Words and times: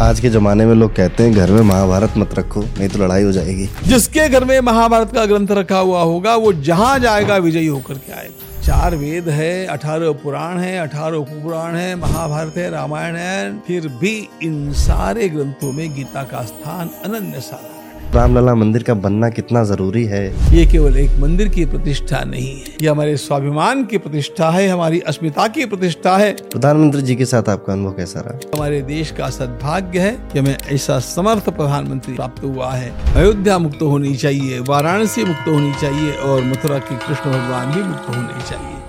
आज 0.00 0.20
के 0.20 0.28
ज़माने 0.28 0.66
में 0.66 0.74
लोग 0.74 0.96
कहते 0.96 1.22
हैं, 1.22 1.32
घर 1.32 1.50
में 1.50 1.60
महाभारत 1.60 2.12
मत 2.16 2.34
रखो, 2.34 2.60
नहीं 2.60 2.88
तो 2.88 2.98
लड़ाई 2.98 3.22
हो 3.22 3.32
जाएगी। 3.32 3.68
जिसके 3.84 4.28
घर 4.28 4.44
में 4.44 4.60
महाभारत 4.60 5.12
का 5.14 5.24
ग्रंथ 5.26 5.48
रखा 5.50 5.78
हुआ 5.78 6.02
होगा, 6.02 6.36
वो 6.36 6.52
जहाँ 6.52 6.98
जाएगा, 6.98 7.36
विजयी 7.36 7.66
होकर 7.66 7.94
के 7.94 8.12
आएगा। 8.12 8.62
चार 8.62 8.96
वेद 8.96 9.28
है, 9.28 9.66
अठारह 9.66 10.12
पुराण 10.12 10.58
है, 10.58 10.78
अठारह 10.78 11.16
उपपुराण 11.16 11.76
है, 11.76 11.96
महाभारत 11.96 12.56
है, 12.56 12.70
रामायण 12.70 13.16
है, 13.16 13.58
फिर 13.58 13.88
भी 13.88 14.28
इन 14.42 14.72
सारे 14.72 15.28
ग्रंथों 15.28 15.72
में 15.72 15.94
गीता 15.94 16.22
का 16.22 16.42
स्थान 16.42 16.90
अनन्य 17.04 17.40
सारा 17.40 17.79
रामलला 18.14 18.54
मंदिर 18.54 18.82
का 18.82 18.94
बनना 18.94 19.28
कितना 19.28 19.64
ज़रूरी 19.64 20.04
है? 20.04 20.54
ये 20.56 20.66
केवल 20.66 20.96
एक 20.96 21.10
मंदिर 21.20 21.48
की 21.48 21.64
प्रतिष्ठा 21.64 22.24
नहीं 22.24 22.48
है। 22.48 22.64
ये 22.82 22.88
हमारे 22.88 23.16
स्वाभिमान 23.16 23.84
की 23.84 23.98
प्रतिष्ठा 23.98 24.50
है 24.50 24.68
हमारी 24.68 25.00
अस्मिता 25.00 25.46
की 25.48 25.64
प्रतिष्ठा 25.64 26.16
है। 26.16 26.32
प्रधानमंत्री 26.32 27.02
जी 27.02 27.16
के 27.16 27.24
साथ 27.24 27.48
आपका 27.48 27.72
अनुभव 27.72 27.92
कैसा 27.92 28.20
रहा? 28.20 28.38
हमारे 28.54 28.82
देश 28.82 29.10
का 29.10 29.30
सद्भाग्य 29.30 29.98
है 29.98 30.12
कि 30.32 30.38
हमें 30.38 30.56
ऐसा 30.72 30.98
समर्थ 30.98 31.48
प्रधानमंत्री 31.48 32.14
प्राप्त 32.14 32.44
हुआ 32.44 32.72
है। 32.72 33.14
अयोध्या 33.14 33.58
मुक्त 33.58 33.82
होनी 33.82 34.14
चाहिए 34.16 34.58
वाराणसी 34.58 35.24
मुक्त 35.24 35.48
होनी 35.48 35.72
चाहिए 35.80 36.12
और 36.12 36.44
मथुरा 36.44 36.78
के 36.78 36.96
कृष्ण 36.96 37.30
भगवान 37.30 37.72
भी 37.72 37.82
मुक्त 37.82 38.08
होने 38.08 38.50
चाहिए। 38.50 38.79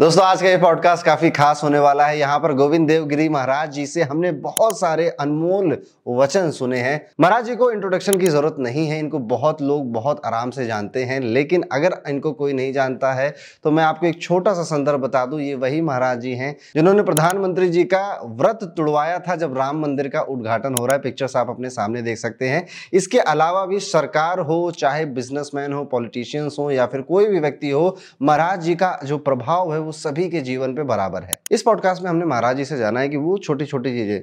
दोस्तों, 0.00 0.24
आज 0.24 0.42
का 0.42 0.48
ये 0.48 0.56
पॉडकास्ट 0.56 1.04
काफ़ी 1.06 1.30
खास 1.30 1.60
होने 1.64 1.78
वाला 1.78 2.04
है। 2.06 2.18
यहाँ 2.18 2.38
पर 2.40 2.52
गोविंद 2.52 2.86
देवगिरी 2.88 3.28
महाराज 3.28 3.72
जी 3.72 3.86
से 3.86 4.02
हमने 4.02 4.30
बहुत 4.32 4.78
सारे 4.80 5.08
अनमोल 5.10 5.76
वचन 6.06 6.50
सुने 6.50 6.78
हैं। 6.78 7.00
महाराज 7.20 7.44
जी 7.46 7.54
को 7.56 7.70
इंट्रोडक्शन 7.70 8.18
की 8.18 8.26
ज़रूरत 8.26 8.56
नहीं 8.58 8.86
है, 8.86 8.98
इनको 8.98 9.18
बहुत 9.20 9.62
लोग 9.62 9.92
बहुत 9.92 10.20
आराम 10.26 10.50
से 10.50 10.66
जानते 10.66 11.04
हैं, 11.04 11.20
लेकिन 11.20 11.64
अगर 11.72 11.96
इनको 12.08 12.32
कोई 12.32 12.52
नहीं 12.52 12.72
जानता 12.72 13.12
है 13.12 13.34
तो 13.64 13.70
मैं 13.70 13.84
आपको 13.84 14.06
एक 14.06 14.20
छोटा 14.22 14.54
सा 14.54 14.62
संदर्भ 14.64 15.00
बता 15.00 15.24
दूँ, 15.26 15.40
ये 15.40 15.54
वही 15.56 15.80
महाराज 15.82 16.20
जी 16.20 16.32
हैं, 16.32 16.54
जिन्होंने 16.74 17.02
प्रधानमंत्री 17.02 17.68
जी 17.68 17.84
का 17.84 18.02
व्रत 18.32 18.64
तुड़वाया 18.76 19.18
था 19.20 19.36
जब 19.36 19.56
राम 19.58 19.80
मंदिर 19.82 20.08
का 20.08 20.20
उद्घाटन 20.22 20.74
हो 20.74 20.86
रहा 20.86 20.96
है 20.96 21.02
पिक्चर्स 21.02 21.36
आप 21.36 21.50
अपने 21.50 21.70
सामने 21.70 22.02
देख 22.02 22.18
सकते 22.18 22.48
हैं। 22.48 22.66
इसके 22.92 23.18
अलावा 23.20 23.64
भी 23.66 23.80
सरकार 23.80 24.40
हो, 24.40 24.70
चाहे 24.72 25.04
बिजनेसमैन 25.06 25.72
हो 25.72 25.84
पॉलिटिशियंस 25.86 26.56
हो, 26.58 26.70
या 26.70 26.86
फिर 26.86 27.00
कोई 27.02 27.26
भी 27.26 27.40
व्यक्ति 27.40 27.70
हो, 27.70 27.96
महाराज 28.22 28.60
जी 28.60 28.74
का 28.74 28.98
जो 29.04 29.18
प्रभाव 29.20 29.72
है, 29.72 29.78
वो 29.80 29.92
सभी 29.94 30.28
के 30.30 30.40
जीवन 30.42 30.74
पे 30.74 30.82
बराबर 30.84 31.22
है। 31.22 31.40
इस 31.50 31.62
पॉडकास्ट 31.62 32.02
में 32.02 32.10
हमने 32.10 32.24
महाराज 32.26 32.56
जी 32.56 32.64
से 32.64 32.78
जाना 32.78 33.00
है 33.00 33.08
कि 33.08 33.16
वो 33.18 33.36
छोटी 33.38 33.66
छोटी 33.66 33.90
चीज़ें 33.90 34.20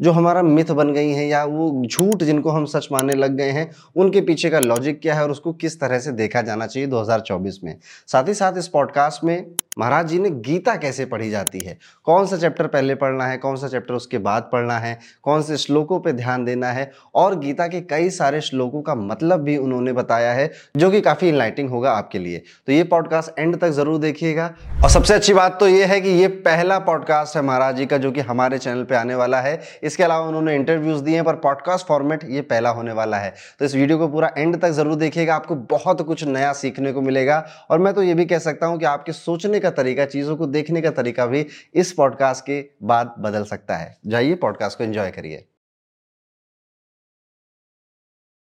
जो 0.00 0.12
हमारा 0.12 0.42
मिथ 0.42 0.64
बन 0.64 0.92
गई 0.92 1.10
हैं 1.10 1.26
या 1.26 1.44
वो 1.44 1.82
झूठ 1.86 2.22
जिनको 2.22 2.50
हम 2.50 2.64
सच 2.64 2.88
मानने 2.92 3.14
लग 3.14 3.30
गए 3.30 3.50
हैं, 3.50 3.70
उनके 3.96 4.20
पीछे 4.20 4.50
का 4.50 4.60
लॉजिक 4.60 5.00
क्या 5.00 5.14
है 5.14 5.22
और 5.22 5.30
उसको 5.30 5.52
किस 5.52 5.80
तरह 5.80 5.98
से 5.98 6.12
देखा 6.12 6.42
जाना 6.42 6.66
चाहिए 6.66 6.88
2024 6.88 7.64
में? 7.64 7.78
साथ 8.06 8.28
ही 8.28 8.34
साथ 8.34 8.52
इस 8.58 8.68
पॉडकास्ट 8.68 9.24
में 9.24 9.46
महाराज 9.78 10.06
जी 10.08 10.18
ने 10.18 10.28
गीता 10.30 10.74
कैसे 10.76 11.04
पढ़ी 11.04 11.30
जाती 11.30 11.60
है? 11.60 11.76
कौन 12.04 12.26
सा 12.26 12.36
चैप्टर 12.36 12.66
पहले 12.66 12.94
पढ़ना 12.94 13.24
है? 13.26 13.36
कौन 13.36 13.56
सा 13.56 13.68
चैप्टर 13.68 13.94
उसके 13.94 14.18
बाद 14.18 14.48
पढ़ना 14.52 14.78
है? 14.78 14.98
कौन 15.22 15.42
से 15.42 15.56
श्लोकों 15.56 15.98
पर 16.00 16.12
ध्यान 16.12 16.44
देना 16.44 16.68
है? 16.68 16.90
और 17.14 17.38
गीता 17.38 17.66
के 17.66 17.80
कई 17.80 18.08
सारे 18.10 18.40
श्लोकों 18.40 18.80
का 18.82 18.94
मतलब 18.94 19.40
भी 19.40 19.56
उन्होंने 19.56 19.92
बताया 19.92 20.32
है, 20.32 20.50
जो 20.76 20.90
कि 20.90 21.00
काफ़ी 21.00 21.28
इनलाइटिंग 21.28 21.70
होगा 21.70 21.90
आपके 21.90 22.18
लिए। 22.18 22.42
तो 22.66 22.72
ये 22.72 22.84
पॉडकास्ट 22.84 23.38
एंड 23.38 23.58
तक 23.60 23.70
ज़रूर 23.70 23.98
देखिएगा। 23.98 24.46
और 24.84 24.90
सबसे 24.90 25.14
अच्छी 25.14 25.34
बात 25.34 25.58
तो 25.60 25.68
ये 25.68 25.84
है 25.84 26.00
कि 26.00 26.08
ये 26.10 26.28
पहला 26.28 26.78
पॉडकास्ट 26.78 27.36
है 27.36 27.42
महाराज 27.42 27.76
जी 27.76 27.86
का, 27.86 27.98
जो 27.98 28.12
कि 28.12 28.20
हमारे 28.20 28.58
चैनल 28.58 28.82
पर 28.84 28.94
आने 28.94 29.14
वाला 29.14 29.40
है। 29.40 29.60
इसके 29.82 30.04
अलावा 30.04 30.26
उन्होंने 30.26 30.54
इंटरव्यूज़ 30.54 31.02
दिए 31.02 31.14
हैं, 31.14 31.24
पर 31.24 31.34
पॉडकास्ट 31.36 31.86
फॉर्मेट 31.86 32.24
ये 32.24 32.40
पहला 32.40 32.70
होने 32.70 32.92
वाला 32.92 33.18
है। 33.18 33.34
तो 33.58 33.64
इस 33.64 33.74
वीडियो 33.74 33.98
को 33.98 34.08
पूरा 34.08 34.32
एंड 34.38 34.60
तक 34.62 34.70
ज़रूर 34.70 34.96
देखिएगा। 34.96 35.34
आपको 35.34 35.54
बहुत 35.70 36.02
कुछ 36.02 36.24
नया 36.24 36.52
सीखने 36.54 36.92
को 36.92 37.00
मिलेगा। 37.02 37.44
और 37.70 37.78
मैं 37.78 37.94
तो 37.94 38.02
ये 38.02 38.14
भी 38.14 38.24
कह 38.24 38.38
सकता 38.38 38.66
हूँ 38.66 38.78
कि 38.78 38.84
आपके 38.86 39.12
सोचने 39.12 39.60
का 39.66 39.70
तरीका 39.72 40.06
चीज़ों 40.06 40.36
को 40.36 40.46
देखने 40.46 40.80
का 40.82 40.90
तरीका 40.92 41.26
भी 41.26 41.46
इस 41.74 41.92
पॉडकास्ट 41.92 42.44
के 42.44 42.64
बाद 42.82 43.14
बदल 43.18 43.44
सकता 43.46 43.76
है। 43.76 43.96
जाइए 44.06 44.34
पॉडकास्ट 44.36 44.78
को 44.78 44.84
एंजॉय 44.84 45.10
करिए। 45.10 45.46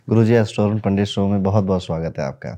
गुरु 0.07 0.23
जी 0.23 0.33
एस्टोरन 0.33 0.79
पंडित 0.79 1.05
शो 1.05 1.27
में 1.27 1.41
बहुत 1.43 1.63
बहुत 1.63 1.83
स्वागत 1.83 2.19
है 2.19 2.25
आपका। 2.25 2.57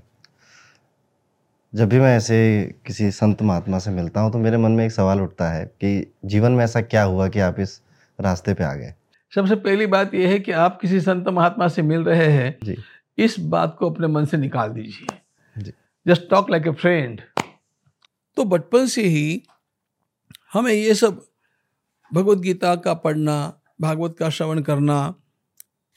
जब 1.74 1.90
भी 1.90 2.00
मैं 2.00 2.16
ऐसे 2.18 2.38
किसी 2.86 3.10
संत 3.12 3.42
महात्मा 3.42 3.80
से 3.80 3.92
मिलता 3.92 4.22
हूँ 4.22 4.32
तो 4.32 4.38
मेरे 4.38 4.58
मन 4.58 4.72
में 4.72 4.86
एक 4.86 4.92
सवाल 4.92 5.22
उठता 5.22 5.50
है 5.50 5.66
कि 5.66 6.14
जीवन 6.26 6.52
में 6.52 6.64
ऐसा 6.64 6.82
क्या 6.84 7.04
हुआ 7.04 7.28
कि 7.28 7.40
आप 7.40 7.60
इस 7.60 7.82
रास्ते 8.20 8.54
पे 8.54 8.64
आ 8.64 8.74
गए? 8.74 8.94
सबसे 9.34 9.56
पहली 9.58 9.88
बात 9.88 10.14
यह 10.14 10.30
है 10.30 10.40
कि 10.40 10.52
आप 10.52 10.80
किसी 10.82 11.00
संत 11.02 11.28
महात्मा 11.30 11.68
से 11.68 11.82
मिल 11.82 12.04
रहे 12.04 12.28
हैं 12.28 12.58
जी। 12.64 12.78
इस 13.18 13.40
बात 13.40 13.76
को 13.80 13.90
अपने 13.90 14.08
मन 14.08 14.26
से 14.26 14.38
निकाल 14.38 14.70
दीजिए। 14.70 15.72
Just 16.06 16.30
talk 16.30 16.50
like 16.50 16.68
a 16.68 16.72
friend 16.72 17.22
तो 18.40 18.46
बचपन 18.46 18.86
से 18.88 19.04
ही 19.04 19.44
हमें 20.54 20.74
ये 20.74 20.96
सब 20.96 21.28
भगवत 22.14 22.38
गीता 22.38 22.76
का 22.76 22.94
पढ़ना 22.94 23.62
भागवत 23.82 24.16
का 24.20 24.30
श्रवण 24.30 24.62
करना 24.62 25.16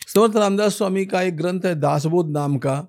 समर्थ 0.07 0.37
रामदास 0.37 0.77
स्वामी 0.77 1.07
का 1.07 1.23
एक 1.23 1.37
ग्रंथ 1.37 1.61
है 1.65 1.75
दासबोध 1.75 2.29
नाम 2.29 2.59
का 2.59 2.89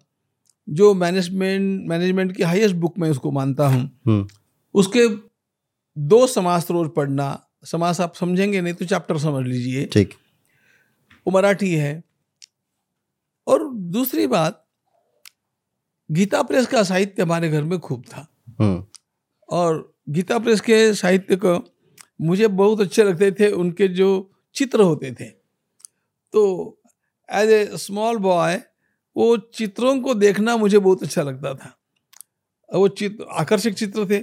जो 0.69 0.93
मैनेजमेंट 0.93 1.89
मैनेजमेंट 1.89 2.35
की 2.37 2.43
हाईएस्ट 2.43 2.75
बुक 2.75 2.97
में 2.97 3.09
उसको 3.09 3.31
मानता 3.31 3.67
हूँ। 3.67 4.01
हम्म। 4.05 4.27
उसके 4.73 5.07
दो 5.97 6.27
समास 6.27 6.71
रोज 6.71 6.91
पढ़ना 6.95 7.47
समास 7.63 8.01
आप 8.01 8.15
समझेंगे 8.15 8.61
नहीं 8.61 8.73
तो 8.73 8.85
चैप्टर 8.85 9.17
समझ 9.17 9.45
लीजिए। 9.47 9.85
ठीक। 9.85 10.13
वो 11.27 11.31
मराठी 11.31 11.75
है। 11.75 12.03
और 13.47 13.73
दूसरी 13.73 14.27
बात 14.27 14.67
गीता 16.11 16.43
प्रेस 16.43 16.67
का 16.67 16.83
साहित्य 16.83 17.23
हमारे 17.23 17.49
घर 17.49 17.63
में 17.63 17.79
खूब 17.79 18.03
था। 18.03 18.27
हम्म। 18.59 18.85
और 19.49 19.97
गीता 20.09 20.39
प्रेस 20.39 20.61
के 20.61 20.93
साहित्य 20.93 21.35
को 21.35 21.77
मुझे 22.21 22.47
बहुत 22.47 22.81
अच्छे 22.81 23.03
लगते 23.03 23.31
थे, 23.31 23.51
उनके 23.51 23.87
जो 23.87 24.31
चित्र 24.55 24.81
होते 24.81 25.11
थे। 25.11 25.25
तो 26.33 26.81
एज 27.29 27.49
ए 27.49 27.77
स्मॉल 27.77 28.17
बॉय 28.17 28.61
वो 29.17 29.37
चित्रों 29.37 30.01
को 30.01 30.13
देखना 30.13 30.57
मुझे 30.57 30.79
बहुत 30.79 31.03
अच्छा 31.03 31.21
लगता 31.21 31.53
था। 31.53 31.79
वो 32.73 32.87
चित्र 32.87 33.25
आकर्षक 33.31 33.71
चित्र 33.71 34.09
थे। 34.09 34.19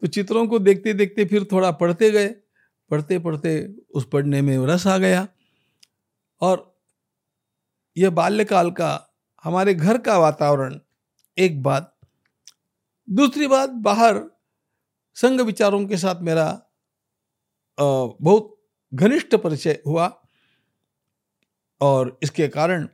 तो 0.00 0.06
चित्रों 0.06 0.46
को 0.46 0.58
देखते 0.58 0.94
देखते 0.94 1.24
फिर 1.24 1.44
थोड़ा 1.52 1.70
पढ़ते 1.70 2.10
गए। 2.10 2.26
पढ़ते 2.90 3.18
पढ़ते 3.18 3.74
उस 3.94 4.08
पढ़ने 4.12 4.42
में 4.42 4.66
रस 4.66 4.86
आ 4.86 4.98
गया। 4.98 5.28
और 6.40 6.80
यह 7.96 8.10
बाल्यकाल 8.10 8.70
का, 8.70 9.14
हमारे 9.44 9.74
घर 9.74 9.98
का 9.98 10.18
वातावरण, 10.18 10.78
एक 11.38 11.62
बात 11.62 11.95
दूसरी 13.08 13.46
बात, 13.46 13.70
बाहर 13.70 14.20
संघ 15.16 15.40
विचारों 15.40 15.86
के 15.86 15.96
साथ 15.96 16.20
मेरा 16.22 16.46
बहुत 17.78 18.54
घनिष्ठ 18.92 19.34
परिचय 19.34 19.82
हुआ 19.86 20.06
और 21.80 22.18
इसके 22.22 22.48
कारण 22.48 22.88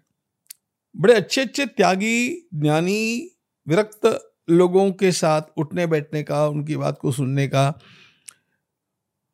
बड़े 0.95 1.15
अच्छे 1.15 1.41
अच्छे 1.41 1.67
त्यागी, 1.67 2.49
ज्ञानी, 2.55 3.31
विरक्त 3.67 4.07
लोगों 4.51 4.91
के 4.93 5.13
साथ 5.13 5.43
उठने 5.57 5.87
बैठने 5.87 6.23
का, 6.23 6.47
उनकी 6.47 6.77
बात 6.77 6.99
को 6.99 7.13
सुनने 7.13 7.47
का 7.49 7.73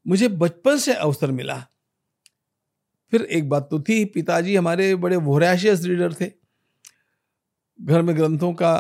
मुझे 0.07 0.29
बचपन 0.29 0.77
से 0.79 0.95
अवसर 0.95 1.31
मिला। 1.31 1.57
फिर 3.13 3.23
एक 3.23 3.49
बात 3.49 3.69
तो 3.71 3.81
थी, 3.81 4.05
पिताजी 4.05 4.57
हमारे 4.57 4.95
बड़े 4.97 5.17
वोराशियस 5.17 5.83
रीडर 5.85 6.15
थे। 6.15 6.31
घर 7.79 8.03
में 8.03 8.17
ग्रंथों 8.17 8.53
का 8.55 8.75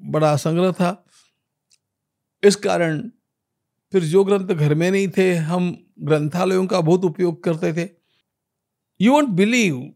बड़ा 0.00 0.36
संग्रह 0.36 0.72
था। 0.72 1.06
इस 2.44 2.56
कारण 2.56 3.10
फिर 3.92 4.04
जो 4.04 4.24
ग्रंथ 4.24 4.46
घर 4.46 4.74
में 4.74 4.90
नहीं 4.90 5.08
थे, 5.08 5.34
हम 5.34 5.92
ग्रंथालयों 6.00 6.66
का 6.66 6.80
बहुत 6.80 7.04
उपयोग 7.04 7.44
करते 7.44 7.72
थे। 7.72 7.90
यू 9.00 9.12
वॉन्ट 9.12 9.28
बिलीव 9.28 9.94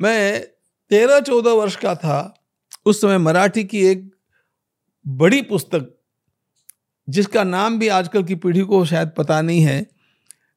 मैं 0.00 0.46
तेरह 0.90 1.20
चौदह 1.20 1.50
वर्ष 1.50 1.76
का 1.76 1.94
था। 1.94 2.44
उस 2.86 3.00
समय 3.00 3.18
मराठी 3.18 3.64
की 3.64 3.84
एक 3.86 4.16
बड़ी 5.06 5.42
पुस्तक, 5.42 6.04
जिसका 7.08 7.44
नाम 7.44 7.78
भी 7.78 7.88
आजकल 7.88 8.24
की 8.24 8.34
पीढ़ी 8.34 8.60
को 8.60 8.84
शायद 8.84 9.10
पता 9.18 9.42
नहीं 9.42 9.60
है, 9.60 9.86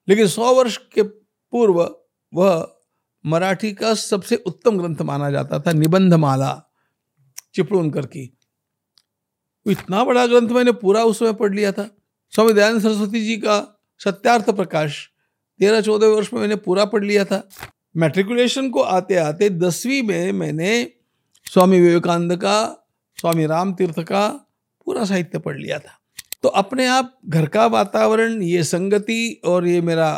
लेकिन 0.09 0.27
सौ 0.27 0.53
वर्ष 0.53 0.77
के 0.77 1.03
पूर्व 1.03 1.95
वह 2.33 2.75
मराठी 3.25 3.73
का 3.73 3.93
सबसे 3.93 4.35
उत्तम 4.35 4.77
ग्रंथ 4.77 5.01
माना 5.01 5.31
जाता 5.31 5.59
था 5.59 5.71
निबंध 5.71 6.01
निबंधमाला 6.01 6.71
चिपळूणकर 7.55 8.05
की। 8.05 8.37
इतना 9.65 10.03
बड़ा 10.03 10.25
ग्रंथ 10.27 10.49
मैंने 10.49 10.71
पूरा 10.73 11.03
उस 11.03 11.19
समय 11.19 11.33
पढ़ 11.33 11.53
लिया 11.53 11.71
था। 11.71 11.89
स्वामी 12.33 12.53
दयानंद 12.53 12.81
सरस्वती 12.81 13.25
जी 13.25 13.37
का 13.37 13.57
सत्यार्थ 14.01 14.49
प्रकाश 14.49 15.07
तेरह 15.59 15.81
चौदह 15.81 16.07
वर्ष 16.07 16.33
में 16.33 16.39
मैंने 16.41 16.55
पूरा 16.57 16.85
पढ़ 16.85 17.03
लिया 17.03 17.25
था। 17.25 17.41
मैट्रिकुलेशन 17.95 18.69
को 18.69 18.81
आते 18.81 19.15
आते 19.15 19.49
दसवीं 19.49 20.01
में 20.03 20.31
मैंने 20.31 20.71
स्वामी 21.47 21.79
विवेकानंद 21.79 22.35
का, 22.35 22.87
स्वामी 23.17 23.45
राम 23.45 23.73
तीर्थ 23.73 23.99
का 23.99 24.27
पूरा 24.85 25.05
साहित्य 25.05 25.39
पढ़ 25.39 25.57
लिया 25.57 25.79
था। 25.79 25.99
तो 26.43 26.49
अपने 26.49 26.87
आप 26.87 27.17
घर 27.25 27.45
का 27.47 27.65
वातावरण, 27.67 28.41
ये 28.41 28.63
संगति 28.63 29.41
और 29.45 29.67
ये 29.67 29.81
मेरा 29.81 30.11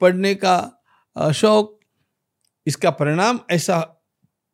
पढ़ने 0.00 0.34
का 0.34 1.32
शौक, 1.34 1.78
इसका 2.66 2.90
परिणाम 2.90 3.40
ऐसा 3.50 4.02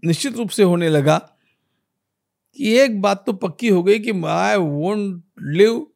निश्चित 0.02 0.36
रूप 0.36 0.50
से 0.50 0.62
होने 0.62 0.88
लगा। 0.88 1.20
कि 2.56 2.72
एक 2.78 3.00
बात 3.02 3.24
तो 3.26 3.32
पक्की 3.34 3.68
हो 3.68 3.82
गई 3.82 3.98
कि 3.98 4.12
I 4.26 4.56
won't 4.56 5.22
live 5.40 5.86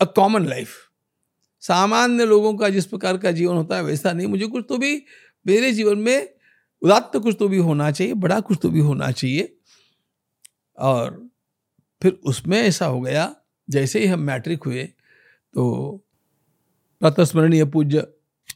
a 0.00 0.04
common 0.16 0.46
life 0.46 0.74
सामान्य 1.62 2.24
लोगों 2.24 2.54
का 2.56 2.68
जिस 2.68 2.86
प्रकार 2.86 3.16
का 3.18 3.30
जीवन 3.32 3.56
होता 3.56 3.76
है, 3.76 3.82
वैसा 3.82 4.12
नहीं। 4.12 4.26
मुझे 4.26 4.46
कुछ 4.46 4.64
तो 4.68 4.76
भी, 4.78 4.94
मेरे 5.46 5.72
जीवन 5.72 5.98
में 5.98 6.28
उदात्त 6.82 7.16
कुछ 7.18 7.36
तो 7.38 7.48
भी 7.48 7.58
होना 7.58 7.90
चाहिए, 7.90 8.14
बड़ा 8.14 8.38
कुछ 8.40 8.58
तो 8.62 8.70
भी 8.70 8.80
होना 8.80 9.10
चाहिए। 9.10 9.56
और 10.78 11.28
फिर 12.02 12.12
उसमें 12.24 12.58
ऐसा 12.58 12.86
हो 12.86 13.00
गया, 13.00 13.34
जैसे 13.68 14.00
ही 14.00 14.06
हम 14.06 14.20
मैट्रिक 14.20 14.64
हुए 14.64 14.84
तो 14.84 16.04
प्रातस्मरणीय 17.00 17.64
पूज्य 17.64 18.00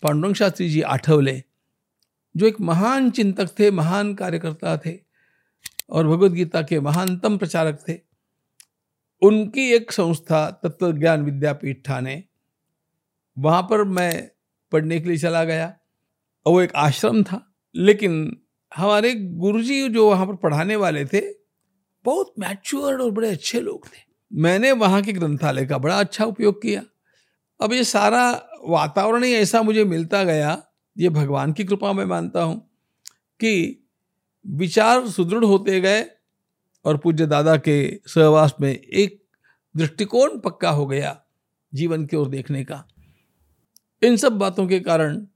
पांडुरंग 0.03 0.35
शास्त्री 0.35 0.69
जी 0.69 0.81
आठवले, 0.83 1.43
जो 2.35 2.47
एक 2.47 2.61
महान 2.61 3.11
चिंतक 3.11 3.59
थे, 3.59 3.71
महान 3.71 4.15
कार्यकर्ता 4.15 4.77
थे 4.77 4.93
और 5.93 6.07
भगवत 6.09 6.33
गीता 6.33 6.63
के 6.63 6.81
महानतम 6.81 7.37
प्रचारक 7.39 7.85
थे। 7.89 7.99
उनकी 9.23 9.69
एक 9.71 9.93
संस्था 9.93 10.51
तत्व 10.65 10.93
ज्ञान 10.93 11.25
विद्यापीठ 11.25 11.85
ठाणे, 11.87 12.23
वहाँ 13.37 13.63
पर 13.63 13.85
मैं 13.85 14.31
पढ़ने 14.73 15.01
के 15.01 15.09
लिए 15.09 15.19
चला 15.19 15.45
गया। 15.45 15.67
और 16.47 16.53
वो 16.53 16.61
एक 16.61 16.73
आश्रम 16.77 17.23
था, 17.23 17.41
लेकिन 17.75 18.37
हमारे 18.73 19.15
गुरुजी 19.15 19.89
जो 19.89 20.09
वहाँ 20.11 20.27
पर 20.27 20.35
पढ़ाने 20.35 20.77
वाले 20.77 21.05
थे, 21.05 21.21
बहुत 22.05 22.33
मैच्योर्ड 22.39 23.01
और 23.01 23.11
बड़े 23.11 23.31
अच्छे 23.31 23.61
लोग 23.61 23.87
थे। 23.87 24.01
मैंने 24.31 24.73
वहाँ 24.73 25.03
के 25.03 25.13
ग्रंथालय 25.13 25.67
का 25.67 25.79
बड़ा 25.79 25.99
अच्छा 26.01 26.25
उपयोग 26.25 26.63
किया। 26.63 26.83
अब 27.61 27.73
ये 27.73 27.85
सारा 27.85 28.31
वातावरण 28.65 29.25
ही 29.25 29.33
ऐसा 29.33 29.63
मुझे 29.63 29.85
मिलता 29.85 30.25
गया, 30.25 30.63
ये 30.97 31.09
भगवान 31.09 31.53
की 31.53 31.65
कृपा 31.65 31.93
मैं 31.93 32.05
मानता 32.05 32.43
हूँ, 32.43 32.59
कि 33.41 33.82
विचार 34.47 35.09
सुदृढ़ 35.09 35.45
होते 35.45 35.81
गए 35.81 36.07
और 36.85 36.97
पूज्य 36.97 37.27
दादा 37.27 37.57
के 37.57 38.01
सहवास 38.07 38.55
में 38.61 38.73
एक 38.75 39.25
दृष्टिकोण 39.77 40.39
पक्का 40.39 40.71
हो 40.71 40.87
गया 40.87 41.23
जीवन 41.75 42.07
की 42.07 42.17
ओर 42.17 42.29
देखने 42.29 42.65
का। 42.65 42.89
इन 44.03 44.17
सब 44.17 44.33
बातों 44.33 44.67
के 44.67 44.81
कारण 44.81 45.27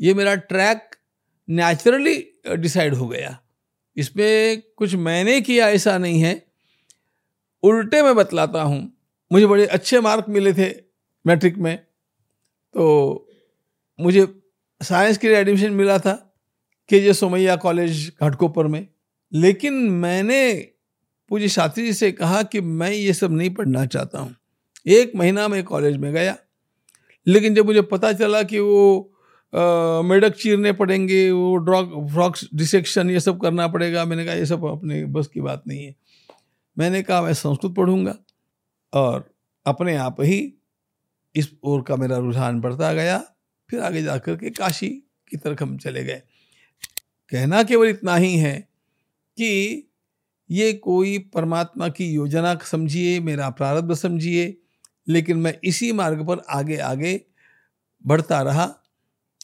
ये 0.00 0.14
मेरा 0.14 0.34
ट्रैक 0.34 0.96
नेचुरली 1.48 2.40
डिसाइड 2.56 2.94
हो 2.94 3.08
गया। 3.08 3.40
इसमें 3.96 4.62
कुछ 4.76 4.94
मैंने 4.94 5.40
किया, 5.40 5.68
ऐसा 5.68 5.98
नहीं 5.98 6.20
है। 6.20 6.46
उल्टे 7.62 8.02
में 8.02 8.14
बतलाता 8.14 8.62
हूँ। 8.62 8.92
मुझे 9.32 9.46
बड़े 9.46 9.66
अच्छे 9.66 10.00
मार्क 10.00 10.26
मिले 10.28 10.52
थे 10.52 10.74
मैट्रिक 11.26 11.56
में। 11.56 11.76
तो 12.74 13.28
मुझे 14.00 14.42
साइंस 14.82 15.18
के 15.18 15.28
लिए 15.28 15.36
एडमिशन 15.36 15.72
मिला 15.72 15.98
था। 15.98 16.29
के 16.90 17.00
जे 17.00 17.14
सोमैया 17.14 17.56
कॉलेज 17.56 18.12
घाटकोपर 18.20 18.66
में। 18.66 18.88
लेकिन 19.32 19.72
मैंने, 19.74 20.68
पूज्य 21.28 21.48
शास्त्री 21.48 21.84
जी 21.86 21.92
से 21.92 22.12
कहा 22.12 22.42
कि 22.42 22.60
मैं 22.60 22.90
ये 22.90 23.12
सब 23.12 23.32
नहीं 23.32 23.50
पढ़ना 23.50 23.86
चाहता 23.86 24.18
हूँ। 24.18 24.36
एक 24.86 25.12
महीना 25.16 25.48
में 25.48 25.64
कॉलेज 25.64 25.96
में 25.96 26.12
गया। 26.12 26.36
लेकिन 27.26 27.54
जब 27.54 27.66
मुझे 27.66 27.82
पता 27.82 28.12
चला 28.12 28.42
कि 28.42 28.58
वो 28.58 29.06
मेढक 30.02 30.34
चीरने 30.34 30.72
पड़ेंगे, 30.72 31.30
वो 31.30 31.56
ड्रॉग 31.56 32.10
फ्रॉक्स 32.10 32.48
डिसेक्शन 32.54 33.10
ये 33.10 33.20
सब 33.20 33.40
करना 33.40 33.68
पड़ेगा, 33.68 34.04
मैंने 34.04 34.24
कहा, 34.24 34.34
ये 34.34 34.46
सब 34.46 34.64
अपने 34.64 35.04
बस 35.04 35.26
की 35.26 35.40
बात 35.40 35.62
नहीं 35.68 35.84
है। 35.84 35.94
मैंने 36.78 37.02
कहा, 37.02 37.22
मैं 37.22 37.34
संस्कृत 37.34 37.72
पढ़ूँगा। 37.72 38.16
और 38.92 39.34
अपने 39.66 39.96
आप 39.96 40.16
ही 40.20 40.54
इस 41.36 41.52
ओर 41.64 41.82
का 41.82 41.96
मेरा 41.96 42.18
रुझान 42.18 42.60
बढ़ता 42.60 42.92
गया। 42.92 43.18
फिर 43.70 43.80
आगे 43.80 44.02
जाकर 44.02 44.36
के 44.36 44.50
काशी 44.50 44.88
की 45.28 45.36
तरफ़ 45.36 45.64
हम 45.64 45.78
चले 45.78 46.04
गए। 46.04 46.22
कहना 47.30 47.62
केवल 47.62 47.88
इतना 47.88 48.16
ही 48.16 48.36
है 48.36 48.68
कि 49.36 49.82
ये 50.50 50.72
कोई 50.72 51.18
परमात्मा 51.18 51.88
की 51.88 52.12
योजना 52.12 52.58
समझिए 52.64 53.20
मेरा 53.20 53.50
प्रारब्ध 53.50 53.94
समझिए 53.94 54.56
लेकिन 55.08 55.36
मैं 55.36 55.58
इसी 55.64 55.92
मार्ग 55.92 56.26
पर 56.26 56.42
आगे 56.50 56.76
आगे 56.76 57.20
बढ़ता 58.06 58.42
रहा 58.42 58.74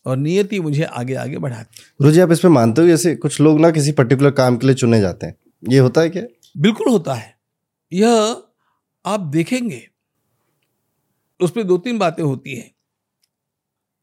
और 0.06 0.17
नियति 0.17 0.61
मुझे 0.61 0.83
आगे 0.83 1.15
आगे 1.15 1.38
बढ़ाती। 1.38 1.83
गुरु 2.00 2.12
जी 2.12 2.21
आप 2.21 2.33
इसमें 2.33 2.53
मानते 2.53 2.81
हो 2.81 2.87
जैसे 2.87 3.17
कुछ 3.17 3.41
लोग 3.41 3.61
ना 3.61 3.71
किसी 3.71 3.93
पर्टिकुलर 3.93 4.31
काम 4.31 4.56
के 4.56 4.67
लिए 4.67 4.77
चुने 4.77 5.00
जाते 5.00 5.27
हैं? 5.27 5.37
ये 5.69 5.79
होता 5.79 6.00
है 6.00 6.11
क्या? 6.11 6.23
बिल्कुल 6.56 6.88
होता 6.88 7.15
है। 7.15 7.38
यह 7.93 8.43
आप 9.06 9.21
देखेंगे 9.21 9.88
उसमें 11.41 11.67
दो 11.67 11.79
तीन 11.79 11.99
बातें 11.99 12.23
होती 12.23 12.55
है। 12.55 12.71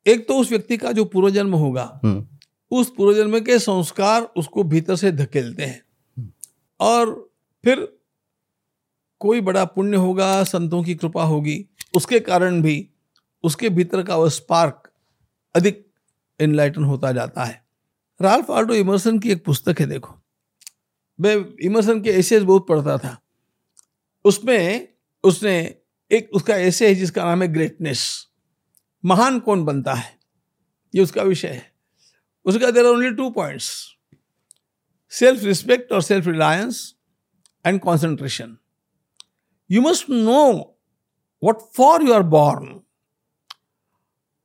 एक 0.07 0.27
तो 0.27 0.38
उस 0.38 0.50
व्यक्ति 0.50 0.77
का 0.77 0.91
जो 0.91 1.06
पूर्वजन्म 1.06 1.53
होगा 1.53 2.00
हम्म। 2.03 2.32
उस 2.73 2.93
पूर्वजन्म 2.97 3.39
के 3.39 3.59
संस्कार 3.59 4.21
उसको 4.21 4.63
भीतर 4.63 4.95
से 4.95 5.11
धकेलते 5.11 5.63
हैं। 5.63 5.85
और 6.79 7.33
फिर 7.63 7.97
कोई 9.19 9.41
बड़ा 9.41 9.65
पुण्य 9.65 9.97
होगा, 9.97 10.43
संतों 10.43 10.83
की 10.83 10.95
कृपा 10.95 11.23
होगी, 11.23 11.65
उसके 11.95 12.19
कारण 12.19 12.61
भी 12.61 12.89
उसके 13.43 13.69
भीतर 13.69 14.03
का 14.03 14.15
वह 14.15 14.29
स्पार्क 14.29 14.91
अधिक 15.55 15.91
इनलाइटन 16.39 16.83
होता 16.83 17.11
जाता 17.11 17.43
है। 17.43 17.65
राल्फ 18.21 18.51
आल्डो 18.51 18.73
इमर्सन 18.73 19.19
की 19.19 19.31
एक 19.31 19.45
पुस्तक 19.45 19.75
है, 19.79 19.85
देखो। 19.85 20.15
मैं 21.21 21.55
इमर्सन 21.61 22.01
के 22.01 22.09
ऐसे 22.09 22.39
बहुत 22.39 22.67
पढ़ता 22.67 22.97
था। 22.97 23.21
उसमें 24.25 24.93
उसने 25.23 25.75
एक 26.11 26.29
उसका 26.33 26.57
ऐसे 26.57 26.87
है 26.87 26.95
जिसका 26.95 27.25
नाम 27.25 27.41
है 27.41 27.47
ग्रेटनेस 27.47 28.27
महान 29.05 29.39
कौन 29.39 29.65
बनता 29.65 29.93
है? 29.93 30.19
ये 30.95 31.01
उसका 31.01 31.23
विषय 31.23 31.47
है। 31.47 31.72
उसका 32.45 32.72
there 32.72 32.86
only 32.86 33.12
two 33.12 33.30
points 33.30 33.95
self 35.12 35.44
respect 35.44 35.92
और 35.92 36.01
self 36.01 36.28
reliance 36.28 36.95
and 37.66 37.80
concentration 37.81 38.57
you 39.72 39.81
must 39.81 40.10
know 40.10 40.80
what 41.44 41.56
for 41.75 42.04
you 42.04 42.13
are 42.13 42.22
born 42.22 42.80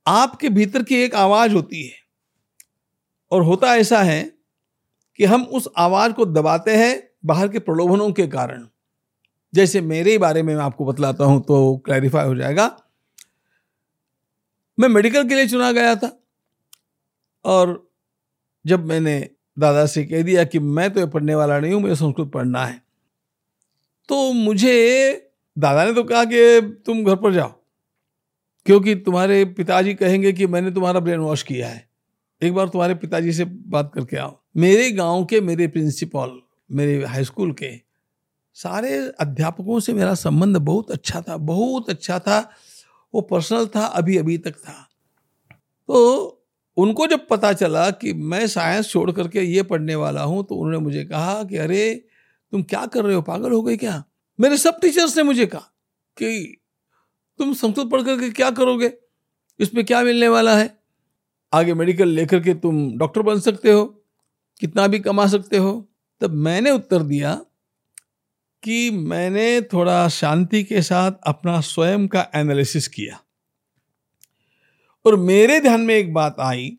आपके 0.07 0.49
भीतर 0.49 0.83
की 0.83 0.95
एक 0.95 1.15
आवाज़ 1.15 1.53
होती 1.53 1.87
है। 1.87 1.97
और 3.31 3.41
होता 3.41 3.75
ऐसा 3.75 4.01
है 4.01 4.23
कि 5.15 5.25
हम 5.25 5.43
उस 5.43 5.67
आवाज़ 5.77 6.13
को 6.13 6.25
दबाते 6.25 6.75
हैं 6.75 7.09
बाहर 7.25 7.47
के 7.47 7.59
प्रलोभनों 7.59 8.11
के 8.11 8.27
कारण। 8.27 8.67
जैसे 9.53 9.81
मेरे 9.81 10.17
बारे 10.17 10.43
में 10.43 10.55
मैं 10.55 10.63
आपको 10.63 10.85
बतलाता 10.85 11.25
हूँ 11.25 11.41
तो 11.41 11.77
क्लैरिफाई 11.77 12.27
हो 12.27 12.35
जाएगा। 12.35 12.81
मैं 14.79 14.89
मेडिकल 14.89 15.29
के 15.29 15.35
लिए 15.35 15.47
चुना 15.47 15.71
गया 15.71 15.95
था। 15.95 16.19
और 17.45 17.88
जब 18.65 18.85
मैंने 18.85 19.19
दादा 19.57 19.85
से 19.85 20.03
कह 20.05 20.21
दिया 20.21 20.43
कि 20.43 20.59
मैं 20.59 20.89
तो 20.93 20.99
ये 20.99 21.05
पढ़ने 21.05 21.35
वाला 21.35 21.59
नहीं 21.59 21.73
हूँ, 21.73 21.81
मुझे 21.81 21.95
संस्कृत 21.95 22.27
पढ़ना 22.27 22.65
है। 22.65 22.81
तो 24.09 24.31
मुझे 24.33 25.31
दादा 25.57 25.83
ने 25.85 25.93
तो 25.93 26.03
कहा 26.03 26.23
कि 26.25 26.61
तुम 26.85 27.03
घर 27.03 27.15
पर 27.15 27.33
जाओ, 27.33 27.53
क्योंकि 28.65 28.95
तुम्हारे 28.95 29.43
पिताजी 29.47 29.93
कहेंगे 29.93 30.31
कि 30.33 30.47
मैंने 30.47 30.71
तुम्हारा 30.71 30.99
ब्रेन 30.99 31.19
वॉश 31.19 31.43
किया 31.43 31.67
है। 31.67 31.87
एक 32.41 32.53
बार 32.53 32.69
तुम्हारे 32.69 32.95
पिताजी 32.95 33.33
से 33.33 33.45
बात 33.45 33.91
करके 33.93 34.17
आओ। 34.17 34.37
मेरे 34.57 34.91
गाँव 34.91 35.25
के 35.25 35.41
मेरे 35.41 35.67
प्रिंसिपल, 35.67 36.39
मेरे 36.69 37.05
हाई 37.05 37.23
स्कूल 37.23 37.51
के 37.53 37.71
सारे 38.57 38.97
अध्यापकों 39.19 39.79
से 39.79 39.93
मेरा 39.93 40.13
संबंध 40.15 40.57
बहुत 40.57 40.91
अच्छा 40.91 41.21
था, 41.21 41.37
बहुत 41.37 41.89
अच्छा 41.89 42.19
था। 42.19 42.39
वो 43.13 43.21
पर्सनल 43.21 43.67
था 43.67 43.85
अभी 43.85 44.17
अभी 44.17 44.37
तक 44.37 44.55
था। 44.57 44.73
तो 45.89 46.38
उनको 46.79 47.07
जब 47.07 47.27
पता 47.27 47.53
चला 47.53 47.91
कि 47.91 48.13
मैं 48.13 48.47
साइंस 48.47 48.89
छोड़ 48.89 49.11
करके 49.11 49.41
ये 49.41 49.63
पढ़ने 49.63 49.95
वाला 49.95 50.21
हूँ 50.21 50.43
तो 50.45 50.55
उन्होंने 50.55 50.77
मुझे 50.77 51.05
कहा 51.05 51.43
कि, 51.43 51.57
अरे, 51.57 52.05
तुम 52.51 52.63
क्या 52.63 52.85
कर 52.85 53.05
रहे 53.05 53.15
हो? 53.15 53.21
पागल 53.21 53.51
हो 53.51 53.61
गए 53.61 53.77
क्या? 53.77 54.03
मेरे 54.39 54.57
सब 54.57 54.79
टीचर्स 54.79 55.17
ने 55.17 55.23
मुझे 55.23 55.45
कहा 55.45 55.59
कि, 56.17 56.61
तुम 57.37 57.53
संस्कृत 57.53 57.87
पढ़ 57.87 58.01
करके 58.01 58.29
क्या 58.29 58.49
करोगे? 58.49 58.93
इसमें 59.59 59.85
क्या 59.85 60.03
मिलने 60.03 60.27
वाला 60.27 60.57
है? 60.57 60.79
आगे 61.53 61.73
मेडिकल 61.73 62.07
लेकर 62.07 62.39
के 62.39 62.53
तुम 62.53 62.97
डॉक्टर 62.97 63.21
बन 63.21 63.39
सकते 63.39 63.71
हो, 63.71 63.85
कितना 64.59 64.87
भी 64.87 64.99
कमा 64.99 65.27
सकते 65.27 65.57
हो। 65.57 65.91
तब 66.21 66.31
मैंने 66.31 66.71
उत्तर 66.71 67.03
दिया 67.03 67.41
कि 68.63 68.91
मैंने 68.91 69.61
थोड़ा 69.61 70.07
शांति 70.07 70.63
के 70.63 70.81
साथ 70.81 71.11
अपना 71.27 71.61
स्वयं 71.61 72.07
का 72.07 72.27
एनालिसिस 72.35 72.87
किया। 72.87 73.19
और 75.09 75.15
मेरे 75.15 75.59
ध्यान 75.59 75.81
में 75.81 75.95
एक 75.95 76.13
बात 76.13 76.35
आई 76.39 76.77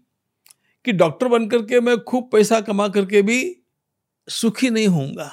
कि 0.84 0.92
डॉक्टर 0.92 1.28
बनकर 1.28 1.62
के 1.62 1.80
मैं 1.80 1.98
खूब 1.98 2.28
पैसा 2.32 2.60
कमा 2.60 2.88
करके 2.88 3.22
भी 3.22 3.56
सुखी 4.28 4.70
नहीं 4.70 4.88
होऊँगा। 4.88 5.32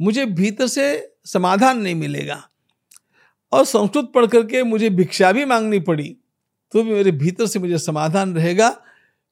मुझे 0.00 0.26
भीतर 0.26 0.66
से 0.66 1.14
समाधान 1.24 1.78
नहीं 1.78 1.94
मिलेगा। 1.94 2.48
और 3.52 3.64
संस्कृत 3.64 4.12
पढ़ 4.14 4.26
करके 4.26 4.62
मुझे 4.62 4.90
भिक्षा 4.90 5.32
भी 5.32 5.44
मांगनी 5.44 5.80
पड़ी 5.80 6.16
तो 6.72 6.82
भी 6.82 6.90
मेरे 6.90 7.10
भीतर 7.10 7.46
से 7.46 7.58
मुझे 7.58 7.78
समाधान 7.78 8.34
रहेगा 8.34 8.68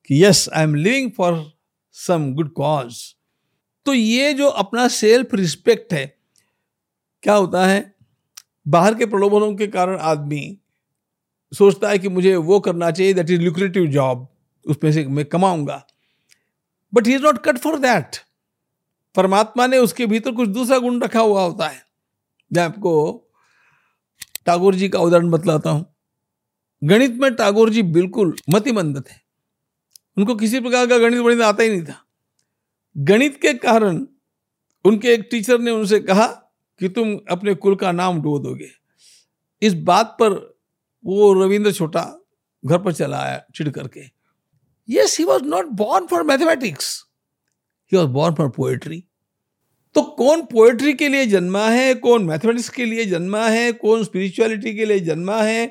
कि 0.08 0.24
yes 0.24 0.48
I 0.54 0.62
am 0.62 0.74
living 0.74 1.10
for 1.12 1.52
some 1.92 2.32
good 2.34 2.52
cause 2.52 3.14
तो 3.86 3.94
ये 3.94 4.32
जो 4.32 4.46
अपना 4.46 4.88
सेल्फ 4.88 5.34
रिस्पेक्ट 5.34 5.92
है, 5.92 6.16
क्या 7.22 7.34
होता 7.34 7.66
है? 7.66 7.94
बाहर 8.68 8.94
के 8.94 9.06
प्रलोभनों 9.06 9.54
के 9.54 9.66
कारण 9.66 9.98
आदमी 9.98 10.58
सोचता 11.52 11.88
है 11.88 11.98
कि 11.98 12.08
मुझे 12.08 12.36
वो 12.36 12.60
करना 12.60 12.90
चाहिए 12.90 13.14
दैट 13.14 13.30
इज़ 13.30 13.40
लुक्रेटिव 13.40 13.86
जॉब 13.86 14.28
उसमें 14.66 14.92
से 14.92 15.06
मैं 15.06 15.24
कमाऊँगा। 15.24 15.86
But 16.94 17.06
he 17.06 17.14
is 17.14 17.22
not 17.22 17.38
cut 17.38 17.58
for 17.58 17.78
that 17.78 18.16
परमात्मा 19.14 19.66
ने 19.66 19.78
उसके 19.78 20.06
भीतर 20.06 20.32
कुछ 20.32 20.48
दूसरा 20.48 20.78
गुण 20.78 21.02
रखा 21.02 21.20
हुआ 21.20 21.42
होता 21.42 21.68
है। 21.68 21.82
मैं 22.52 22.62
आपको 22.62 23.22
टागोर 24.46 24.74
जी 24.74 24.88
का 24.88 24.98
उदाहरण 24.98 25.30
बतलाता 25.30 25.70
हूँ। 25.70 25.94
गणित 26.84 27.12
में 27.12 27.34
टागोर 27.34 27.70
जी 27.70 27.82
बिल्कुल 27.82 28.36
मतिमंद 28.50 28.98
थे। 28.98 29.14
उनको 30.18 30.34
किसी 30.34 30.60
प्रकार 30.60 30.86
का 30.86 30.98
गणित 30.98 31.20
गणित 31.20 31.40
आता 31.40 31.62
ही 31.62 31.68
नहीं 31.68 31.84
था। 31.84 32.06
गणित 32.98 33.40
के 33.42 33.54
कारण 33.54 34.06
उनके 34.84 35.08
एक 35.08 35.28
टीचर 35.30 35.58
ने 35.58 35.70
उनसे 35.70 36.00
कहा 36.00 36.26
कि 36.80 36.88
तुम 36.88 37.20
अपने 37.30 37.54
कुल 37.54 37.76
का 37.76 37.92
नाम 37.92 38.22
डो 38.22 38.38
दोगे। 38.38 38.70
इस 39.62 39.74
बात 39.74 40.06
पर 40.06 40.55
वो 41.06 41.32
रविंद्र 41.34 41.72
छोटा 41.72 42.02
घर 42.64 42.78
पर 42.78 42.92
चला 42.92 43.18
आया 43.18 43.42
चिड़ 43.54 43.68
करके। 43.68 44.04
Yes 44.88 45.18
he 45.18 45.24
was 45.24 45.42
not 45.42 45.66
born 45.66 46.06
for 46.06 46.22
mathematics 46.22 47.04
he 47.92 47.98
was 47.98 48.08
born 48.08 48.34
for 48.34 48.48
poetry 48.48 49.02
तो 49.94 50.02
कौन 50.02 50.42
पोएट्री 50.42 50.92
के 50.92 51.08
लिए 51.08 51.26
जन्मा 51.26 51.68
है, 51.68 51.94
कौन 51.94 52.24
मैथमेटिक्स 52.24 52.68
के 52.68 52.84
लिए 52.84 53.04
जन्मा 53.04 53.46
है, 53.48 53.72
कौन 53.72 54.02
स्पिरिचुअलिटी 54.04 54.74
के 54.74 54.84
लिए 54.84 55.00
जन्मा 55.00 55.36
है, 55.36 55.66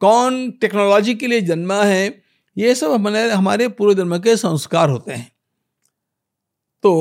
कौन 0.00 0.50
टेक्नोलॉजी 0.50 1.14
के 1.14 1.26
लिए 1.26 1.40
जन्मा 1.40 1.82
है, 1.82 2.22
ये 2.56 2.74
सब 2.74 2.92
हमारे 2.92 3.30
हमारे 3.30 3.68
पूर्व 3.68 3.94
जन्म 3.94 4.18
के 4.18 4.36
संस्कार 4.36 4.90
होते 4.90 5.12
हैं। 5.12 5.30
तो 6.82 6.92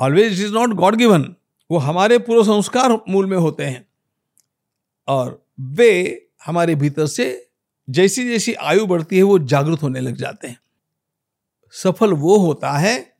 always 0.00 0.40
it 0.40 0.46
is 0.46 0.54
not 0.54 0.70
God 0.70 0.96
given 0.96 1.34
वो 1.70 1.78
हमारे 1.78 2.18
पूर्व 2.18 2.42
संस्कार 2.44 2.98
मूल 3.08 3.26
में 3.26 3.36
होते 3.36 3.64
हैं। 3.64 3.86
और 5.08 5.46
वे 5.60 5.92
हमारे 6.42 6.74
भीतर 6.74 7.06
से 7.06 7.52
जैसी 7.88 8.24
जैसी 8.24 8.52
आयु 8.54 8.86
बढ़ती 8.86 9.16
है, 9.16 9.22
वो 9.22 9.38
जागृत 9.40 9.82
होने 9.82 10.00
लग 10.00 10.16
जाते 10.16 10.48
हैं। 10.48 10.58
सफल 11.74 12.12
वो 12.14 12.36
होता 12.38 12.72
है 12.72 13.12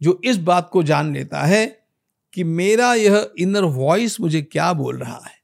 जो 0.00 0.20
इस 0.24 0.36
बात 0.38 0.68
को 0.72 0.82
जान 0.82 1.12
लेता 1.14 1.42
है 1.42 1.66
कि 2.34 2.44
मेरा 2.44 2.92
यह 2.94 3.30
इनर 3.38 3.64
वॉइस 3.64 4.20
मुझे 4.20 4.42
क्या 4.42 4.72
बोल 4.72 4.98
रहा 4.98 5.20
है। 5.26 5.36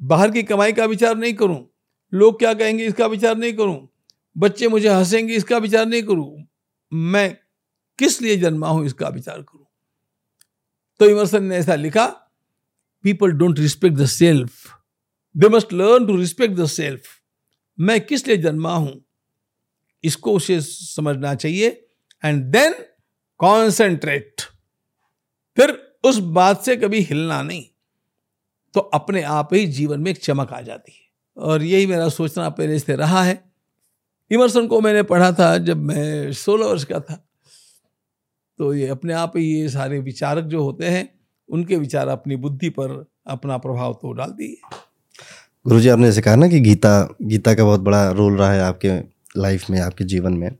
बाहर 0.00 0.30
की 0.30 0.42
कमाई 0.42 0.72
का 0.72 0.84
विचार 0.86 1.16
नहीं 1.16 1.34
करूँ, 1.34 1.64
लोग 2.12 2.38
क्या 2.38 2.52
कहेंगे 2.54 2.86
इसका 2.86 3.06
विचार 3.06 3.36
नहीं 3.36 3.52
करूँ, 3.52 3.88
बच्चे 4.36 4.68
मुझे 4.68 4.88
हंसेंगे 4.88 5.34
इसका 5.34 5.58
विचार 5.58 5.86
नहीं 5.86 6.02
करूँ, 6.02 6.44
मैं 6.92 7.36
किस 7.98 8.20
लिए 8.22 8.36
जन्मा 8.36 8.68
हूँ 8.68 8.84
इसका 8.86 9.08
विचार 9.08 9.38
करूँ? 9.38 9.66
तो 11.00 11.06
इमरसन 11.06 11.44
ने 11.44 11.56
ऐसा 11.56 11.74
लिखा 11.74 12.06
people 13.04 13.32
don't 13.32 13.58
respect 13.58 13.96
the 13.96 14.06
self 14.08 14.77
they 15.36 15.48
must 15.48 15.72
learn 15.72 16.06
to 16.06 16.16
respect 16.16 16.54
the 16.54 16.66
self 16.66 17.02
मैं 17.80 18.00
किस 18.00 18.26
लिए 18.26 18.36
जन्मा 18.36 18.74
हूँ? 18.74 19.04
इसको 20.04 20.32
उसे 20.32 20.60
समझना 20.60 21.34
चाहिए। 21.34 21.88
एंड 22.24 22.44
देन 22.44 22.74
कॉन्सेंट्रेट 23.38 24.40
फिर 25.56 25.96
उस 26.04 26.18
बात 26.18 26.62
से 26.62 26.76
कभी 26.76 27.00
हिलना 27.00 27.42
नहीं। 27.42 27.64
तो 28.74 28.80
अपने 28.80 29.22
आप 29.22 29.54
ही 29.54 29.66
जीवन 29.66 30.00
में 30.00 30.10
एक 30.10 30.18
चमक 30.18 30.52
आ 30.52 30.60
जाती 30.60 30.92
है। 30.92 31.08
और 31.36 31.62
यही 31.62 31.86
मेरा 31.86 32.08
सोचना 32.08 32.50
पहले 32.50 32.78
से 32.78 32.96
रहा 32.96 33.22
है। 33.22 33.52
इमरसन 34.30 34.66
को 34.66 34.80
मैंने 34.80 35.02
पढ़ा 35.02 35.32
था 35.32 35.58
जब 35.58 35.76
मैं 35.76 36.32
सोलह 36.32 36.66
वर्ष 36.66 36.84
का 36.84 37.00
था। 37.00 37.28
तो 38.58 38.74
ये 38.74 38.88
अपने 38.88 39.12
आप 39.12 39.32
ही 39.36 39.60
ये 39.60 39.68
सारे 39.68 39.98
विचारक 39.98 40.44
जो 40.44 40.62
होते 40.62 40.86
हैं, 40.86 41.20
उनके 41.48 41.76
विचार 41.76 42.08
अपनी 42.08 42.36
बुद्धि 42.36 42.68
पर 42.68 43.10
अपना 43.26 43.58
प्रभाव 43.58 43.92
तो 43.92 44.12
डाल 44.12 44.30
दिए। 44.30 44.56
गुरु 45.66 45.80
जी 45.80 45.88
आपने 45.88 46.08
ऐसे 46.08 46.20
कहा 46.20 46.36
ना 46.36 46.48
कि 46.48 46.60
गीता 46.60 47.16
गीता 47.22 47.54
का 47.54 47.64
बहुत 47.64 47.80
बड़ा 47.80 48.10
रोल 48.10 48.36
रहा 48.36 48.52
है 48.52 48.60
आपके 48.60 49.00
लाइफ 49.40 49.70
में 49.70 49.80
आपके 49.80 50.04
जीवन 50.04 50.32
में। 50.32 50.56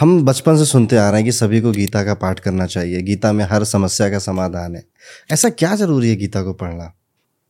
हम 0.00 0.24
बचपन 0.24 0.56
से 0.56 0.64
सुनते 0.64 0.96
आ 0.96 1.10
रहे 1.10 1.20
हैं 1.20 1.24
कि 1.24 1.32
सभी 1.32 1.60
को 1.60 1.70
गीता 1.70 2.04
का 2.04 2.14
पाठ 2.14 2.40
करना 2.40 2.66
चाहिए। 2.66 3.02
गीता 3.02 3.32
में 3.32 3.44
हर 3.44 3.64
समस्या 3.64 4.10
का 4.10 4.18
समाधान 4.18 4.76
है। 4.76 4.84
ऐसा 5.30 5.50
क्या 5.50 5.76
ज़रूरी 5.76 6.08
है 6.08 6.16
गीता 6.16 6.42
को 6.42 6.52
पढ़ना? 6.52 6.94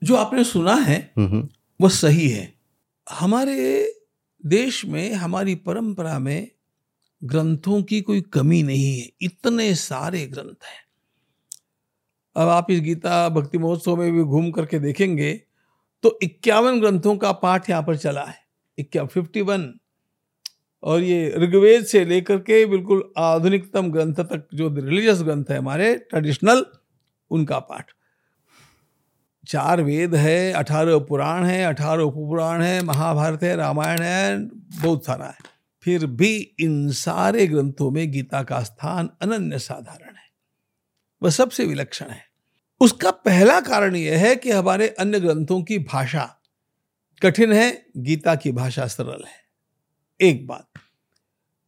जो 0.05 0.17
आपने 0.17 0.45
सुना 0.45 0.75
है 0.75 1.13
हम्म, 1.19 1.29
हम्म। 1.29 1.49
वो 1.81 1.89
सही 1.89 2.29
है। 2.29 2.55
हमारे 3.11 3.93
देश 4.47 4.85
में 4.85 5.15
हमारी 5.15 5.55
परंपरा 5.55 6.19
में 6.19 6.49
ग्रंथों 7.25 7.83
की 7.83 8.01
कोई 8.01 8.21
कमी 8.21 8.63
नहीं 8.63 9.01
है। 9.01 9.11
इतने 9.23 9.75
सारे 9.75 10.27
ग्रंथ 10.27 10.65
हैं। 10.65 10.89
अब 12.37 12.49
आप 12.49 12.67
इस 12.71 12.81
गीता 12.81 13.29
भक्ति 13.29 13.59
महोत्सव 13.59 13.97
में 13.97 14.13
भी 14.13 14.23
घूम 14.23 14.51
करके 14.51 14.79
देखेंगे 14.79 15.41
तो 16.03 16.19
इक्यावन 16.23 16.81
ग्रंथों 16.81 17.17
का 17.17 17.33
पाठ 17.33 17.71
यहाँ 17.71 17.83
पर 17.83 17.97
चला 17.97 18.25
है। 18.25 18.39
इक्या 18.79 19.05
फिफ्टी 19.05 19.41
वन 19.41 19.75
और 20.83 21.01
ये 21.01 21.35
ऋग्वेद 21.37 21.85
से 21.85 22.05
लेकर 22.05 22.39
के 22.39 22.67
बिल्कुल 22.67 23.13
आधुनिकतम 23.19 23.91
ग्रंथ 23.91 24.15
तक 24.15 24.49
जो 24.55 24.69
रिलीजियस 24.69 25.23
ग्रंथ 25.23 25.45
है 25.51 25.59
हमारे 25.59 25.95
ट्रेडिशनल 25.95 26.67
उनका 27.31 27.59
पाठ। 27.59 27.91
चार 29.49 29.83
वेद 29.83 30.15
है, 30.15 30.53
अठारह 30.53 30.99
पुराण 30.99 31.45
है, 31.45 31.65
अठारह 31.65 32.03
उपपुराण 32.03 32.63
है, 32.63 32.83
महाभारत 32.83 33.43
है, 33.43 33.57
रामायण 33.57 34.01
है, 34.03 34.39
बहुत 34.83 35.05
सारा 35.05 35.27
है। 35.27 35.39
फिर 35.83 36.07
भी 36.07 36.55
इन 36.61 36.91
सारे 36.91 37.47
ग्रंथों 37.47 37.91
में 37.91 38.11
गीता 38.11 38.43
का 38.43 38.63
स्थान 38.63 39.11
अनन्य 39.23 39.59
साधारण 39.59 40.17
है। 40.17 40.31
वह 41.23 41.31
सबसे 41.31 41.65
विलक्षण 41.65 42.07
है। 42.07 42.28
उसका 42.81 43.11
पहला 43.11 43.61
कारण 43.61 43.97
यह 43.97 44.19
है 44.19 44.37
कि 44.37 44.51
हमारे 44.51 44.89
अन्य 44.89 45.21
ग्रंथों 45.21 45.63
की 45.63 45.79
भाषा 45.79 46.43
कठिन 47.23 47.53
है, 47.53 47.87
गीता 47.97 48.35
की 48.35 48.53
भाषा 48.53 48.87
सरल 48.87 49.25
है। 49.27 49.49
एक 50.21 50.47
बात। 50.47 50.69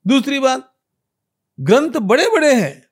दूसरी 0.07 0.39
बात, 0.39 0.75
ग्रंथ 1.61 1.91
बड़े 1.91 2.27
बड़े 2.27 2.55
हैं। 2.55 2.91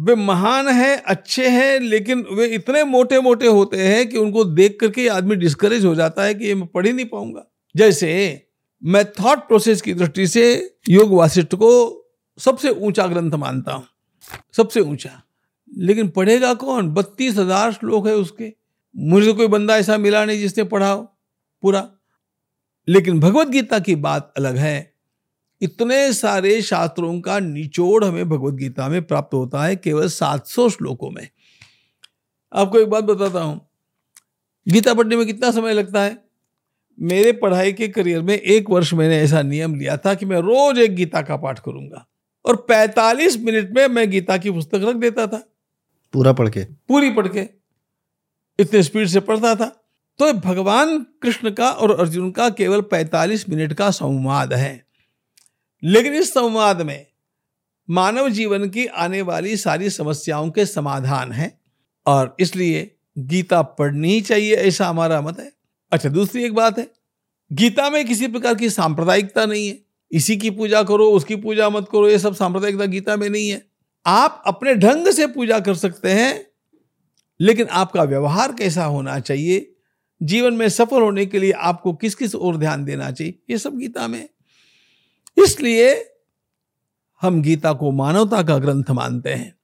वे 0.00 0.14
महान 0.14 0.68
हैं, 0.68 1.02
अच्छे 1.02 1.48
हैं, 1.48 1.80
लेकिन 1.80 2.26
वे 2.32 2.46
इतने 2.46 2.84
मोटे 2.84 3.20
मोटे 3.20 3.46
होते 3.46 3.88
हैं 3.88 4.08
कि 4.08 4.18
उनको 4.18 4.44
देख 4.44 4.78
करके 4.80 5.08
आदमी 5.08 5.36
डिस्करेज 5.36 5.84
हो 5.84 5.94
जाता 5.94 6.22
है 6.22 6.34
कि 6.34 6.44
ये 6.44 6.54
मैं 6.54 6.66
पढ़ 6.66 6.86
ही 6.86 6.92
नहीं 6.92 7.06
पाऊँगा। 7.06 7.46
जैसे, 7.76 8.42
मैं 8.84 9.04
थॉट 9.04 9.38
प्रोसेस 9.38 9.82
की 9.82 9.94
दृष्टि 9.94 10.26
से 10.26 10.74
योग 10.88 11.10
वासिष्ठ 11.10 11.54
को 11.54 12.00
सबसे 12.38 12.70
ऊँचा 12.70 13.06
ग्रंथ 13.06 13.32
मानता 13.32 13.72
हूँ। 13.72 13.86
सबसे 14.52 14.80
ऊँचा। 14.80 15.22
लेकिन 15.80 16.08
पढ़ेगा 16.08 16.54
कौन? 16.54 16.88
बत्तीस 16.88 17.36
हज़ार 17.36 17.72
श्लोक 17.72 18.06
है 18.06 18.14
उसके। 18.14 18.52
मुझे 18.96 19.32
कोई 19.32 19.46
बंदा 19.46 19.76
ऐसा 19.76 19.96
मिला 19.98 20.24
नहीं 20.24 20.38
जिसने 20.38 20.64
पढ़ा 20.64 20.90
हो, 20.90 21.02
पूरा। 21.62 21.90
लेकिन 22.88 23.20
भगवत 23.20 23.48
गीता 23.48 23.78
की 23.78 23.94
बात 23.94 24.32
अलग 24.36 24.56
है। 24.56 24.94
इतने 25.62 26.12
सारे 26.12 26.62
शास्त्रों 26.62 27.20
का 27.20 27.38
निचोड़ 27.38 28.04
हमें 28.04 28.28
भगवत 28.28 28.54
गीता 28.54 28.88
में 28.88 29.02
प्राप्त 29.02 29.34
होता 29.34 29.64
है 29.64 29.76
केवल 29.76 30.08
700 30.08 30.68
श्लोकों 30.68 31.10
में। 31.10 31.28
आपको 32.52 32.78
एक 32.78 32.88
बात 32.88 33.04
बताता 33.04 33.40
हूँ। 33.40 33.68
गीता 34.68 34.94
पढ़ने 34.94 35.16
में 35.16 35.26
कितना 35.26 35.50
समय 35.50 35.72
लगता 35.72 36.02
है? 36.02 36.24
मेरे 37.00 37.32
पढ़ाई 37.32 37.72
के 37.72 37.88
करियर 37.88 38.22
में 38.22 38.34
एक 38.38 38.70
वर्ष 38.70 38.94
मैंने 38.94 39.18
ऐसा 39.18 39.42
नियम 39.42 39.74
लिया 39.74 39.96
था 39.96 40.14
कि 40.14 40.26
मैं 40.26 40.38
रोज 40.38 40.78
एक 40.78 40.94
गीता 40.94 41.22
का 41.22 41.36
पाठ 41.36 41.58
करूँगा। 41.58 42.06
और 42.46 42.56
45 42.56 43.38
मिनट 43.38 43.70
में 43.70 43.88
मैं 43.88 44.10
गीता 44.10 44.36
की 44.36 44.50
पुस्तक 44.50 44.80
रख 44.82 44.96
देता 44.96 45.26
था। 45.26 45.42
पूरा 46.12 46.32
पढ़ 46.32 46.50
के। 46.50 46.64
पूरी 46.64 47.10
पढ़ 47.10 47.28
के। 47.28 47.48
इतने 48.58 48.82
स्पीड 48.82 49.08
से 49.08 49.20
पढ़ता 49.20 49.54
था। 49.54 49.76
तो 50.18 50.32
भगवान 50.32 50.98
कृष्ण 50.98 51.50
का 51.50 51.70
और 51.70 52.00
अर्जुन 52.00 52.30
का 52.30 52.50
केवल 52.50 52.80
45 52.80 53.48
मिनट 53.48 53.72
का 53.72 53.90
संवाद 53.90 54.52
है। 54.52 54.86
लेकिन 55.84 56.14
इस 56.14 56.34
संवाद 56.34 56.82
में 56.82 57.06
मानव 57.90 58.28
जीवन 58.28 58.68
की 58.68 58.86
आने 58.86 59.22
वाली 59.22 59.56
सारी 59.56 59.90
समस्याओं 59.90 60.50
के 60.50 60.66
समाधान 60.66 61.32
है 61.32 61.60
और 62.06 62.36
इसलिए 62.40 62.96
गीता 63.18 63.62
पढ़नी 63.62 64.12
ही 64.12 64.20
चाहिए, 64.20 64.54
ऐसा 64.54 64.86
हमारा 64.86 65.20
मत 65.20 65.40
है। 65.40 65.52
अच्छा 65.92 66.08
दूसरी 66.08 66.44
एक 66.44 66.54
बात 66.54 66.78
है। 66.78 66.90
गीता 67.52 67.90
में 67.90 68.06
किसी 68.06 68.28
प्रकार 68.28 68.54
की 68.54 68.70
सांप्रदायिकता 68.70 69.46
नहीं 69.46 69.68
है। 69.68 69.78
इसी 70.12 70.36
की 70.36 70.50
पूजा 70.50 70.82
करो, 70.82 71.10
उसकी 71.10 71.36
पूजा 71.36 71.70
मत 71.70 71.86
करो, 71.92 72.08
ये 72.08 72.18
सब 72.18 72.34
सांप्रदायिकता 72.34 72.84
गीता 72.84 73.16
में 73.16 73.30
नहीं 73.30 73.50
है। 73.50 73.69
आप 74.06 74.42
अपने 74.46 74.74
ढंग 74.74 75.08
से 75.08 75.26
पूजा 75.26 75.60
कर 75.60 75.74
सकते 75.74 76.10
हैं, 76.10 76.46
लेकिन 77.40 77.66
आपका 77.66 78.02
व्यवहार 78.02 78.52
कैसा 78.52 78.84
होना 78.84 79.20
चाहिए? 79.20 79.74
जीवन 80.22 80.54
में 80.54 80.68
सफल 80.68 81.02
होने 81.02 81.26
के 81.26 81.38
लिए 81.38 81.52
आपको 81.52 81.92
किस 81.92 82.14
किस 82.14 82.34
ओर 82.34 82.56
ध्यान 82.56 82.84
देना 82.84 83.10
चाहिए? 83.10 83.38
ये 83.50 83.58
सब 83.58 83.78
गीता 83.78 84.08
में। 84.08 84.28
इसलिए 85.44 86.12
हम 87.22 87.42
गीता 87.42 87.72
को 87.72 87.90
मानवता 87.90 88.42
का 88.42 88.58
ग्रंथ 88.58 88.90
मानते 88.90 89.30
हैं। 89.30 89.58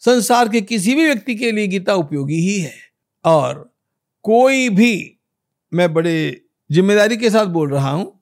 संसार 0.00 0.48
के 0.48 0.60
किसी 0.60 0.94
भी 0.94 1.04
व्यक्ति 1.04 1.34
के 1.34 1.52
लिए 1.52 1.66
गीता 1.66 1.94
उपयोगी 1.94 2.34
ही 2.34 2.60
है। 2.60 2.74
और 3.24 3.74
कोई 4.22 4.68
भी, 4.68 5.18
मैं 5.74 5.94
बड़े 5.94 6.46
ज़िम्मेदारी 6.72 7.16
के 7.16 7.30
साथ 7.30 7.46
बोल 7.46 7.70
रहा 7.70 7.90
हूँ 7.90 8.15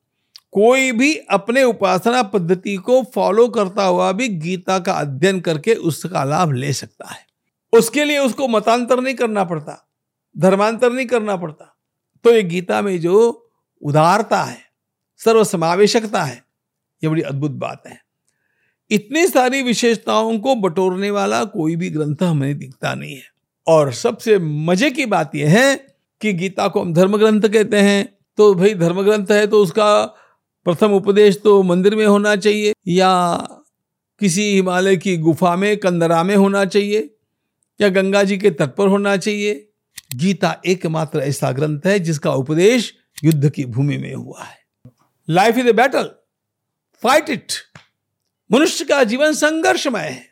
कोई 0.55 0.93
भी 0.93 1.15
अपने 1.31 1.63
उपासना 1.65 2.23
पद्धति 2.23 2.77
को 2.77 3.03
फॉलो 3.15 3.49
करता 3.49 3.85
हुआ 3.85 4.11
भी 4.13 4.29
गीता 4.29 4.79
का 4.79 4.93
अध्ययन 4.93 5.41
करके 5.41 5.75
उसका 5.75 6.25
लाभ 6.25 6.53
ले 6.53 6.73
सकता 6.73 7.09
है। 7.09 7.27
उसके 7.73 8.05
लिए 8.05 8.19
उसको 8.19 8.49
मतांतर 8.49 9.01
नहीं 9.01 9.15
करना 9.15 9.45
पड़ता, 9.45 9.89
धर्मांतर 10.37 10.93
नहीं 10.93 11.07
करना 11.07 11.37
पड़ता। 11.37 11.75
तो 12.25 12.31
ये 12.31 12.43
गीता 12.43 12.81
में 12.83 12.99
जो 13.01 13.51
उदारता 13.83 14.43
है, 14.43 14.59
सर्वसमावेशकता 15.21 16.23
है, 16.23 16.43
ये 17.03 17.09
बड़ी 17.09 17.23
अद्भुत 17.23 17.51
बात 17.51 17.83
है। 17.87 18.01
इतनी 18.91 19.27
सारी 19.27 19.63
विशेषताओं 19.63 20.39
को 20.39 20.55
बटोरने 20.55 21.11
वाला 21.11 21.45
कोई 21.45 21.77
भी 21.77 21.91
ग्रंथ 21.91 22.23
हमें 22.23 22.59
दिखता 22.59 22.95
नहीं 22.95 23.15
है। 23.15 23.33
और 23.67 23.93
सबसे 23.93 24.39
मज़े 24.39 24.91
की 24.91 25.07
बात 25.07 25.35
यह 25.35 25.59
है 25.59 25.75
कि 26.21 26.33
गीता 26.33 26.69
को 26.69 26.81
हम 26.81 26.93
धर्म 26.95 27.17
ग्रंथ 27.17 27.43
कहते 27.43 27.81
हैं 27.81 28.05
तो 28.39 28.55
भाई 28.55 28.75
धर्म 28.75 29.03
ग्रंथ 29.03 29.31
है 29.31 29.47
तो 29.47 29.63
उसका 29.63 30.15
प्रथम 30.65 30.93
उपदेश 30.93 31.41
तो 31.45 31.63
मंदिर 31.63 31.97
में 31.97 32.07
होना 32.07 32.37
चाहिए 32.37 32.73
या 32.89 33.37
किसी 34.21 34.43
हिमालय 34.55 34.97
की 34.97 35.17
गुफा 35.17 35.57
में, 35.57 35.77
कंदरा 35.77 36.23
में 36.23 36.37
होना 36.37 36.65
चाहिए, 36.65 37.17
या 37.81 37.89
गंगा 37.89 38.23
जी 38.23 38.39
के 38.39 38.51
तट 38.51 38.75
पर 38.75 38.89
होना 38.89 39.17
चाहिए। 39.17 39.71
गीता 40.15 40.61
एकमात्र 40.67 41.21
ऐसा 41.21 41.53
ग्रंथ 41.53 41.81
है 41.87 41.99
जिसका 41.99 42.33
उपदेश 42.33 42.95
युद्ध 43.25 43.51
की 43.51 43.65
भूमि 43.65 43.97
में 43.97 44.15
हुआ 44.15 44.43
है। 44.43 44.59
Life 45.31 45.59
is 45.59 45.69
a 45.69 45.73
battle 45.73 46.11
fight 47.03 47.31
it 47.31 47.53
मनुष्य 48.53 48.85
का 48.85 49.05
जीवन 49.05 49.33
संघर्षमय 49.33 50.01
है। 50.01 50.27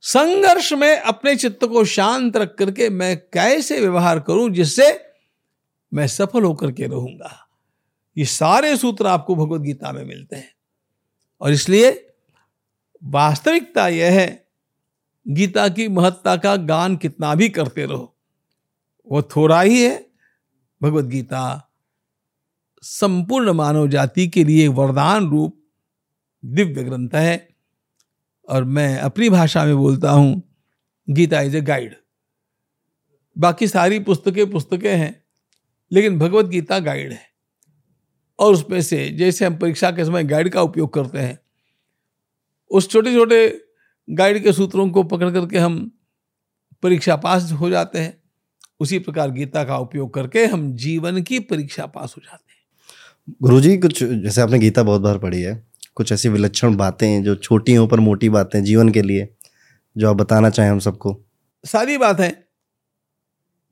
संघर्ष 0.00 0.72
में 0.72 1.00
अपने 1.00 1.36
चित्त 1.36 1.64
को 1.64 1.84
शांत 1.84 2.36
रख 2.36 2.54
करके 2.58 2.90
मैं 2.90 3.16
कैसे 3.16 3.80
व्यवहार 3.80 4.20
करूँ 4.20 4.50
जिससे 4.50 5.00
मैं 5.94 6.06
सफल 6.06 6.42
होकर 6.42 6.72
के 6.72 6.86
रहूँगा? 6.86 7.47
ये 8.18 8.24
सारे 8.24 8.76
सूत्र 8.76 9.06
आपको 9.06 9.34
भगवत 9.34 9.60
गीता 9.60 9.92
में 9.92 10.04
मिलते 10.04 10.36
हैं। 10.36 10.54
और 11.40 11.52
इसलिए 11.52 12.14
वास्तविकता 13.04 13.88
यह 13.88 14.20
है, 14.20 14.48
गीता 15.28 15.68
की 15.68 15.88
महत्ता 15.88 16.36
का 16.36 16.56
गान 16.56 16.96
कितना 16.96 17.34
भी 17.34 17.48
करते 17.48 17.84
रहो, 17.84 18.16
वो 19.06 19.22
थोड़ा 19.22 19.60
ही 19.60 19.82
है। 19.82 20.06
भगवत 20.82 21.04
गीता 21.04 21.72
संपूर्ण 22.82 23.52
मानव 23.52 23.88
जाति 23.88 24.28
के 24.28 24.44
लिए 24.44 24.68
वरदान 24.68 25.30
रूप 25.30 25.62
दिव्य 26.44 26.84
ग्रंथ 26.84 27.10
है। 27.14 27.48
और 28.48 28.64
मैं 28.64 28.98
अपनी 28.98 29.30
भाषा 29.30 29.64
में 29.64 29.76
बोलता 29.76 30.10
हूँ, 30.10 30.42
गीता 31.10 31.40
इज़ 31.40 31.56
ए 31.56 31.60
गाइड। 31.60 31.96
बाकी 33.38 33.68
सारी 33.68 33.98
पुस्तकें 34.00 34.50
पुस्तकें 34.50 34.96
हैं, 34.96 35.24
लेकिन 35.92 36.18
भगवत 36.18 36.46
गीता 36.46 36.78
गाइड 36.78 37.12
है। 37.12 37.37
और 38.38 38.52
उसमें 38.52 38.82
से 38.82 39.08
जैसे 39.08 39.44
हम 39.44 39.56
परीक्षा 39.56 39.90
के 39.90 40.04
समय 40.04 40.24
गाइड 40.24 40.48
का 40.48 40.62
उपयोग 40.62 40.92
करते 40.94 41.18
हैं 41.18 41.38
उस 42.70 42.90
छोटे 42.90 43.14
छोटे 43.14 43.64
गाइड 44.10 44.42
के 44.42 44.52
सूत्रों 44.52 44.90
को 44.90 45.02
पकड़ 45.02 45.30
करके 45.30 45.58
हम 45.58 45.90
परीक्षा 46.82 47.16
पास 47.16 47.52
हो 47.52 47.70
जाते 47.70 47.98
हैं। 47.98 48.22
उसी 48.80 48.98
प्रकार 48.98 49.30
गीता 49.30 49.64
का 49.64 49.76
उपयोग 49.78 50.14
करके 50.14 50.46
हम 50.46 50.76
जीवन 50.76 51.22
की 51.22 51.38
परीक्षा 51.40 51.86
पास 51.86 52.14
हो 52.16 52.22
जाते 52.24 52.52
हैं। 52.52 53.34
गुरुजी 53.42 53.78
कुछ 53.78 54.04
जैसे 54.04 54.40
आपने 54.40 54.58
गीता 54.58 54.82
बहुत 54.82 55.00
बार 55.00 55.18
पढ़ी 55.18 55.42
है 55.42 55.66
कुछ 55.94 56.12
ऐसी 56.12 56.28
विलक्षण 56.28 56.76
बातें 56.76 57.08
हैं 57.08 57.24
जो 57.24 57.34
छोटी 57.34 57.72
हैं 57.72 57.78
ऊपर 57.78 58.00
मोटी 58.00 58.28
बातें 58.28 58.64
जीवन 58.64 58.88
के 58.88 59.02
लिए 59.02 59.34
जो 59.96 60.10
आप 60.10 60.16
बताना 60.16 60.50
चाहें 60.50 60.70
हम 60.70 60.78
सबको? 60.78 61.24
सारी 61.64 61.98
बात। 61.98 62.20
है 62.20 62.48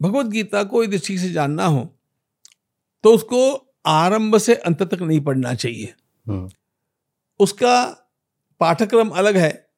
भगवत 0.02 0.26
गीता 0.26 0.62
को 0.64 0.84
यदि 0.84 0.98
ठीक 0.98 1.18
से 1.18 1.32
जानना 1.32 1.66
हो 1.66 1.98
तो 3.04 3.14
उसको 3.14 3.65
आरंभ 3.86 4.38
से 4.38 4.54
अंत 4.54 4.82
तक 4.82 5.02
नहीं 5.02 5.20
पढ़ना 5.20 5.54
चाहिए। 5.54 5.94
हम्म। 6.26 6.50
उसका 7.40 7.84
पाठ्यक्रम 8.60 9.08
अलग 9.08 9.36
है 9.36 9.70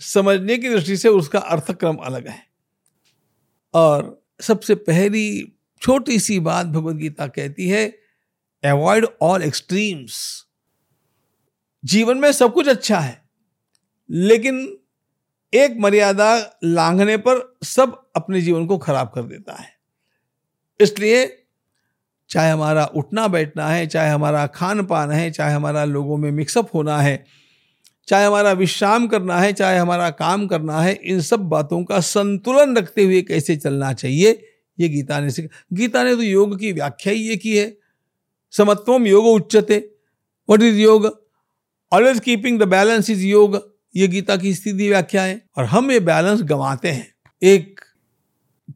समझने 0.00 0.58
की 0.58 0.68
दृष्टि 0.68 0.96
से 0.96 1.08
उसका 1.08 1.38
अर्थक्रम 1.38 1.96
अलग 1.96 2.28
है। 2.28 2.46
और 3.74 4.24
सबसे 4.40 4.74
पहली 4.74 5.52
छोटी 5.82 6.18
सी 6.20 6.40
बात 6.40 6.66
भगवत 6.66 6.96
गीता 6.96 7.26
कहती 7.26 7.68
है 7.68 7.86
अवॉइड 8.64 9.06
ऑल 9.22 9.42
एक्सट्रीम्स 9.42 10.46
जीवन 11.84 12.18
में 12.18 12.32
सब 12.32 12.52
कुछ 12.52 12.68
अच्छा 12.68 12.98
है 12.98 13.24
लेकिन 14.10 14.78
एक 15.54 15.76
मर्यादा 15.80 16.58
लांघने 16.64 17.16
पर 17.16 17.56
सब 17.62 18.10
अपने 18.16 18.40
जीवन 18.40 18.66
को 18.66 18.78
खराब 18.78 19.12
कर 19.14 19.22
देता 19.22 19.54
है। 19.54 19.76
इसलिए 20.80 21.43
चाहे 22.30 22.50
हमारा 22.50 22.84
उठना 22.84 23.28
बैठना 23.28 23.68
है, 23.68 23.86
चाहे 23.86 24.10
हमारा 24.10 24.46
खान 24.46 24.86
पान 24.86 25.10
है, 25.10 25.30
चाहे 25.30 25.54
हमारा 25.54 25.84
लोगों 25.84 26.16
में 26.16 26.30
मिक्सअप 26.30 26.68
होना 26.74 26.98
है, 26.98 27.24
चाहे 28.08 28.24
हमारा 28.24 28.52
विश्राम 28.52 29.06
करना 29.06 29.38
है, 29.38 29.52
चाहे 29.52 29.78
हमारा 29.78 30.10
काम 30.10 30.46
करना 30.46 30.80
है, 30.80 31.00
इन 31.04 31.20
सब 31.20 31.40
बातों 31.40 31.84
का 31.84 32.00
संतुलन 32.00 32.76
रखते 32.76 33.04
हुए 33.04 33.22
कैसे 33.22 33.56
चलना 33.56 33.92
चाहिए? 33.92 34.48
ये 34.80 34.88
गीता 34.88 35.20
ने 35.20 35.30
सीखा। 35.30 35.64
गीता 35.72 36.04
ने 36.04 36.16
तो 36.16 36.22
योग 36.22 36.58
की 36.60 36.72
व्याख्या 36.72 37.12
ही 37.12 37.20
ये 37.20 37.36
की 37.36 37.56
है। 37.56 37.78
समत्वम 38.50 39.06
योग 39.06 39.26
उच्चते 39.26 39.90
what 40.50 40.62
is 40.62 40.76
yoga? 40.76 41.28
Always 41.92 42.20
keeping 42.20 42.58
the 42.58 42.62
balance 42.62 43.10
is 43.10 43.24
yoga. 43.24 43.76
ये 43.96 44.08
गीता 44.08 44.36
की 44.36 44.54
स्थिति 44.54 44.88
व्याख्या 44.88 45.22
है। 45.22 45.42
और 45.58 45.64
हम 45.64 45.90
ये 45.90 46.00
बैलेंस 46.00 46.42
गंवाते 46.42 46.88
हैं। 46.88 47.14
एक 47.42 47.80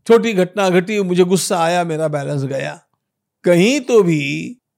छोटी 0.06 0.32
घटना 0.32 0.70
घटी, 0.70 1.02
मुझे 1.02 1.24
गुस्सा 1.24 1.58
आया, 1.58 1.84
मेरा 1.84 2.08
बैलेंस 2.08 2.42
गया। 2.42 2.87
कहीं 3.48 3.80
तो 3.80 4.02
भी 4.02 4.20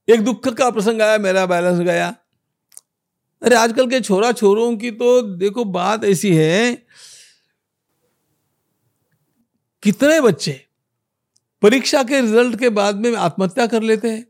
एक 0.09 0.21
दुख 0.21 0.49
का 0.49 0.71
प्रसंग 0.71 1.01
आया, 1.03 1.19
मेरा 1.19 1.45
बैलेंस 1.47 1.79
गया। 1.81 2.09
अरे 3.43 3.57
आजकल 3.57 3.89
के 3.91 4.01
छोरा 4.01 4.31
छोरों 4.33 4.77
की 4.77 4.91
तो 4.93 5.21
देखो 5.23 5.65
बात 5.67 6.05
ऐसी 6.05 6.35
है, 6.37 6.75
कितने 9.83 10.21
बच्चे 10.21 10.53
परीक्षा 11.63 12.03
के 12.03 12.21
रिज़ल्ट 12.21 12.59
के 12.59 12.69
बाद 12.71 12.97
में 12.97 13.15
आत्महत्या 13.19 13.67
कर 13.67 13.83
लेते 13.83 14.11
हैं। 14.11 14.27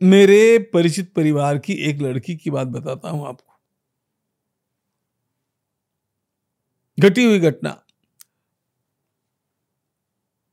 मेरे 0.00 0.58
परिचित 0.72 1.12
परिवार 1.14 1.58
की 1.58 1.72
एक 1.90 2.00
लड़की 2.02 2.36
की 2.36 2.50
बात 2.50 2.66
बताता 2.68 3.10
हूँ 3.10 3.26
आपको। 3.28 3.58
घटी 6.98 7.24
हुई 7.24 7.38
घटना। 7.40 7.70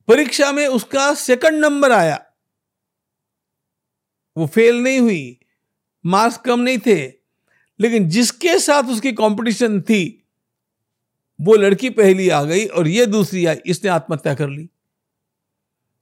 परीक्षा 0.07 0.51
में 0.51 0.65
उसका 0.67 1.13
सेकंड 1.15 1.59
नंबर 1.61 1.91
आया। 1.91 2.19
वो 4.37 4.45
फेल 4.47 4.81
नहीं 4.83 4.99
हुई 4.99 5.39
मार्क्स 6.05 6.37
कम 6.37 6.59
नहीं 6.59 6.77
थे, 6.77 7.01
लेकिन 7.79 8.07
जिसके 8.09 8.57
साथ 8.59 8.89
उसकी 8.91 9.11
कंपटीशन 9.13 9.79
थी, 9.81 10.25
वो 11.39 11.55
लड़की 11.55 11.89
पहली 11.91 12.29
आ 12.29 12.43
गई 12.43 12.65
और 12.67 12.87
ये 12.87 13.05
दूसरी 13.07 13.45
आई, 13.45 13.55
इसने 13.65 13.89
आत्महत्या 13.89 14.33
कर 14.35 14.49
ली। 14.49 14.69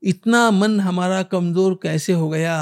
इतना 0.04 0.50
मन 0.52 0.80
हमारा 0.80 1.22
कमज़ोर 1.24 1.80
कैसे 1.84 2.14
हो 2.14 2.30
गया? 2.30 2.58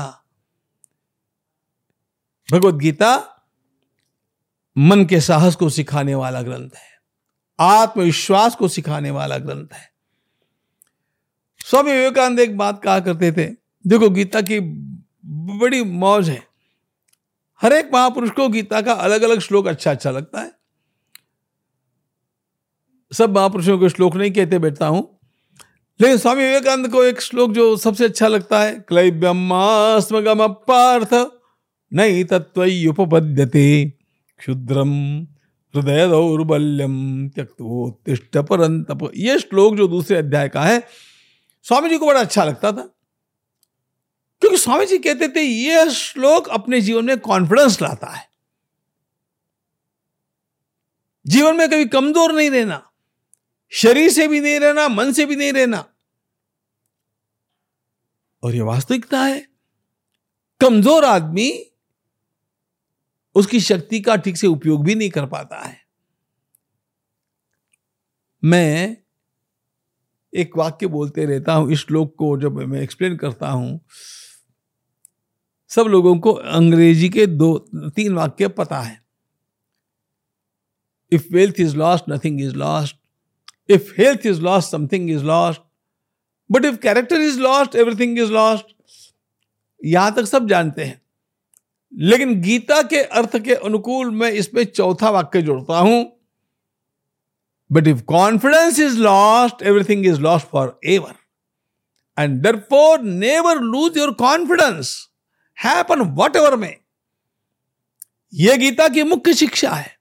भगवत 2.50 2.76
गीता 2.76 3.16
मन 4.76 5.06
के 5.06 5.20
साहस 5.22 5.56
को 5.56 5.70
सिखाने 5.70 6.16
वाला 6.16 6.42
ग्रंथ 6.42 6.70
है, 6.70 6.90
आत्मविश्वास 7.60 8.56
को 8.56 8.68
सिखाने 8.68 9.12
वाला 9.12 9.38
ग्रंथ 9.38 9.74
है। 9.74 9.88
स्वामी 11.70 11.92
विवेकानंद 11.92 12.40
एक 12.40 12.58
बात 12.58 12.82
कहा 12.84 13.00
करते 13.00 13.32
थे, 13.32 13.46
देखो 13.86 14.10
गीता 14.10 14.42
की 14.42 14.60
बड़ी 15.60 15.82
मौज 15.84 16.30
है। 16.30 16.42
हर 17.62 17.74
एक 17.74 17.90
महापुरुष 17.94 18.30
को 18.32 18.48
गीता 18.50 18.80
का 18.82 18.94
अलग 18.94 19.22
अलग 19.22 19.40
श्लोक 19.40 19.68
अच्छा 19.68 19.92
अच्छा 19.92 20.12
लगता 20.12 20.42
है। 20.42 20.52
सब 23.12 23.36
महापुरुषों 23.36 23.78
को 23.80 23.90
श्लोक 23.90 24.16
नहीं 24.16 24.32
कहते, 24.32 24.60
बैठता 24.60 24.88
हूँ। 24.88 25.02
लेकिन 26.00 26.18
स्वामी 26.18 26.44
विवेकानंद 26.44 26.88
को 26.92 27.04
एक 27.04 27.22
श्लोक 27.22 27.52
जो 27.52 27.76
सबसे 27.78 28.06
अच्छा 28.06 28.28
लगता 28.28 28.60
है 28.60 28.74
क्लैब्यमास्मगम 28.80 30.48
पार्थ 30.68 31.14
नहीं 31.92 32.24
तत्वयुपपद्यते 32.26 33.68
क्षुद्रम 34.40 34.96
हृदय 35.74 36.08
दौर्बल्यम 36.08 36.98
त्यक्तोत्तिष्ठ 37.30 38.38
परंतप। 38.40 39.10
ये 39.16 39.38
श्लोक 39.40 39.76
जो 39.76 39.88
दूसरे 39.88 40.18
अध्याय 40.18 40.50
का 40.50 40.62
है 40.64 40.84
स्वामी 41.66 41.90
जी 41.90 41.98
को 41.98 42.06
बड़ा 42.06 42.20
अच्छा 42.20 42.44
लगता 42.44 42.72
था। 42.72 42.82
क्योंकि 44.42 44.58
स्वामी 44.58 44.86
जी 44.86 44.98
कहते 44.98 45.28
थे 45.28 45.42
यह 45.42 45.90
श्लोक 45.90 46.48
अपने 46.50 46.82
जीवन 46.82 47.06
में 47.06 47.20
कॉन्फिडेंस 47.20 47.82
लाता 47.82 48.08
है। 48.08 48.28
जीवन 51.26 51.56
में 51.56 51.68
कभी 51.70 51.86
कमज़ोर 51.86 52.32
नहीं 52.32 52.50
रहना, 52.50 52.92
शरीर 53.72 54.10
से 54.10 54.28
भी 54.28 54.40
नहीं 54.40 54.60
रहना, 54.60 54.88
मन 54.88 55.12
से 55.14 55.26
भी 55.26 55.36
नहीं 55.36 55.54
रहना। 55.54 55.86
और 58.44 58.56
यह 58.56 58.64
वास्तविकता 58.64 59.24
है। 59.24 59.48
कमज़ोर 60.62 61.06
आदमी 61.06 61.52
उसकी 63.36 63.60
शक्ति 63.60 64.00
का 64.00 64.16
ठीक 64.16 64.38
से 64.38 64.48
उपयोग 64.48 64.84
भी 64.86 64.96
नहीं 64.96 65.10
कर 65.10 65.26
पाता 65.26 65.60
है। 65.60 65.78
मैं 68.44 68.98
एक 70.34 70.58
वाक्य 70.58 70.88
बोलते 70.88 71.26
रहता 71.26 71.54
हूँ, 71.54 71.72
इस 71.72 71.80
श्लोक 71.80 72.14
को 72.18 72.38
जब 72.38 72.58
मैं 72.60 72.82
एक्सप्लेन 72.82 73.16
करता 73.18 73.50
हूँ, 73.50 73.80
सब 75.72 75.88
लोगों 75.88 76.18
को 76.20 76.32
अंग्रेज़ी 76.32 77.10
के 77.10 77.26
दो, 77.28 77.58
तीन 77.96 78.14
वाक्य 78.14 78.48
पता 78.48 78.80
है। 78.80 78.98
If 81.12 81.28
wealth 81.34 81.60
is 81.60 81.76
lost 81.78 82.06
nothing 82.10 82.42
is 82.42 82.56
lost 82.56 82.96
if 83.70 83.94
health 83.98 84.26
is 84.26 84.42
lost 84.42 84.72
something 84.72 85.10
is 85.12 85.24
lost 85.24 85.62
but 86.50 86.66
if 86.66 86.78
character 86.78 87.22
is 87.22 87.40
lost 87.40 87.76
everything 87.76 88.20
is 88.20 88.32
lost 88.32 88.76
यहाँ 89.82 90.14
तक 90.16 90.26
सब 90.26 90.48
जानते 90.48 90.84
हैं। 90.84 91.02
लेकिन 91.94 92.40
गीता 92.42 92.82
के 92.84 93.02
अर्थ 93.02 93.38
के 93.38 93.54
अनुकूल 93.56 94.12
मैं 94.12 94.32
इसमें 94.32 94.64
चौथा 94.66 95.10
वाक्य 95.10 95.42
जोड़ता 95.42 95.78
हूँ। 95.80 96.19
But 97.70 97.88
if 97.88 98.06
confidence 98.06 98.80
is 98.80 98.98
lost, 98.98 99.62
everything 99.62 100.06
is 100.06 100.20
lost 100.20 100.50
forever. 100.50 101.16
And 102.18 102.44
therefore, 102.44 102.98
never 102.98 103.56
lose 103.62 103.96
your 103.96 104.14
confidence. 104.16 105.10
Happen 105.58 106.16
whatever 106.16 106.58
may. 106.58 106.76
यह 108.34 108.58
गीता 108.58 108.88
की 108.88 109.04
मुख्य 109.04 109.34
शिक्षा 109.34 109.70
है 109.70 109.92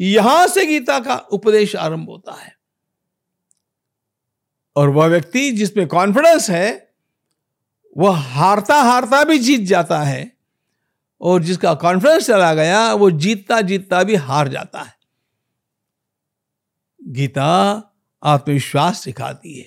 यहाँ 0.00 0.46
से 0.46 0.64
गीता 0.66 0.98
का 1.00 1.16
उपदेश 1.32 1.74
आरंभ 1.76 2.08
होता 2.08 2.32
है 2.32 2.54
और 4.76 4.88
वह 4.88 5.06
व्यक्ति 5.06 5.50
जिसमें 5.50 5.86
कॉन्फिडेंस 5.88 6.48
है 6.50 6.70
वह 7.96 8.16
हारता 8.32 8.80
हारता 8.82 9.22
भी 9.24 9.38
जीत 9.38 9.60
जाता 9.68 10.02
है 10.02 10.30
और 11.20 11.42
जिसका 11.42 11.74
कॉन्फिडेंस 11.74 12.26
चला 12.26 12.52
गया 12.54 12.92
वो 12.94 13.10
जीतता 13.10 13.60
जीतता 13.60 14.02
भी 14.02 14.14
हार 14.26 14.48
जाता 14.48 14.82
है 14.82 14.95
गीता 17.06 17.82
आत्मविश्वास 18.24 19.00
सिखाती 19.00 19.58
है। 19.58 19.66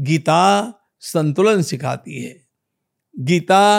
गीता 0.00 0.72
संतुलन 1.00 1.62
सिखाती 1.62 2.22
है। 2.22 2.46
गीता 3.18 3.78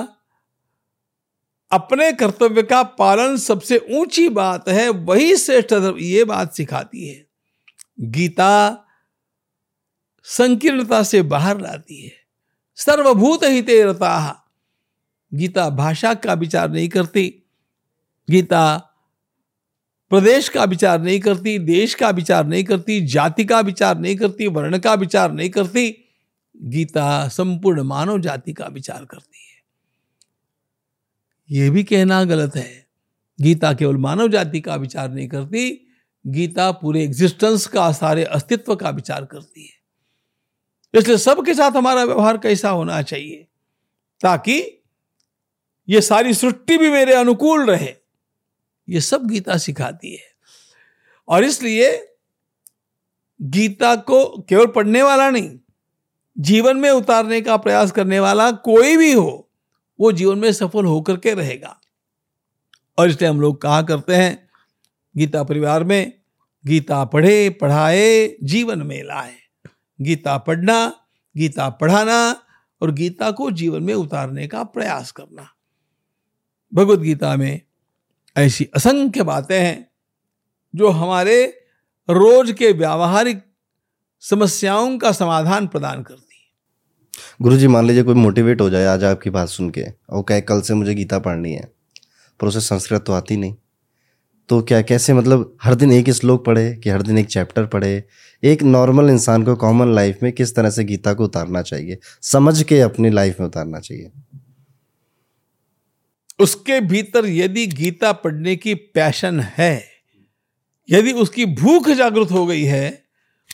अपने 1.71 2.13
कर्तव्य 2.13 2.63
का 2.63 2.83
पालन 2.83 3.37
सबसे 3.37 3.87
ऊँची 3.91 4.29
बात 4.29 4.69
है, 4.69 4.89
वही 4.89 5.37
श्रेष्ठ 5.37 5.73
ये 5.97 6.23
बात 6.23 6.53
सिखाती 6.53 7.07
है। 7.07 7.27
गीता 7.99 8.85
संकीर्णता 10.23 11.03
से 11.03 11.21
बाहर 11.21 11.61
लाती 11.61 12.05
है। 12.05 12.11
सर्वभूत 12.75 13.43
हिते 13.43 13.83
रता। 13.83 14.45
गीता 15.33 15.69
भाषा 15.69 16.13
का 16.13 16.33
विचार 16.33 16.69
नहीं 16.69 16.89
करती। 16.89 17.43
गीता 18.29 18.92
प्रदेश 20.13 20.49
का 20.49 20.63
विचार 20.63 21.01
नहीं 21.01 21.19
करती, 21.19 21.59
देश 21.59 21.95
का 21.95 22.09
विचार 22.09 22.45
नहीं 22.45 22.63
करती, 22.63 23.01
जाति 23.01 23.45
का 23.45 23.59
विचार 23.59 23.97
नहीं 23.97 24.15
करती, 24.15 24.47
वर्ण 24.47 24.79
का 24.79 24.93
विचार 24.93 25.31
नहीं 25.31 25.49
करती, 25.49 26.09
गीता 26.61 27.27
संपूर्ण 27.27 27.81
मानव 27.81 28.19
जाति 28.19 28.53
का 28.53 28.65
विचार 28.65 29.05
करती 29.05 29.39
है। 29.39 29.63
यह 31.51 31.71
भी 31.71 31.83
कहना 31.83 32.23
गलत 32.23 32.55
है। 32.55 32.87
गीता 33.41 33.73
केवल 33.73 33.97
मानव 33.97 34.27
जाति 34.27 34.61
का 34.61 34.75
विचार 34.75 35.11
नहीं 35.11 35.27
करती, 35.27 35.87
गीता 36.27 36.71
पूरे 36.71 37.03
एग्जिस्टेंस 37.03 37.67
का, 37.67 37.91
सारे 37.91 38.23
अस्तित्व 38.23 38.75
का 38.75 38.89
विचार 38.89 39.25
करती 39.25 39.65
है। 39.65 39.73
इसलिए 40.99 41.17
सबके 41.17 41.53
साथ 41.53 41.71
हमारा 41.71 42.03
व्यवहार 42.03 42.37
कैसा 42.37 42.69
होना 42.69 43.01
चाहिए, 43.01 43.47
ताकि 44.21 44.83
ये 45.89 46.01
सारी 46.01 46.33
सृष्टि 46.33 46.77
भी 46.77 46.89
मेरे 46.89 47.13
अनुकूल 47.13 47.65
रहे। 47.65 48.02
ये 48.89 49.01
सब 49.01 49.27
गीता 49.27 49.57
सिखाती 49.57 50.15
है। 50.15 50.33
और 51.27 51.43
इसलिए 51.43 52.15
गीता 53.41 53.95
को 53.95 54.41
केवल 54.41 54.67
पढ़ने 54.67 55.03
वाला 55.03 55.29
नहीं, 55.29 55.59
जीवन 56.37 56.77
में 56.77 56.89
उतारने 56.89 57.41
का 57.41 57.57
प्रयास 57.57 57.91
करने 57.91 58.19
वाला 58.19 58.51
कोई 58.51 58.97
भी 58.97 59.13
हो, 59.13 59.51
वो 59.99 60.11
जीवन 60.11 60.37
में 60.37 60.51
सफल 60.53 60.85
होकर 60.85 61.17
के 61.17 61.33
रहेगा। 61.33 61.79
और 62.97 63.09
इसलिए 63.09 63.29
हम 63.29 63.41
लोग 63.41 63.61
कहा 63.61 63.81
करते 63.81 64.15
हैं, 64.15 64.49
गीता 65.17 65.43
परिवार 65.43 65.83
में, 65.83 66.13
गीता 66.65 67.05
पढ़े, 67.05 67.49
पढ़ाए, 67.49 68.37
जीवन 68.43 68.81
में 68.81 69.03
लाए। 69.03 69.35
गीता 70.01 70.37
पढ़ना, 70.37 71.05
गीता 71.37 71.69
पढ़ाना 71.69 72.43
और 72.81 72.91
गीता 72.91 73.31
को 73.31 73.51
जीवन 73.51 73.83
में 73.83 73.93
उतारने 73.93 74.47
का 74.47 74.63
प्रयास 74.63 75.11
करना। 75.11 75.49
भगवत 76.73 76.99
गीता 76.99 77.35
में 77.35 77.61
ऐसी 78.37 78.69
असंख्य 78.75 79.23
बातें 79.23 79.59
हैं 79.59 79.91
जो 80.75 80.89
हमारे 80.89 81.45
रोज 82.09 82.51
के 82.51 82.71
व्यावहारिक 82.71 83.41
समस्याओं 84.21 84.97
का 84.97 85.11
समाधान 85.11 85.67
प्रदान 85.67 86.03
करती 86.03 86.35
है। 86.35 86.43
गुरु 87.41 87.57
जी 87.57 87.67
मान 87.67 87.85
लीजिए 87.85 88.03
कोई 88.03 88.13
मोटिवेट 88.13 88.61
हो 88.61 88.69
जाए 88.69 88.85
आज 88.85 89.03
आपकी 89.03 89.29
बात 89.29 89.49
सुन 89.49 89.69
के 89.69 89.85
और 90.09 90.23
कहे, 90.23 90.41
कल 90.41 90.61
से 90.61 90.73
मुझे 90.73 90.95
गीता 90.95 91.19
पढ़नी 91.19 91.53
है। 91.53 91.73
पर 92.39 92.47
उसे 92.47 92.59
संस्कृत 92.59 93.03
तो 93.07 93.13
आती 93.13 93.37
नहीं। 93.37 93.55
तो 94.49 94.61
क्या, 94.61 94.81
कैसे 94.81 95.13
मतलब 95.13 95.57
हर 95.63 95.75
दिन 95.75 95.91
एक 95.91 96.09
श्लोक 96.09 96.45
पढ़े 96.45 96.75
कि 96.75 96.89
हर 96.89 97.01
दिन 97.01 97.17
एक 97.17 97.27
चैप्टर 97.27 97.65
पढ़े? 97.65 98.03
एक 98.43 98.63
नॉर्मल 98.63 99.09
इंसान 99.09 99.43
को 99.43 99.55
कॉमन 99.55 99.95
लाइफ 99.95 100.19
में 100.23 100.31
किस 100.31 100.55
तरह 100.55 100.69
से 100.69 100.83
गीता 100.83 101.13
को 101.13 101.23
उतारना 101.23 101.61
चाहिए? 101.61 101.97
समझ 102.21 102.63
के 102.63 102.79
अपनी 102.79 103.09
लाइफ 103.09 103.39
में 103.39 103.47
उतारना 103.47 103.79
चाहिए। 103.79 104.11
उसके 106.39 106.79
भीतर 106.81 107.25
यदि 107.25 107.65
गीता 107.67 108.11
पढ़ने 108.13 108.55
की 108.55 108.73
पैशन 108.75 109.39
है, 109.57 109.83
यदि 110.89 111.11
उसकी 111.13 111.45
भूख 111.55 111.89
जागृत 111.89 112.31
हो 112.31 112.45
गई 112.45 112.63
है 112.63 113.01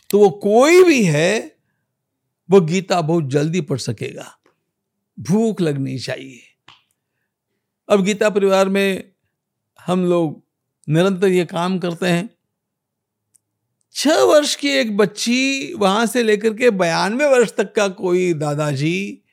तो 0.10 0.20
वो 0.20 0.30
कोई 0.44 0.84
भी 0.84 1.04
है, 1.04 1.56
वो 2.50 2.62
गीता 2.62 3.02
बहुत 3.02 3.30
जल्दी 3.30 3.62
पढ़ 3.62 3.78
सकेगा। 3.80 4.26
भूख 5.18 5.62
लगनी 5.62 5.98
चाहिए। 6.00 6.42
अब 7.90 8.04
गीता 8.04 8.30
परिवार 8.30 8.70
में 8.70 9.12
हम 9.80 10.06
लोग 10.06 10.44
निरंतर 10.88 11.28
ये 11.28 11.46
काम 11.46 11.78
करते 11.80 12.06
हैं। 12.06 12.30
छह 13.96 14.22
वर्ष 14.24 14.56
की 14.56 14.70
एक 14.70 14.96
बच्ची 14.98 15.74
वहाँ 15.74 16.06
से 16.06 16.24
लेकर 16.24 16.54
के 16.54 16.70
बयानवे 16.72 17.26
वर्ष 17.28 17.54
तक 17.58 17.74
का 17.76 17.88
कोई 17.90 18.34
दादाजी 18.34 19.24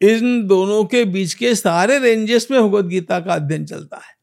इन 0.00 0.46
दोनों 0.46 0.84
के 0.84 1.04
बीच 1.04 1.34
के 1.34 1.54
सारे 1.54 1.98
रेंजेस 1.98 2.50
में 2.50 2.62
भगवत 2.62 2.84
गीता 2.84 3.20
का 3.20 3.34
अध्ययन 3.34 3.66
चलता 3.66 3.96
है। 3.96 4.16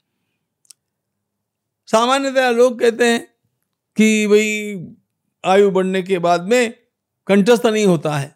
सामान्यतः 1.88 2.50
लोग 2.50 2.80
कहते 2.80 3.06
हैं 3.06 3.28
कि 3.98 4.28
भाई 4.28 4.86
आयु 5.46 5.72
बढ़ने 5.72 6.04
के 6.04 6.20
बाद 6.20 6.42
में 6.42 6.74
कंठस्थ 7.28 7.66
नहीं 7.66 7.86
होता 7.86 8.18
है। 8.18 8.36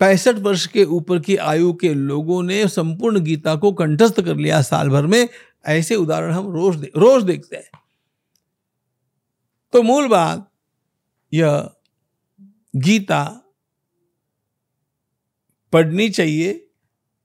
पैंसठ 0.00 0.34
वर्ष 0.34 0.66
के 0.66 0.84
ऊपर 0.84 1.18
की 1.18 1.36
आयु 1.36 1.72
के 1.72 1.94
लोगों 1.94 2.42
ने 2.42 2.68
संपूर्ण 2.68 3.20
गीता 3.20 3.54
को 3.54 3.72
कंठस्थ 3.72 4.20
कर 4.20 4.36
लिया। 4.36 4.62
साल 4.62 4.88
भर 4.88 5.06
में 5.06 5.28
ऐसे 5.66 5.94
उदाहरण 5.94 6.32
हम 6.32 6.52
रोज 6.52 6.76
दे, 6.76 6.92
रोज 6.96 7.22
देखते 7.22 7.56
हैं। 7.56 7.70
तो 9.72 9.82
मूल 9.82 10.08
बात 10.08 10.50
यह 11.32 11.70
गीता 12.76 13.49
पढ़नी 15.72 16.08
चाहिए 16.10 16.66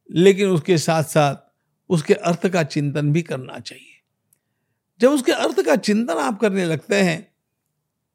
लेकिन 0.09 0.49
उसके 0.49 0.77
साथ 0.77 1.03
साथ 1.03 1.35
उसके 1.89 2.13
अर्थ 2.13 2.47
का 2.47 2.63
चिंतन 2.63 3.11
भी 3.13 3.21
करना 3.21 3.59
चाहिए। 3.59 4.01
जब 4.99 5.11
उसके 5.11 5.31
अर्थ 5.31 5.61
का 5.61 5.75
चिंतन 5.75 6.13
आप 6.13 6.39
करने 6.39 6.65
लगते 6.65 6.95
हैं 6.95 7.35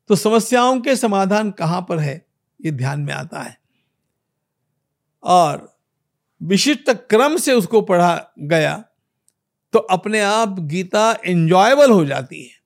तो 0.09 0.16
समस्याओं 0.16 0.81
के 0.81 0.97
समाधान 0.97 1.51
कहाँ 1.51 1.87
पर 1.88 1.99
है 1.99 2.27
ये 2.61 2.71
ध्यान 2.71 3.01
में 3.01 3.12
आता 3.14 3.40
है। 3.40 3.59
और 5.25 5.79
विशिष्ट 6.43 6.90
क्रम 6.90 7.37
से 7.37 7.53
उसको 7.53 7.81
पढ़ा 7.83 8.33
गया 8.38 8.85
तो 9.75 9.79
अपने 9.79 10.21
आप 10.21 10.61
गीता 10.61 11.11
एंजॉयबल 11.27 11.90
हो 11.90 12.05
जाती 12.05 12.43
है। 12.43 12.59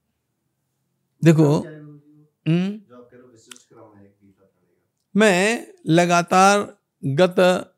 देखो 1.22 1.59
हम्म? 2.46 2.81
मैं 5.14 5.66
लगातार 5.87 6.73
गत 7.06 7.70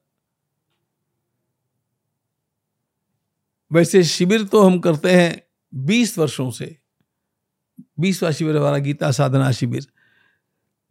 वैसे 3.72 4.04
शिविर 4.04 4.44
तो 4.44 4.62
हम 4.62 4.78
करते 4.78 5.10
हैं 5.10 5.42
बीस 5.74 6.18
वर्षों 6.18 6.50
से। 6.50 6.78
बीसवा 8.00 8.30
शिविर 8.30 8.56
हमारा 8.56 8.78
गीता 8.78 9.10
साधना 9.10 9.52
शिविर। 9.52 9.86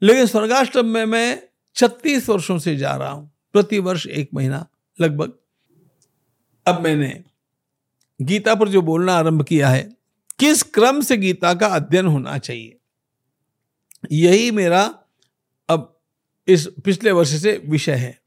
लेकिन 0.01 0.25
स्वर्गाष्टम 0.25 0.85
में 0.85 1.05
मैं 1.05 1.43
छत्तीस 1.75 2.29
वर्षों 2.29 2.59
से 2.59 2.75
जा 2.77 2.95
रहा 2.95 3.09
हूँ, 3.09 3.31
प्रति 3.53 3.79
वर्ष 3.79 4.07
एक 4.07 4.29
महीना 4.33 4.67
लगभग। 5.01 5.33
अब 6.67 6.81
मैंने 6.81 7.23
गीता 8.21 8.55
पर 8.55 8.69
जो 8.69 8.81
बोलना 8.81 9.13
आरंभ 9.13 9.43
किया 9.43 9.69
है, 9.69 9.97
किस 10.39 10.63
क्रम 10.63 11.01
से 11.01 11.17
गीता 11.17 11.53
का 11.53 11.67
अध्ययन 11.67 12.05
होना 12.05 12.37
चाहिए? 12.37 12.77
यही 14.11 14.51
मेरा 14.51 14.99
अब 15.69 16.01
इस 16.47 16.67
पिछले 16.85 17.11
वर्ष 17.11 17.29
से 17.29 17.61
विषय 17.65 17.95
है। 17.95 18.24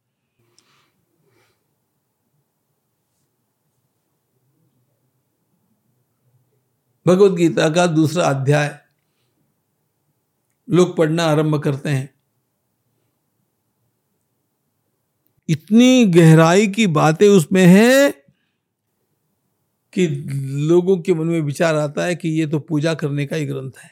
भगवत 7.08 7.32
गीता 7.32 7.68
का 7.68 7.86
दूसरा 7.86 8.24
अध्याय। 8.24 8.78
लोग 10.68 10.96
पढ़ना 10.96 11.24
आरंभ 11.24 11.62
करते 11.62 11.88
हैं। 11.88 12.14
इतनी 15.48 16.04
गहराई 16.04 16.66
की 16.66 16.86
बातें 16.86 17.28
उसमें 17.28 17.66
हैं 17.66 18.12
कि 19.92 20.06
लोगों 20.68 20.98
के 20.98 21.14
मन 21.14 21.26
में 21.26 21.40
विचार 21.40 21.76
आता 21.76 22.04
है 22.04 22.16
कि 22.16 22.28
ये 22.28 22.46
तो 22.46 22.58
पूजा 22.58 22.94
करने 22.94 23.26
का 23.26 23.36
ही 23.36 23.46
ग्रंथ 23.46 23.78
है। 23.78 23.90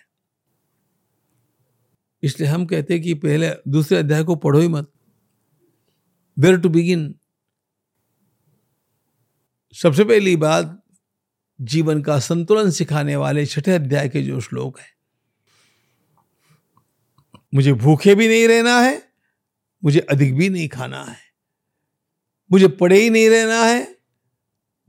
इसलिए 2.22 2.48
हम 2.48 2.66
कहते 2.66 2.94
हैं 2.94 3.02
कि 3.02 3.14
पहले 3.14 3.50
दूसरे 3.68 3.98
अध्याय 3.98 4.24
को 4.24 4.36
पढ़ो 4.36 4.60
ही 4.60 4.68
मत। 4.68 4.92
वेर 6.38 6.58
टू 6.58 6.68
बिगिन 6.68 7.14
सबसे 9.74 10.04
पहली 10.04 10.36
बात 10.36 10.75
जीवन 11.60 12.02
का 12.02 12.18
संतुलन 12.18 12.70
सिखाने 12.70 13.16
वाले 13.16 13.46
छठे 13.46 13.72
अध्याय 13.72 14.08
के 14.08 14.22
जो 14.22 14.40
श्लोक 14.40 14.80
है। 14.80 14.86
मुझे 17.54 17.72
भूखे 17.72 18.14
भी 18.14 18.28
नहीं 18.28 18.48
रहना 18.48 18.80
है, 18.80 19.08
मुझे 19.84 20.00
अधिक 20.00 20.36
भी 20.36 20.48
नहीं 20.48 20.68
खाना 20.68 21.04
है। 21.04 21.16
मुझे 22.52 22.68
पड़े 22.68 23.00
ही 23.00 23.10
नहीं 23.10 23.30
रहना 23.30 23.64
है, 23.64 23.96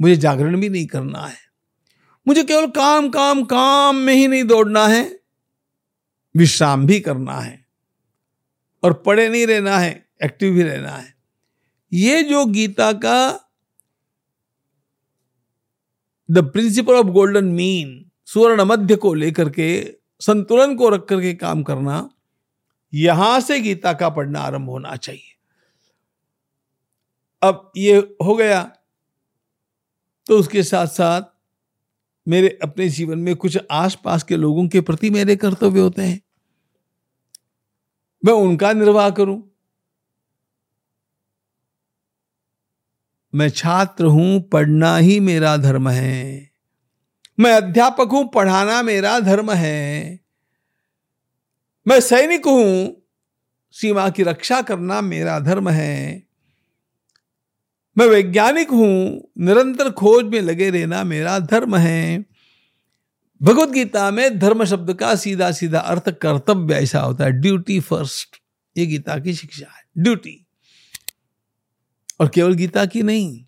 मुझे 0.02 0.16
जागरण 0.16 0.62
भी 0.62 0.70
नहीं 0.70 0.88
करना 0.88 1.20
है। 1.20 1.38
मुझे 2.28 2.44
केवल 2.44 2.68
काम 2.68 3.10
काम 3.10 3.44
काम 3.44 3.96
में 3.96 4.14
ही 4.14 4.28
नहीं 4.28 4.44
दौड़ना 4.44 4.88
है, 4.88 5.20
विश्राम 6.36 6.86
भी 6.86 7.00
करना 7.00 7.40
है। 7.40 7.66
और 8.84 8.94
पड़े 8.94 9.30
नहीं 9.30 9.48
रहना 9.48 9.80
है 9.80 10.10
एक्टिव 10.24 10.54
भी 10.54 10.64
रहना 10.64 10.92
है। 10.92 11.16
ये 11.94 12.24
जो 12.24 12.46
गीता 12.46 12.94
का 12.94 13.47
the 16.32 16.38
principle 16.38 16.94
of 16.94 17.08
golden 17.08 17.46
mean 17.46 18.12
सुवर्ण 18.26 18.62
मध्य 18.62 18.96
को 18.96 19.14
लेकर 19.14 19.50
के, 19.50 19.96
संतुलन 20.20 20.76
को 20.76 20.90
रख 20.90 21.06
करके 21.06 21.34
काम 21.34 21.64
करना, 21.64 22.10
यहाँ 22.94 23.40
से 23.40 23.60
गीता 23.60 23.94
का 23.94 24.10
पढ़ना 24.10 24.40
आरंभ 24.40 24.70
होना 24.70 24.96
चाहिए। 24.96 25.38
अब 27.42 27.72
ये 27.78 27.98
हो 27.98 28.36
गया। 28.36 28.72
तो 30.28 30.40
उसके 30.40 30.64
साथ 30.64 30.88
साथ 30.88 31.22
मेरे 32.28 32.60
अपने 32.64 32.90
जीवन 32.90 33.20
में 33.20 33.36
कुछ 33.36 33.58
आसपास 33.72 34.24
के 34.24 34.38
लोगों 34.38 34.68
के 34.68 34.82
प्रति 34.82 35.10
मेरे 35.10 35.36
कर्तव्य 35.36 35.80
होते 35.80 36.02
हैं। 36.02 36.22
मैं 38.26 38.34
उनका 38.34 38.74
निर्वाह 38.74 39.10
करूँ। 39.10 39.47
मैं 43.38 43.50
छात्र 43.50 44.06
हूँ, 44.06 44.42
पढ़ना 44.42 44.98
ही 44.98 45.20
मेरा 45.20 45.58
धर्म 45.58 45.90
है। 45.90 46.50
मैं 47.40 47.54
अध्यापक 47.54 48.10
हूँ, 48.12 48.28
पढ़ाना 48.28 48.82
मेरा 48.82 49.20
धर्म 49.20 49.52
है। 49.52 50.20
मैं 51.88 52.00
सैनिक 52.00 52.46
हूँ, 52.46 53.04
सीमा 53.72 54.10
की 54.10 54.24
रक्षा 54.24 54.62
करना 54.62 55.02
मेरा 55.02 55.40
धर्म 55.40 55.70
है। 55.70 56.24
मैं 57.98 58.06
वैज्ञानिक 58.06 58.70
हूँ, 58.70 59.32
निरंतर 59.38 59.92
खोज 59.92 60.26
में 60.26 60.42
लगे 60.42 60.70
रहना 60.70 61.04
मेरा 61.04 61.40
धर्म 61.40 61.76
है। 61.76 62.26
भगवत 63.42 63.70
गीता 63.70 64.12
में 64.12 64.40
धर्म 64.40 64.66
शब्द 64.66 64.94
का 64.94 65.16
सीधा 65.16 65.52
सीधा 65.52 65.80
अर्थ 65.80 66.10
कर्तव्य 66.10 66.76
ऐसा 66.76 67.00
होता 67.00 67.24
है, 67.24 67.32
ड्यूटी 67.32 67.80
फ़र्स्ट, 67.80 68.36
ये 68.78 68.86
गीता 68.86 69.20
की 69.20 69.34
शिक्षा 69.34 69.68
है, 69.78 69.84
ड्यूटी। 69.98 70.47
और 72.20 72.30
केवल 72.30 72.54
गीता 72.54 72.86
की 72.86 73.04
नहीं। 73.04 73.46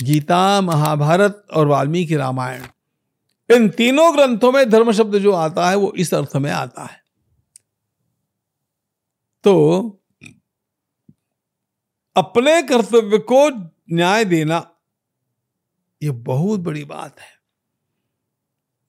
गीता, 0.00 0.60
महाभारत 0.60 1.46
और 1.54 1.66
वाल्मीकि 1.66 2.16
रामायण, 2.16 2.62
इन 3.54 3.68
तीनों 3.68 4.16
ग्रंथों 4.16 4.52
में 4.52 4.70
धर्म 4.70 4.92
शब्द 4.92 5.18
जो 5.18 5.32
आता 5.32 5.70
है, 5.70 5.76
वो 5.76 5.92
इस 5.96 6.14
अर्थ 6.14 6.36
में 6.36 6.50
आता 6.50 6.84
है। 6.84 7.04
तो 9.44 9.88
अपने 12.16 12.62
कर्तव्य 12.62 13.18
को 13.18 13.48
न्याय 13.92 14.24
देना, 14.24 14.70
ये 16.02 16.10
बहुत 16.10 16.60
बड़ी 16.60 16.84
बात 16.84 17.20
है। 17.20 17.36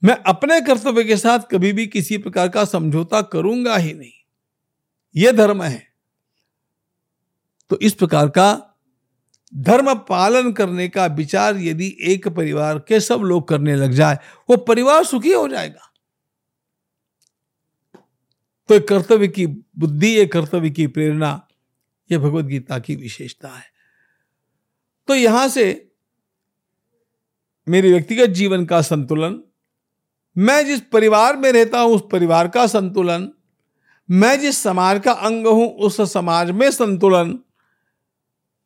मैं 0.04 0.16
अपने 0.16 0.62
कर्तव्य 0.62 1.04
के 1.04 1.18
साथ 1.18 1.40
कभी 1.40 1.74
भी 1.74 1.88
किसी 1.88 2.18
प्रकार 2.18 2.50
का 2.50 2.66
समझौता 2.66 3.22
करूँगा 3.22 3.78
ही 3.78 3.94
नहीं। 3.94 4.12
यह 5.16 5.32
धर्म 5.32 5.64
है। 5.64 5.87
तो 7.72 7.78
इस 7.78 7.94
प्रकार 7.94 8.28
का 8.28 8.64
धर्म 9.54 9.94
पालन 10.10 10.52
करने 10.52 10.88
का 10.88 11.06
विचार 11.06 11.58
यदि 11.58 11.96
एक 12.04 12.28
परिवार 12.28 12.80
के 12.80 13.00
सब 13.00 13.22
लोग 13.22 13.48
करने 13.48 13.76
लग 13.76 13.92
जाए, 13.92 14.18
वो 14.50 14.58
परिवार 14.58 15.04
सुखी 15.04 15.32
हो 15.32 15.48
जाएगा। 15.48 15.92
तो 18.70 18.76
एक 18.76 18.88
कर्तव्य 18.88 19.28
की 19.28 19.46
बुद्धि, 19.46 20.14
एक 20.16 20.32
कर्तव्य 20.32 20.70
की 20.70 20.88
प्रेरणा 20.88 21.42
यह 22.10 22.20
भगवत 22.20 22.46
गीता 22.46 22.80
की 22.80 22.96
विशेषता 22.96 23.50
है। 23.50 23.66
तो 25.08 25.16
यहाँ 25.16 25.48
से 25.48 25.92
मेरे 27.68 27.92
व्यक्तिगत 27.92 28.30
जीवन 28.30 28.66
का 28.66 28.82
संतुलन, 28.82 29.42
मैं 30.36 30.66
जिस 30.66 30.82
परिवार 30.82 31.36
में 31.36 31.52
रहता 31.52 31.80
हूँ, 31.80 31.96
उस 31.96 32.02
परिवार 32.12 32.48
का 32.48 32.68
संतुलन, 32.68 33.30
मैं 34.10 34.40
जिस 34.40 34.58
समाज 34.58 35.02
का 35.04 35.12
अंग 35.12 35.48
हूँ, 35.48 35.68
उस 35.68 36.02
समाज 36.14 36.52
में 36.52 36.70
संतुलन 36.72 37.40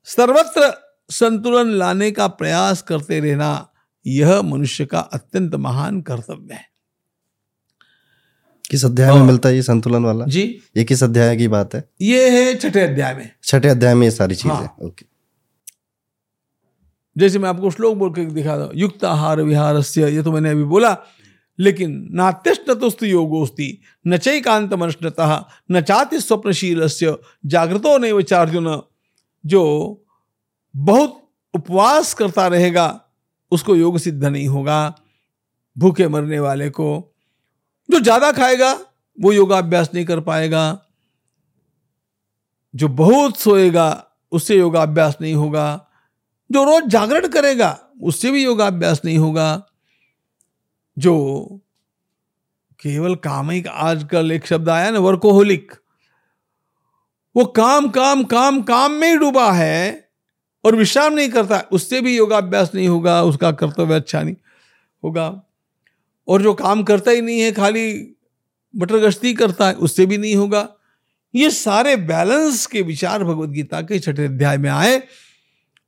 सर्वत्र 0.07 0.71
संतुलन 1.09 1.71
लाने 1.71 2.11
का 2.11 2.27
प्रयास 2.27 2.81
करते 2.81 3.19
रहना 3.19 3.67
यह 4.05 4.41
मनुष्य 4.41 4.85
का 4.85 4.99
अत्यंत 4.99 5.55
महान 5.55 6.01
कर्तव्य 6.01 6.53
है। 6.53 6.65
किस 8.65 8.85
अध्याय 8.85 9.13
में 9.13 9.21
मिलता 9.21 9.49
है 9.49 9.55
ये 9.55 9.61
संतुलन 9.61 10.05
वाला? 10.05 10.25
जी। 10.25 10.41
ये 10.77 10.83
किस 10.83 11.03
अध्याय 11.03 11.35
की 11.37 11.47
बात 11.47 11.73
है? 11.75 11.83
ये 12.01 12.29
है 12.29 12.55
छठे 12.55 12.81
अध्याय 12.81 13.13
में। 13.15 13.29
छठे 13.43 13.69
अध्याय 13.69 13.93
में 13.93 14.03
ये 14.03 14.11
सारी 14.11 14.35
चीज़ें। 14.35 14.55
हाँ। 14.55 14.75
ओके। 14.83 15.05
जैसे 17.15 17.39
मैं 17.39 17.49
आपको 17.49 17.71
श्लोक 17.71 17.97
बोल 17.97 18.09
के 18.09 18.25
दिखा 18.25 18.57
दू 18.57 18.69
युक्त 18.75 19.03
आहार 19.05 19.41
विहार 19.41 19.77
ये 19.99 20.21
तो 20.23 20.31
मैंने 20.31 20.49
अभी 20.49 20.63
बोला 20.63 20.95
लेकिन 21.59 22.07
नात्यष्टतुस्त 22.11 23.03
योगोस्ति 23.03 23.77
न 24.07 24.17
चैकांत 24.17 24.73
मनुष्यतः 24.73 25.33
न 25.71 25.81
चाति 25.81 26.19
स्वप्नशील 26.19 26.87
जागृतो 27.45 27.97
नहीं 27.97 28.21
चार्जुन 28.23 28.67
जो 29.45 30.04
बहुत 30.75 31.30
उपवास 31.54 32.13
करता 32.13 32.47
रहेगा, 32.47 33.01
उसको 33.51 33.75
योग 33.75 33.97
सिद्ध 33.97 34.23
नहीं 34.25 34.47
होगा। 34.47 34.95
भूखे 35.77 36.08
मरने 36.08 36.39
वाले 36.39 36.69
को 36.69 37.13
जो 37.89 37.99
ज़्यादा 37.99 38.32
खाएगा, 38.32 38.73
वो 39.19 39.32
योगाभ्यास 39.34 39.89
नहीं 39.93 40.06
कर 40.06 40.19
पाएगा। 40.19 40.80
जो 42.75 42.88
बहुत 42.88 43.38
सोएगा, 43.38 44.08
उससे 44.32 44.56
योगाभ्यास 44.56 45.17
नहीं 45.21 45.34
होगा। 45.34 45.88
जो 46.51 46.63
रोज 46.63 46.84
जागरण 46.84 47.27
करेगा, 47.27 47.80
उससे 48.04 48.32
भी 48.32 48.43
योगाभ्यास 48.43 49.01
नहीं 49.06 49.17
होगा। 49.17 49.67
जो 50.97 51.15
केवल 52.80 53.15
कामिक 53.15 53.67
आजकल 53.67 54.32
एक 54.32 54.45
शब्द 54.45 54.69
आया 54.69 54.91
ना, 54.91 54.99
वर्कोहोलिक। 54.99 55.80
वो 57.35 57.45
काम 57.45 57.89
काम 57.89 58.23
काम 58.23 58.61
काम 58.61 58.91
में 58.91 59.11
ही 59.11 59.17
डूबा 59.17 59.51
है 59.51 60.09
और 60.65 60.75
विश्राम 60.75 61.13
नहीं 61.13 61.29
करता। 61.29 61.59
उससे 61.71 62.01
भी 62.01 62.17
योगाभ्यास 62.17 62.71
नहीं 62.75 62.87
होगा, 62.87 63.23
उसका 63.23 63.51
कर्तव्य 63.51 63.95
अच्छा 63.95 64.23
नहीं 64.23 64.35
होगा। 65.03 65.41
और 66.27 66.41
जो 66.41 66.53
काम 66.53 66.83
करता 66.83 67.11
ही 67.11 67.21
नहीं 67.21 67.41
है, 67.41 67.51
खाली 67.51 68.15
बटर 68.75 68.97
गश्ती 68.97 69.33
करता 69.33 69.67
है, 69.67 69.73
उससे 69.73 70.05
भी 70.05 70.17
नहीं 70.17 70.35
होगा। 70.35 70.69
ये 71.35 71.49
सारे 71.49 71.95
बैलेंस 71.95 72.65
के 72.65 72.81
विचार 72.81 73.23
भगवत 73.23 73.49
गीता 73.49 73.81
के 73.81 73.99
छठे 73.99 74.25
अध्याय 74.25 74.57
में 74.57 74.69
आए 74.69 75.03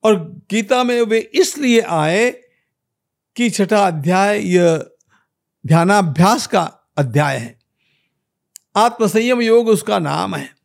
और 0.04 0.42
गीता 0.52 0.84
में 0.84 1.02
वे 1.02 1.20
इसलिए 1.20 1.82
आए 1.82 2.32
कि 3.36 3.50
छठा 3.50 3.88
अध्याय 3.88 4.40
यह 4.40 4.86
ध्यानाभ्यास 5.68 6.48
का 6.48 6.62
अध्याय 6.98 7.38
है। 7.38 7.60
आत्मसंयम 8.76 9.42
योग 9.42 9.68
उसका 9.68 10.00
नाम 10.00 10.36
है। 10.36 10.63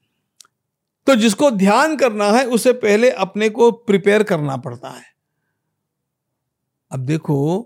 तो 1.08 1.14
जिसको 1.14 1.50
ध्यान 1.50 1.96
करना 1.96 2.24
है, 2.24 2.44
उसे 2.44 2.72
पहले 2.72 3.10
अपने 3.10 3.48
को 3.48 3.70
प्रिपेयर 3.70 4.22
करना 4.22 4.56
पड़ता 4.56 4.88
है। 4.88 5.04
अब 6.90 7.00
देखो, 7.00 7.62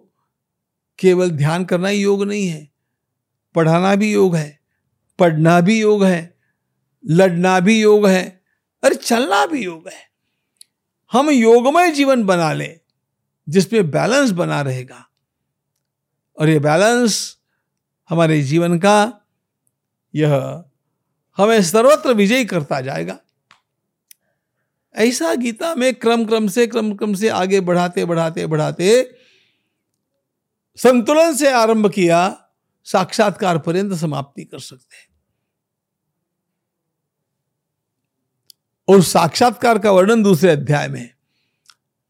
केवल 0.98 1.30
ध्यान 1.30 1.64
करना 1.64 1.88
ही 1.88 2.02
योग 2.02 2.24
नहीं 2.24 2.48
है। 2.48 2.70
पढ़ाना 3.54 3.94
भी 3.94 4.12
योग 4.12 4.36
है, 4.36 4.60
पढ़ना 5.18 5.60
भी 5.60 5.80
योग 5.80 6.04
है, 6.04 6.38
लड़ना 7.06 7.60
भी 7.60 7.82
योग 7.82 8.06
है, 8.06 8.42
अरे 8.84 8.94
चलना 8.94 9.46
भी 9.46 9.64
योग 9.64 9.88
है। 9.88 10.10
हम 11.12 11.30
योगमय 11.30 11.90
जीवन 11.90 12.24
बना 12.24 12.52
ले, 12.52 12.80
जिसमें 13.48 13.90
बैलेंस 13.90 14.30
बना 14.30 14.62
रहेगा। 14.62 15.08
और 16.38 16.48
ये 16.48 16.58
बैलेंस 16.58 17.38
हमारे 18.08 18.42
जीवन 18.42 18.78
का, 18.78 19.20
यह 20.14 20.64
हमें 21.36 21.62
सर्वत्र 21.62 22.12
विजयी 22.12 22.44
करता 22.44 22.80
जाएगा। 22.80 23.18
ऐसा 24.94 25.34
गीता 25.34 25.74
में 25.74 25.94
क्रम 25.94 26.24
क्रम 26.24 26.48
से 26.48 26.66
क्रम 26.66 26.94
क्रम 26.94 27.14
से 27.14 27.28
आगे 27.28 27.60
बढ़ाते 27.60 28.04
बढ़ाते 28.04 28.46
बढ़ाते 28.46 29.16
संतुलन 30.78 31.34
से 31.34 31.52
आरंभ 31.52 31.90
किया 31.90 32.48
साक्षात्कार 32.84 33.58
पर्यंत 33.58 33.94
समाप्ति 33.94 34.44
कर 34.44 34.58
सकते 34.58 34.96
हैं। 34.96 35.06
और 38.88 39.02
साक्षात्कार 39.02 39.78
का 39.78 39.90
वर्णन 39.90 40.22
दूसरे 40.22 40.50
अध्याय 40.50 40.88
में 40.88 41.10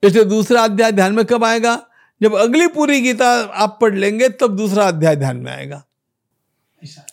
इसलिए 0.03 0.25
दूसरा 0.25 0.63
अध्याय 0.65 0.93
ध्यान 0.93 1.15
में 1.15 1.25
कब 1.25 1.45
आएगा? 1.45 1.87
जब 2.21 2.35
अगली 2.35 2.67
पूरी 2.67 3.01
गीता 3.01 3.29
आप 3.45 3.79
पढ़ 3.81 3.95
लेंगे 3.95 4.29
तब 4.29 4.57
दूसरा 4.57 4.89
अध्याय 4.89 5.17
ध्यान 5.17 5.37
में 5.37 5.53
आएगा। 5.53 5.85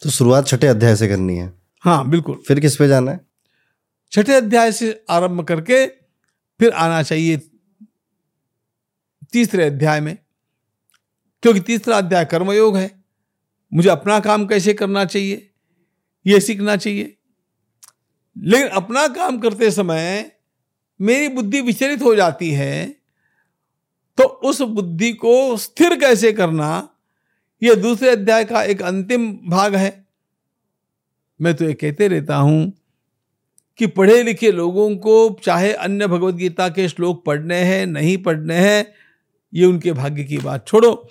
तो 0.03 0.09
शुरुआत 0.09 0.47
छठे 0.47 0.67
अध्याय 0.67 0.95
से 0.95 1.07
करनी 1.07 1.35
है। 1.37 1.53
हाँ 1.79 2.09
बिल्कुल। 2.09 2.41
फिर 2.47 2.59
किस 2.59 2.75
पे 2.75 2.87
जाना 2.87 3.11
है? 3.11 3.28
छठे 4.11 4.33
अध्याय 4.33 4.71
से 4.71 4.91
आरंभ 5.09 5.43
करके 5.43 5.85
फिर 6.59 6.71
आना 6.71 7.01
चाहिए 7.03 7.37
तीसरे 9.33 9.63
अध्याय 9.63 9.99
में, 10.01 10.17
क्योंकि 11.43 11.59
तीसरा 11.59 11.97
अध्याय 11.97 12.25
कर्मयोग 12.25 12.77
है। 12.77 12.89
मुझे 13.71 13.89
अपना 13.89 14.19
काम 14.19 14.45
कैसे 14.47 14.73
करना 14.73 15.03
चाहिए? 15.05 15.49
ये 16.25 16.39
सीखना 16.39 16.75
चाहिए। 16.75 17.15
लेकिन 18.35 18.67
अपना 18.67 19.07
काम 19.07 19.37
करते 19.39 19.69
समय 19.71 20.31
मेरी 20.99 21.27
बुद्धि 21.27 21.61
विचलित 21.61 22.01
हो 22.01 22.15
जाती 22.15 22.49
है 22.51 22.87
तो 24.17 24.23
उस 24.23 24.61
बुद्धि 24.61 25.11
को 25.13 25.57
स्थिर 25.57 25.95
कैसे 25.99 26.31
करना? 26.33 26.89
यह 27.61 27.75
दूसरे 27.75 28.09
अध्याय 28.09 28.45
का 28.45 28.63
एक 28.63 28.81
अंतिम 28.81 29.31
भाग 29.49 29.75
है। 29.75 29.91
मैं 31.39 31.53
तो 31.53 31.65
ये 31.65 31.73
कहते 31.73 32.07
रहता 32.07 32.35
हूँ 32.37 32.71
कि 33.79 33.87
पढ़े 33.87 34.23
लिखे 34.23 34.51
लोगों 34.51 34.95
को 34.95 35.39
चाहे 35.43 35.73
अन्य 35.73 36.07
भगवत 36.07 36.35
गीता 36.35 36.69
के 36.69 36.89
श्लोक 36.89 37.25
पढ़ने 37.25 37.55
हैं, 37.55 37.85
नहीं 37.85 38.17
पढ़ने 38.17 38.55
हैं, 38.55 38.93
ये 39.53 39.65
उनके 39.65 39.93
भाग्य 39.93 40.23
की 40.23 40.37
बात 40.37 40.67
छोड़ो। 40.67 41.09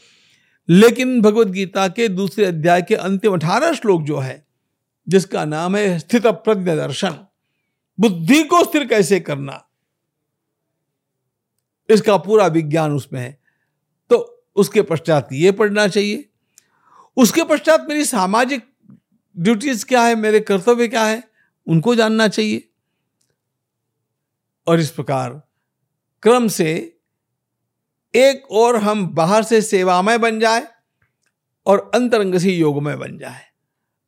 लेकिन 0.69 1.21
भगवत 1.21 1.47
गीता 1.47 1.89
के 1.89 2.09
दूसरे 2.09 2.45
अध्याय 2.45 2.83
के 2.83 2.95
अंतिम 2.95 3.33
अठारह 3.33 3.73
श्लोक 3.73 4.03
जो 4.03 4.19
है, 4.19 4.47
जिसका 5.09 5.45
नाम 5.45 5.77
है 5.77 5.99
स्थित 5.99 6.27
प्रज्ञ 6.27 6.77
दर्शन, 6.77 7.27
बुद्धि 8.01 8.43
को 8.43 8.65
स्थिर 8.65 8.87
कैसे 8.87 9.21
करना? 9.21 9.65
इसका 11.91 12.17
पूरा 12.17 12.47
विज्ञान 12.47 12.93
उसमें 12.93 13.21
है। 13.21 13.39
तो 14.11 14.45
उसके 14.57 14.83
पश्चात 14.83 15.29
ये 15.33 15.53
पढ़ना 15.53 15.89
चाहिए। 15.89 16.29
उसके 17.17 17.43
पश्चात 17.43 17.87
मेरी 17.89 18.05
सामाजिक 18.05 18.63
ड्यूटीज़ 19.39 19.87
क्या 19.87 20.03
है, 20.03 20.15
मेरे 20.15 20.41
कर्तव्य 20.41 20.89
क्या 20.89 21.05
है? 21.05 21.28
उनको 21.69 21.95
जानना 21.95 22.29
चाहिए। 22.29 22.69
और 24.67 24.81
इस 24.81 24.91
प्रकार 24.91 25.43
क्रम 26.23 26.49
से 26.49 26.99
एक 28.15 28.51
और 28.51 28.77
हम 28.77 29.07
बाहर 29.07 29.43
से 29.43 29.63
सेवामय 29.63 30.19
बन 30.19 30.41
जाए 30.41 30.67
और 31.67 31.91
अंतरंग 31.95 32.39
से 32.39 32.53
योगमय 32.53 32.97
बन 32.97 33.19
जाए। 33.19 33.45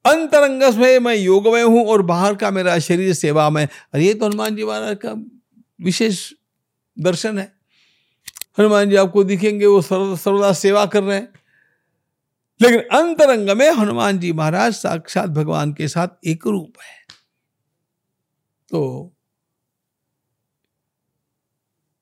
अंतरंग 0.05 0.63
में 0.75 0.99
मैं 0.99 1.15
योगमय 1.15 1.63
हूँ 1.63 1.87
और 1.87 2.03
बाहर 2.03 2.35
का 2.35 2.51
मेरा 2.51 2.79
शरीर 2.79 3.15
सेवामय। 3.15 3.69
अरे 3.93 4.05
ये 4.05 4.15
तो 4.15 4.27
हनुमान 4.27 4.57
जी 4.57 4.65
महाराज 4.65 4.97
का 4.97 5.13
विशेष 5.81 6.33
दर्शन 6.99 7.39
है। 7.39 7.53
हनुमान 8.59 8.91
जी 8.91 8.97
आपको 8.97 9.25
दिखेंगे, 9.25 9.67
वो 9.67 9.83
सर्वदा 9.83 10.53
सेवा 10.53 10.87
कर 10.87 11.03
रहे 11.03 11.17
हैं। 11.17 11.33
लेकिन 12.63 12.81
अंतरंग 12.81 13.51
में 13.51 13.71
हनुमान 13.71 14.19
जी 14.19 14.33
महाराज 14.33 14.73
साक्षात 14.75 15.31
भगवान 15.31 15.73
के 15.73 15.89
साथ 15.89 16.09
एक 16.27 16.47
रूप 16.47 16.73
है। 16.83 17.00
तो 18.71 19.13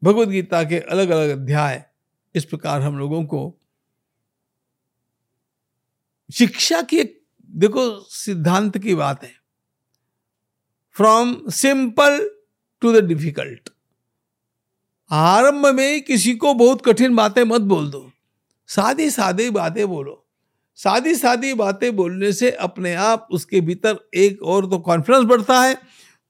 भगवत 0.03 0.29
गीता 0.29 0.63
के 0.65 0.79
अलग 0.79 1.09
अलग 1.09 1.29
अध्याय 1.31 1.85
इस 2.35 2.45
प्रकार 2.45 2.81
हम 2.81 2.99
लोगों 2.99 3.25
को 3.25 3.55
शिक्षा 6.31 6.83
की 6.83 6.99
एक, 6.99 7.23
देखो, 7.51 8.01
सिद्धांत 8.01 8.79
की 8.79 8.95
बात 8.95 9.25
है। 9.25 9.33
From 10.97 11.37
simple 11.49 12.31
to 12.81 12.93
the 12.93 13.05
difficult 13.05 13.71
आरंभ 15.11 15.67
में 15.67 16.03
किसी 16.03 16.35
को 16.35 16.55
बहुत 16.55 16.85
कठिन 16.85 17.17
बातें 17.17 17.43
मत 17.45 17.61
बोल 17.61 17.91
दो। 17.91 18.11
सादी 18.69 19.11
सादी 19.11 19.51
बातें 19.51 19.87
बोलो। 19.89 20.25
सादी 20.79 21.15
सादी 21.15 21.55
बातें 21.55 21.97
बोलने 21.97 22.33
से 22.33 22.51
अपने 22.51 22.95
आप 22.95 23.29
उसके 23.31 23.61
भीतर 23.61 24.09
एक 24.15 24.43
और 24.43 24.71
तो 24.71 24.79
कॉन्फिडेंस 24.79 25.25
बढ़ता 25.25 25.61
है। 25.61 25.75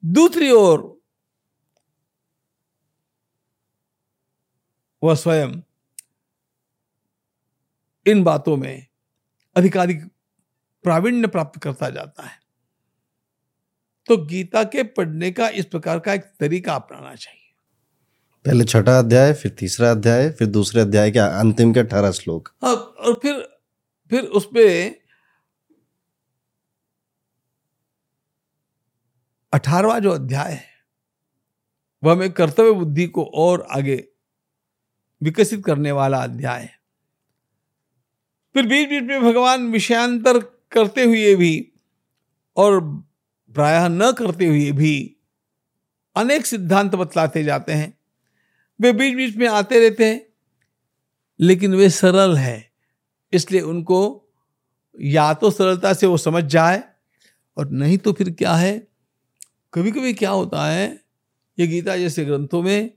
दूसरी 0.04 0.50
ओर 0.50 1.02
वह 5.02 5.14
स्वयं 5.14 5.54
इन 8.06 8.22
बातों 8.24 8.56
में 8.56 8.86
अधिकारिक 9.56 10.04
प्रावीण्य 10.84 11.28
प्राप्त 11.28 11.58
करता 11.62 11.90
जाता 11.90 12.22
है। 12.22 12.38
तो 14.08 14.16
गीता 14.16 14.62
के 14.64 14.82
पढ़ने 14.82 15.30
का 15.30 15.48
इस 15.48 15.64
प्रकार 15.64 15.98
का 15.98 16.12
एक 16.14 16.24
तरीका 16.40 16.74
अपनाना 16.74 17.14
चाहिए। 17.14 17.52
पहले 18.44 18.64
छठा 18.64 18.98
अध्याय 18.98 19.32
फिर 19.32 19.50
तीसरा 19.50 19.90
अध्याय 19.90 20.30
फिर 20.30 20.48
दूसरे 20.48 20.80
अध्याय 20.80 21.10
के 21.10 21.18
अंतिम 21.18 21.72
के 21.72 21.80
अठारह 21.80 22.10
श्लोक। 22.10 22.48
हाँ 22.62 22.74
और 22.74 23.18
फिर 23.22 23.34
फिर 24.10 24.24
उसपे 24.24 24.88
अठारवा 29.52 29.98
जो 29.98 30.10
अध्याय 30.10 30.52
है, 30.52 30.64
वह 32.02 32.12
हमें 32.12 32.32
कर्तव्य 32.32 32.72
बुद्धि 32.72 33.06
को 33.06 33.24
और 33.34 33.66
आगे 33.70 33.96
विकसित 35.20 35.64
करने 35.64 35.92
वाला 35.92 36.18
अध्याय 36.18 36.60
है। 36.60 36.76
फिर 38.54 38.66
बीच 38.66 38.88
बीच 38.88 39.02
में 39.02 39.22
भगवान 39.22 39.66
विषयांतर 39.68 40.38
करते 40.72 41.04
हुए 41.04 41.34
भी 41.34 41.72
और 42.56 42.80
प्रायः 43.54 43.88
न 43.88 44.10
करते 44.12 44.46
हुए 44.46 44.70
भी 44.72 45.16
अनेक 46.16 46.46
सिद्धांत 46.46 46.94
बतलाते 46.94 47.44
जाते 47.44 47.72
हैं। 47.72 47.92
वे 48.80 48.92
बीच 48.92 49.14
बीच 49.16 49.36
में 49.36 49.46
आते 49.48 49.80
रहते 49.80 50.04
हैं, 50.04 50.20
लेकिन 51.40 51.74
वे 51.74 51.90
सरल 51.90 52.36
है, 52.36 52.70
इसलिए 53.32 53.60
उनको 53.60 54.00
या 54.98 55.32
तो 55.34 55.50
सरलता 55.50 55.92
से 55.92 56.06
वो 56.06 56.16
समझ 56.16 56.44
जाए 56.44 56.82
और 57.56 57.70
नहीं 57.70 57.98
तो 57.98 58.12
फिर 58.12 58.30
क्या 58.30 58.54
है? 58.54 58.86
कभी 59.72 59.90
कभी 59.90 60.14
क्या 60.14 60.30
होता 60.30 60.66
है, 60.66 61.04
ये 61.58 61.66
गीता 61.66 61.96
जैसे 61.96 62.24
ग्रंथों 62.24 62.62
में 62.62 62.90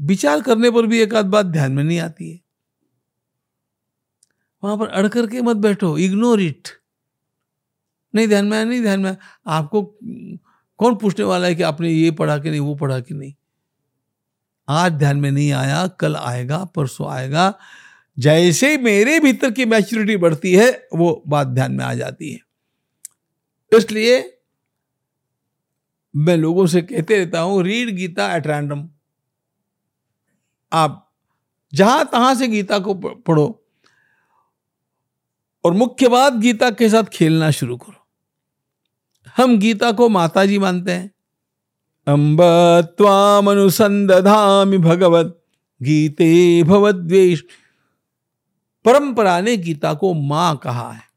विचार 0.00 0.40
करने 0.40 0.70
पर 0.70 0.86
भी 0.86 1.00
एक 1.00 1.14
आध 1.14 1.26
बात 1.26 1.46
ध्यान 1.46 1.72
में 1.72 1.84
नहीं 1.84 1.98
आती 1.98 2.32
है। 2.32 2.40
वहाँ 4.64 4.78
पर 4.78 4.88
अड़ 4.88 5.08
करके 5.08 5.42
मत 5.42 5.56
बैठो 5.56 5.98
इग्नोर 5.98 6.40
इट 6.40 6.68
नहीं, 8.14 8.28
ध्यान 8.28 8.44
में 8.44 8.64
नहीं, 8.64 8.82
ध्यान 8.82 9.00
में 9.00 9.16
आपको 9.46 9.98
कौन 10.78 10.96
पूछने 10.96 11.24
वाला 11.24 11.46
है 11.46 11.54
कि 11.54 11.62
आपने 11.62 11.90
ये 11.90 12.10
पढ़ा 12.10 12.38
कि 12.38 12.50
नहीं, 12.50 12.60
वो 12.60 12.74
पढ़ा 12.74 13.00
कि 13.00 13.14
नहीं? 13.14 13.34
आज 14.68 14.92
ध्यान 14.92 15.16
में 15.16 15.30
नहीं 15.30 15.52
आया, 15.52 15.86
कल 15.86 16.16
आएगा, 16.16 16.64
परसों 16.64 17.10
आएगा। 17.10 17.58
जैसे 18.18 18.78
मेरे 18.78 19.20
भीतर 19.20 19.50
की 19.50 19.64
मैच्योरिटी 19.64 20.16
बढ़ती 20.16 20.54
है, 20.54 20.88
वो 20.94 21.22
बात 21.28 21.46
ध्यान 21.46 21.72
में 21.72 21.84
आ 21.84 21.94
जाती 21.94 22.32
है। 22.32 22.38
इसलिए 23.78 24.41
मैं 26.14 26.36
लोगों 26.36 26.66
से 26.66 26.82
कहते 26.82 27.18
रहता 27.18 27.40
हूँ, 27.40 27.62
रीड 27.62 27.90
गीता 27.96 28.34
एट 28.36 28.46
रैंडम 28.46 28.88
आप 30.72 30.98
जहाँ 31.72 32.04
तहां 32.12 32.34
से 32.36 32.48
गीता 32.48 32.78
को 32.78 32.94
पढ़ो 32.94 33.46
और 35.64 35.72
मुख्य 35.72 36.08
बात 36.08 36.32
गीता 36.34 36.70
के 36.70 36.88
साथ 36.88 37.04
खेलना 37.12 37.50
शुरू 37.50 37.76
करो। 37.76 38.06
हम 39.36 39.58
गीता 39.58 39.90
को 39.92 40.08
माता 40.08 40.44
जी 40.46 40.58
मानते 40.58 40.92
हैं। 40.92 41.10
अम्ब 42.06 42.40
अनुसंधामी 43.48 44.78
भगवत 44.78 45.38
गीते 45.80 46.62
भवद्वेश। 46.62 47.44
परंपरा 48.84 49.40
ने 49.40 49.56
गीता 49.56 49.94
को 49.94 50.12
माँ 50.14 50.56
कहा 50.56 50.90
है। 50.92 51.11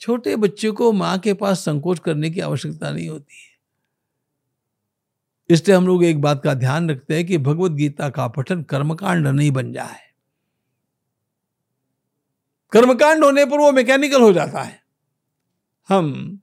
छोटे 0.00 0.36
बच्चे 0.36 0.70
को 0.70 0.92
माँ 0.92 1.18
के 1.18 1.34
पास 1.34 1.58
संकोच 1.58 1.98
करने 1.98 2.30
की 2.30 2.40
आवश्यकता 2.40 2.90
नहीं 2.90 3.08
होती 3.08 3.34
है। 3.34 3.50
इसलिए 5.50 5.76
हम 5.76 5.86
लोग 5.86 6.04
एक 6.04 6.20
बात 6.20 6.42
का 6.44 6.54
ध्यान 6.54 6.90
रखते 6.90 7.14
हैं 7.14 7.26
कि 7.26 7.38
भगवत 7.38 7.72
गीता 7.72 8.10
का 8.10 8.28
पठन 8.28 8.62
कर्मकांड 8.62 9.26
नहीं 9.26 9.50
बन 9.50 9.72
जाए। 9.72 10.10
कर्मकांड 12.72 13.24
होने 13.24 13.44
पर 13.44 13.58
वो 13.58 13.72
मैकेनिकल 13.72 14.22
हो 14.22 14.32
जाता 14.32 14.62
है। 14.62 14.82
हम 15.88 16.40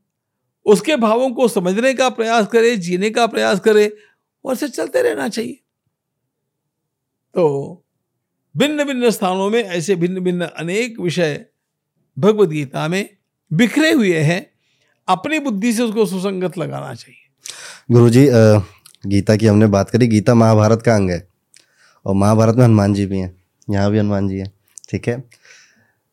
उसके 0.66 0.96
भावों 0.96 1.32
को 1.32 1.48
समझने 1.48 1.94
का 1.94 2.10
प्रयास 2.10 2.48
करें, 2.48 2.80
जीने 2.80 3.10
का 3.10 3.28
प्रयास 3.28 3.60
करें 3.60 3.92
और 4.46 4.56
से 4.56 4.70
चलते 4.70 5.02
रहना 5.02 5.30
चाहिए। 5.30 5.60
तो 7.34 7.84
भिन्न 8.58 8.84
भिन्न 8.84 9.10
स्थानों 9.10 9.50
में 9.50 9.64
ऐसे 9.64 9.96
भिन्न 9.96 10.20
भिन्न 10.20 10.46
अनेक 10.46 11.00
विषय 11.00 11.46
भगवत 12.20 12.50
गीता 12.50 12.88
में 12.88 13.17
बिखरे 13.52 13.92
हुए 13.92 14.18
हैं 14.20 14.46
अपनी 15.08 15.40
बुद्धि 15.40 15.74
से 15.74 15.84
उसको 15.84 16.06
सुसंगत 16.06 16.58
लगाना 16.58 16.94
चाहिए। 16.94 17.94
गुरु 17.94 18.10
जी 18.10 18.28
गीता 19.06 19.36
की 19.36 19.48
हमने 19.48 19.68
बात 19.68 19.90
करी 19.90 20.08
गीता 20.08 20.34
महाभारत 20.36 20.82
का 20.82 20.96
अंग 20.96 21.10
है 21.12 21.28
और 22.06 22.16
महाभारत 22.16 22.56
में 22.56 22.64
हनुमान 22.64 22.94
जी 22.94 23.06
भी 23.06 23.18
हैं 23.18 23.36
यहाँ 23.70 23.92
भी 23.92 24.00
हनुमान 24.00 24.28
जी 24.28 24.38
हैं 24.38 24.52
ठीक 24.90 25.08
है? 25.08 25.24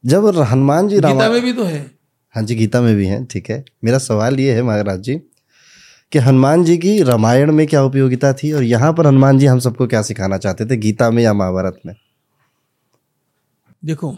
जब 0.05 0.27
हनुमान 0.41 0.89
जी 0.89 0.97
गीता 0.97 1.29
में 1.31 1.41
भी 1.43 1.53
तो 1.53 1.65
है। 1.65 1.81
हाँ 2.35 2.43
जी 2.43 2.55
गीता 2.55 2.81
में 2.81 2.95
भी 2.97 3.07
हैं 3.07 3.25
ठीक 3.27 3.51
है? 3.51 3.65
मेरा 3.85 3.99
सवाल 3.99 4.41
ये 4.41 4.55
है 4.55 4.63
महाराज 4.63 5.01
जी 5.01 5.17
कि 6.13 6.19
हनुमान 6.19 6.65
जी 6.65 6.77
की 6.79 7.03
रामायण 7.03 7.53
में 7.53 7.67
क्या 7.67 7.83
उपयोगिता 7.85 8.33
थी 8.33 8.53
और 8.53 8.63
यहाँ 8.63 8.93
पर 8.93 9.07
हनुमान 9.07 9.39
जी 9.39 9.47
हम 9.47 9.59
सबको 9.59 9.87
क्या 9.87 10.03
सिखाना 10.03 10.39
चाहते 10.39 10.67
थे 10.67 10.77
गीता 10.77 11.11
में 11.11 11.23
या 11.23 11.33
महाभारत 11.33 11.81
में? 11.87 11.95
देखो 13.85 14.17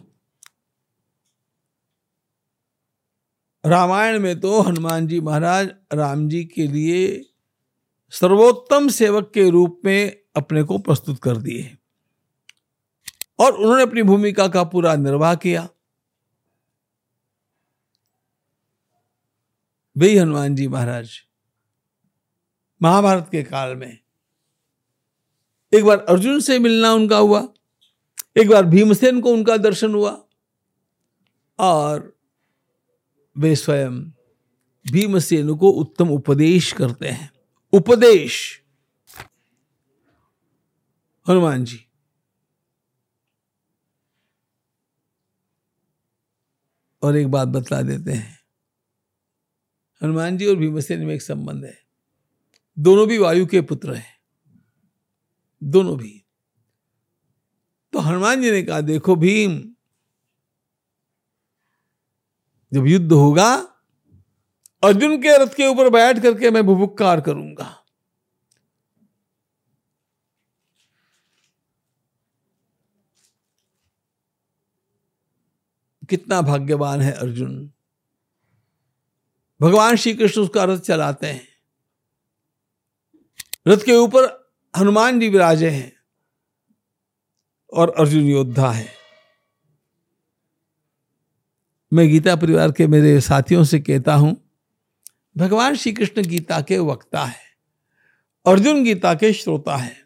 रामायण 3.67 4.19
में 4.19 4.41
तो 4.41 4.61
हनुमान 4.63 5.07
जी 5.07 5.21
महाराज 5.21 5.71
राम 5.93 6.29
जी 6.29 6.45
के 6.45 6.67
लिए 6.67 7.31
सर्वोत्तम 8.11 8.89
सेवक 8.89 9.31
के 9.35 9.51
रूप 9.51 9.81
में 9.85 10.17
अपने 10.37 10.63
को 10.63 10.79
प्रस्तुत 10.79 11.23
कर 11.23 11.37
दिए 11.37 11.77
और 13.39 13.53
उन्होंने 13.53 13.83
अपनी 13.83 14.03
भूमिका 14.03 14.49
का 14.49 14.65
पूरा 14.65 14.95
निर्वाह 14.95 15.35
किया। 15.35 15.69
वही 19.97 20.17
हनुमान 20.17 20.55
जी 20.55 20.69
महाराज 20.69 21.11
महाभारत 22.83 23.29
के 23.33 23.43
काल 23.43 23.77
में 23.77 23.99
एक 25.73 25.85
बार 25.85 25.99
अर्जुन 25.99 26.41
से 26.41 26.59
मिलना 26.59 26.93
उनका 26.93 27.19
हुआ, 27.19 27.49
एक 28.37 28.49
बार 28.49 28.65
भीमसेन 28.65 29.21
को 29.21 29.31
उनका 29.31 29.57
दर्शन 29.57 29.95
हुआ 29.95 30.25
और 31.59 32.16
वे 33.39 33.57
स्वयं 33.57 34.03
भीमसेन 34.93 35.57
को 35.57 35.71
उत्तम 35.71 36.09
उपदेश 36.09 36.73
करते 36.73 37.09
हैं। 37.09 37.31
उपदेश। 37.73 38.63
हनुमान 41.29 41.65
जी। 41.65 41.87
और 47.03 47.17
एक 47.17 47.29
बात 47.29 47.49
बतला 47.49 47.83
देते 47.83 48.13
हैं। 48.13 48.39
हनुमान 50.03 50.37
जी 50.37 50.47
और 50.47 50.57
भीमसेन 50.57 51.07
में 51.07 51.15
एक 51.15 51.23
संबंध 51.23 51.65
है। 51.65 51.79
दोनों 52.79 53.09
भी 53.09 53.19
वायु 53.19 53.47
के 53.47 53.61
पुत्र 53.61 53.95
हैं। 53.95 54.19
दोनों 55.65 55.99
भी। 55.99 56.25
तो 57.93 57.99
हनुमान 57.99 58.43
जी 58.43 58.51
ने 58.51 58.63
कहा, 58.63 58.81
देखो 58.81 59.17
भीम 59.17 59.76
जब 62.77 62.87
युद्ध 62.87 63.13
होगा, 63.13 63.55
अर्जुन 64.85 65.19
के 65.19 65.45
रथ 65.45 65.49
के 65.49 65.67
ऊपर 65.67 65.91
बैठ 65.91 66.19
करके 66.19 66.51
मैं 66.51 66.67
भुभुक्कार 66.67 67.21
करूँगा। 67.21 67.85
कितना 76.11 76.43
भाग्यवान 76.43 77.01
है 77.01 77.13
अर्जुन। 77.13 77.73
भगवान 79.61 79.97
श्री 79.97 80.15
कृष्ण 80.15 80.41
उसका 80.41 80.65
रथ 80.65 80.79
चलाते 80.79 81.27
हैं। 81.27 81.49
रथ 83.69 83.79
के 83.79 83.93
ऊपर 83.93 84.53
हनुमान 84.77 85.21
जी 85.21 85.29
विराजे 85.29 85.71
हैं 85.71 85.97
और 87.73 87.95
अर्जुन 87.99 88.25
योद्धा 88.25 88.71
है। 88.71 89.06
मैं 91.93 92.09
गीता 92.09 92.37
परिवार 92.37 92.73
के 92.73 92.87
मेरे 92.87 93.21
साथियों 93.21 93.65
से 93.65 93.81
कहता 93.81 94.15
हूँ, 94.15 94.37
भगवान 95.37 95.75
श्री 95.75 95.93
कृष्ण 95.93 96.23
गीता 96.23 96.61
के 96.61 96.79
वक्ता 96.79 97.25
है, 97.25 97.45
अर्जुन 98.47 98.83
गीता 98.85 99.15
के 99.15 99.33
श्रोता 99.33 99.77
है। 99.77 99.97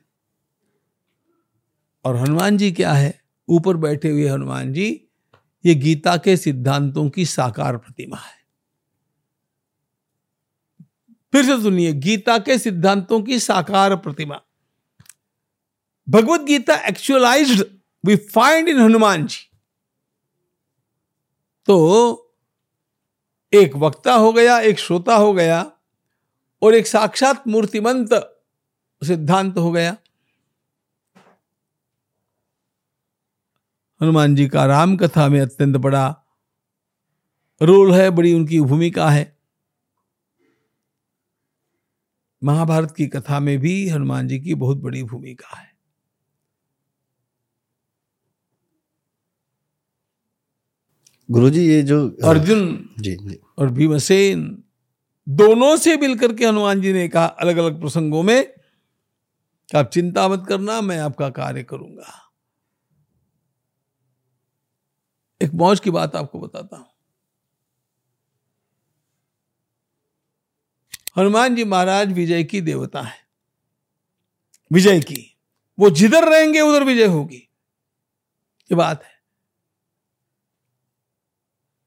और 2.04 2.16
हनुमान 2.16 2.56
जी 2.56 2.72
क्या 2.72 2.92
है? 2.92 3.20
ऊपर 3.48 3.76
बैठे 3.76 4.10
हुए 4.10 4.28
हनुमान 4.28 4.72
जी, 4.72 4.88
ये 5.64 5.74
गीता 5.74 6.16
के 6.16 6.36
सिद्धांतों 6.36 7.08
की 7.10 7.24
साकार 7.26 7.76
प्रतिमा 7.76 8.16
है। 8.16 8.38
फिर 11.32 11.44
से 11.44 11.60
सुनिए, 11.62 11.92
गीता 11.92 12.38
के 12.38 12.58
सिद्धांतों 12.58 13.20
की 13.22 13.38
साकार 13.38 13.96
प्रतिमा। 13.96 14.40
Bhagavad 16.08 16.40
Gita 16.40 16.74
actualized 16.88 17.64
we 18.04 18.16
find 18.16 18.68
in 18.68 18.80
Hanuman 18.80 19.26
ji. 19.26 19.49
तो 21.70 22.36
एक 23.52 23.76
वक्ता 23.76 24.14
हो 24.14 24.32
गया, 24.32 24.60
एक 24.60 24.78
श्रोता 24.78 25.14
हो 25.14 25.32
गया 25.32 25.72
और 26.62 26.74
एक 26.74 26.86
साक्षात 26.86 27.48
मूर्तिमंत 27.48 28.14
सिद्धांत 29.04 29.58
हो 29.58 29.72
गया। 29.72 29.96
हनुमान 34.02 34.34
जी 34.34 34.48
का 34.48 34.66
राम 34.66 34.96
कथा 34.96 35.28
में 35.28 35.40
अत्यंत 35.40 35.76
बड़ा 35.76 36.22
रोल 37.62 37.92
है, 37.92 38.10
बड़ी 38.10 38.34
उनकी 38.34 38.60
भूमिका 38.60 39.10
है। 39.10 39.38
महाभारत 42.44 42.94
की 42.96 43.06
कथा 43.06 43.40
में 43.40 43.58
भी 43.58 43.88
हनुमान 43.88 44.28
जी 44.28 44.40
की 44.40 44.54
बहुत 44.54 44.76
बड़ी 44.76 45.02
भूमिका 45.02 45.56
है। 45.56 45.69
गुरुजी 51.30 51.66
ये 51.66 51.82
जो 51.82 52.16
अर्जुन 52.24 52.88
जी 53.00 53.16
जी। 53.16 53.40
और 53.58 53.70
भीमसेन 53.70 54.64
दोनों 55.28 55.76
से 55.76 55.96
मिलकर 55.96 56.34
के 56.34 56.46
हनुमान 56.46 56.80
जी 56.80 56.92
ने 56.92 57.08
कहा 57.08 57.26
अलग 57.26 57.56
अलग 57.56 57.80
प्रसंगों 57.80 58.22
में 58.22 58.46
कि 59.70 59.78
आप 59.78 59.90
चिंता 59.90 60.28
मत 60.28 60.46
करना 60.48 60.80
मैं 60.80 60.98
आपका 60.98 61.30
कार्य 61.30 61.62
करूँगा। 61.62 62.32
एक 65.42 65.54
मौज 65.54 65.80
की 65.80 65.90
बात 65.90 66.16
आपको 66.16 66.40
बताता 66.40 66.76
हूँ। 66.76 66.86
हनुमान 71.18 71.54
जी 71.54 71.64
महाराज 71.64 72.12
विजय 72.12 72.44
की 72.44 72.60
देवता 72.60 73.02
है। 73.02 73.18
विजय 74.72 75.00
की। 75.00 75.38
वो 75.78 75.90
जिधर 75.90 76.28
रहेंगे 76.28 76.60
उधर 76.60 76.84
विजय 76.84 77.06
होगी। 77.06 77.48
ये 78.70 78.74
बात 78.74 79.04
है। 79.04 79.19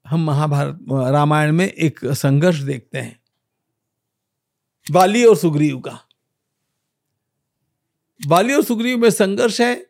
हम 0.08 0.24
महाभारत, 0.24 0.80
रामायण 0.92 1.52
में 1.52 1.68
एक 1.68 2.00
संघर्ष 2.06 2.60
देखते 2.60 2.98
हैं। 2.98 3.20
बाली 4.92 5.26
और 5.26 5.38
सुग्रीव 5.38 5.80
का। 5.80 6.00
बाली 8.28 8.54
और 8.54 8.64
सुग्रीव 8.64 8.98
में 8.98 9.10
संघर्ष 9.10 9.62
है। 9.62 9.90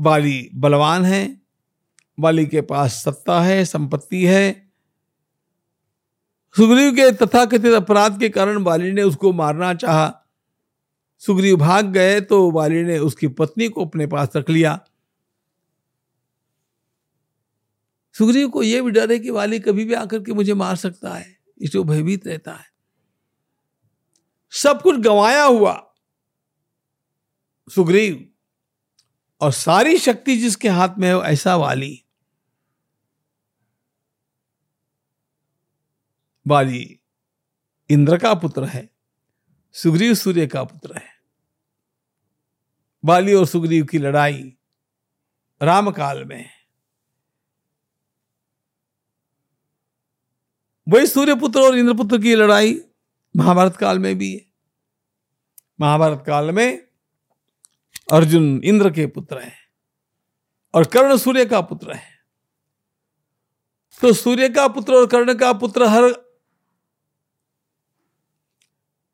बाली 0.00 0.50
बलवान 0.54 1.04
है। 1.04 1.42
बाली 2.20 2.46
के 2.46 2.60
पास 2.60 2.92
सत्ता 2.92 3.42
है, 3.42 3.64
संपत्ति 3.64 4.26
है। 4.26 4.72
सुग्रीव 6.56 6.92
के 6.92 7.12
तथाकथित 7.12 7.66
अपराध 7.66 8.20
के 8.20 8.28
कारण 8.28 8.64
बाली 8.64 8.92
ने 8.92 9.02
उसको 9.02 9.32
मारना 9.32 9.74
चाहा। 9.74 10.20
सुग्रीव 11.18 11.56
भाग 11.56 11.86
गए 11.86 12.20
तो 12.20 12.50
बाली 12.50 12.82
ने 12.82 12.98
उसकी 12.98 13.28
पत्नी 13.28 13.68
को 13.68 13.84
अपने 13.84 14.06
पास 14.06 14.28
रख 14.36 14.50
लिया। 14.50 14.80
सुग्रीव 18.14 18.48
को 18.48 18.62
यह 18.62 18.82
भी 18.82 18.90
डर 18.90 19.12
है 19.12 19.18
कि 19.18 19.30
वाली 19.30 19.58
कभी 19.60 19.84
भी 19.84 19.94
आकर 19.94 20.18
के 20.18 20.32
मुझे 20.32 20.54
मार 20.54 20.76
सकता 20.76 21.14
है, 21.14 21.36
इसलिए 21.58 21.82
वो 21.84 21.92
भयभीत 21.92 22.26
रहता 22.26 22.52
है। 22.52 22.66
सब 24.52 24.82
कुछ 24.82 25.00
गंवाया 25.00 25.44
हुआ 25.44 25.74
सुग्रीव 27.70 28.28
और 29.40 29.52
सारी 29.52 29.98
शक्ति 29.98 30.36
जिसके 30.36 30.68
हाथ 30.68 30.98
में 30.98 31.08
है 31.08 31.20
ऐसा 31.22 31.56
वाली। 31.56 32.00
वाली 36.46 37.00
इंद्र 37.90 38.18
का 38.18 38.34
पुत्र 38.34 38.64
है, 38.64 38.88
सुग्रीव 39.74 40.14
सूर्य 40.14 40.46
का 40.46 40.64
पुत्र 40.64 40.96
है। 40.96 41.12
बाली 43.04 43.34
और 43.34 43.46
सुग्रीव 43.46 43.84
की 43.84 43.98
लड़ाई 43.98 44.56
रामकाल 45.60 46.24
में 46.24 46.53
वही 50.86 51.06
सूर्यपुत्र 51.06 51.60
और 51.60 51.78
इंद्रपुत्र 51.78 52.18
की 52.18 52.34
लड़ाई 52.34 52.74
महाभारत 53.34 53.76
काल 53.76 53.98
में 53.98 54.14
भी 54.18 54.32
है। 54.34 54.40
महाभारत 55.80 56.24
काल 56.26 56.50
में 56.50 56.88
अर्जुन 58.12 58.60
इंद्र 58.64 58.90
के 58.90 59.06
पुत्र 59.06 59.38
है 59.38 59.52
और 60.74 60.84
कर्ण 60.84 61.16
सूर्य 61.16 61.44
का 61.46 61.60
पुत्र 61.60 61.92
है। 61.92 62.12
तो 64.02 64.12
सूर्य 64.12 64.48
का 64.48 64.66
पुत्र 64.68 64.94
और 64.94 65.06
कर्ण 65.06 65.34
का 65.34 65.52
पुत्र 65.52 65.86
हर 65.86 66.12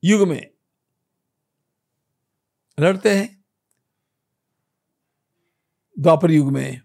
युग 0.03 0.29
में 0.29 0.51
लड़ते 2.79 3.15
हैं। 3.15 3.45
द्वापर 5.97 6.31
युग 6.31 6.53
में 6.53 6.81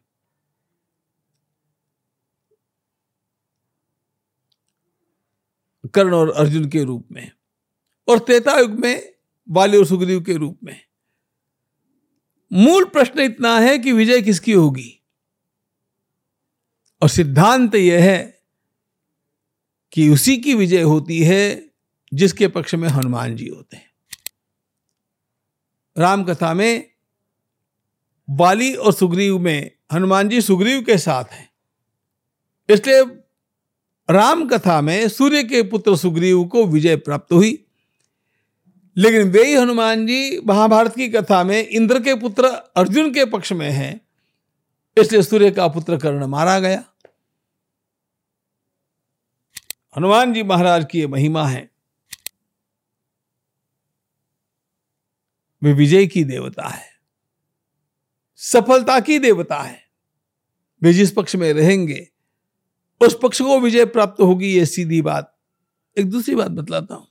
कर्ण 5.86 6.14
और 6.14 6.30
अर्जुन 6.32 6.70
के 6.70 6.84
रूप 6.84 7.08
में, 7.12 7.32
और 8.08 8.20
त्रेता 8.20 8.58
युग 8.60 8.72
में 8.72 9.14
बाली 9.48 9.78
और 9.78 9.86
सुग्रीव 9.86 10.22
के 10.24 10.34
रूप 10.34 10.60
में। 10.64 10.80
मूल 12.52 12.86
प्रश्न 12.86 13.20
इतना 13.20 13.58
है 13.60 13.78
कि 13.78 13.92
विजय 13.92 14.22
किसकी 14.22 14.52
होगी? 14.52 14.92
और 17.02 17.10
सिद्धांत 17.10 17.76
यह 17.76 18.04
है 18.04 18.42
कि 19.94 20.08
उसी 20.10 20.38
की 20.38 20.54
विजय 20.54 20.82
होती 20.82 21.20
है 21.24 21.72
जिसके 22.12 22.48
पक्ष 22.48 22.76
में 22.76 22.88
हनुमान 22.90 23.36
जी 23.36 23.48
होते 23.48 23.78
हैं। 23.78 23.92
राम 25.98 26.24
कथा 26.24 26.54
में 26.54 26.92
बाली 28.28 28.74
और 28.76 28.94
सुग्रीव 28.94 29.38
में 29.40 29.72
हनुमान 29.94 30.30
जी 30.30 30.42
सुग्रीव 30.42 30.82
के 30.82 30.98
साथ 30.98 31.26
हैं, 31.26 31.50
इसलिए 32.70 33.04
राम 34.10 34.48
कथा 34.48 34.80
में 34.82 35.08
सूर्य 35.10 35.44
के 35.44 35.62
पुत्र 35.64 35.96
सुग्रीव 35.98 36.44
को 36.46 36.66
विजय 36.66 36.96
प्राप्त 36.98 37.32
हुई। 37.34 37.58
लेकिन 38.98 39.32
वे 39.32 39.44
ही 39.46 39.54
हनुमान 39.54 40.06
जी 40.08 40.40
महाभारत 40.40 40.96
की 40.96 41.08
कथा 41.10 41.44
में 41.44 41.68
इंद्र 41.68 42.00
के 42.00 42.14
पुत्र 42.16 42.48
अर्जुन 42.76 43.14
के 43.14 43.26
पक्ष 43.26 43.52
में 43.52 43.70
हैं, 43.70 44.02
इसलिए 44.98 45.22
सूर्य 45.22 45.52
का 45.52 45.68
पुत्र 45.68 45.98
कर्ण 45.98 46.26
मारा 46.26 46.60
गया। 46.60 46.84
हनुमान 49.96 50.34
जी 50.34 50.44
महाराज 50.44 50.86
की 50.92 51.00
ये 51.00 51.08
महिमा 51.08 51.48
है। 51.48 51.70
वे 55.62 55.74
विजय 55.74 56.06
की 56.08 56.24
देवता 56.24 56.68
है, 56.68 56.90
सफलता 58.40 59.00
की 59.00 59.20
देवता 59.20 59.60
है। 59.60 59.84
वे 60.82 60.94
जिस 60.94 61.12
पक्ष 61.12 61.36
में 61.36 61.52
रहेंगे 61.54 62.08
उस 63.02 63.18
पक्ष 63.24 63.42
को 63.42 63.60
विजय 63.60 63.86
प्राप्त 63.86 64.22
होगी, 64.22 64.54
ये 64.54 64.66
सीधी 64.66 65.02
बात। 65.02 65.38
एक 65.98 66.10
दूसरी 66.10 66.36
बात 66.36 66.52
बतलाता 66.52 66.96
हूँ। 66.96 67.08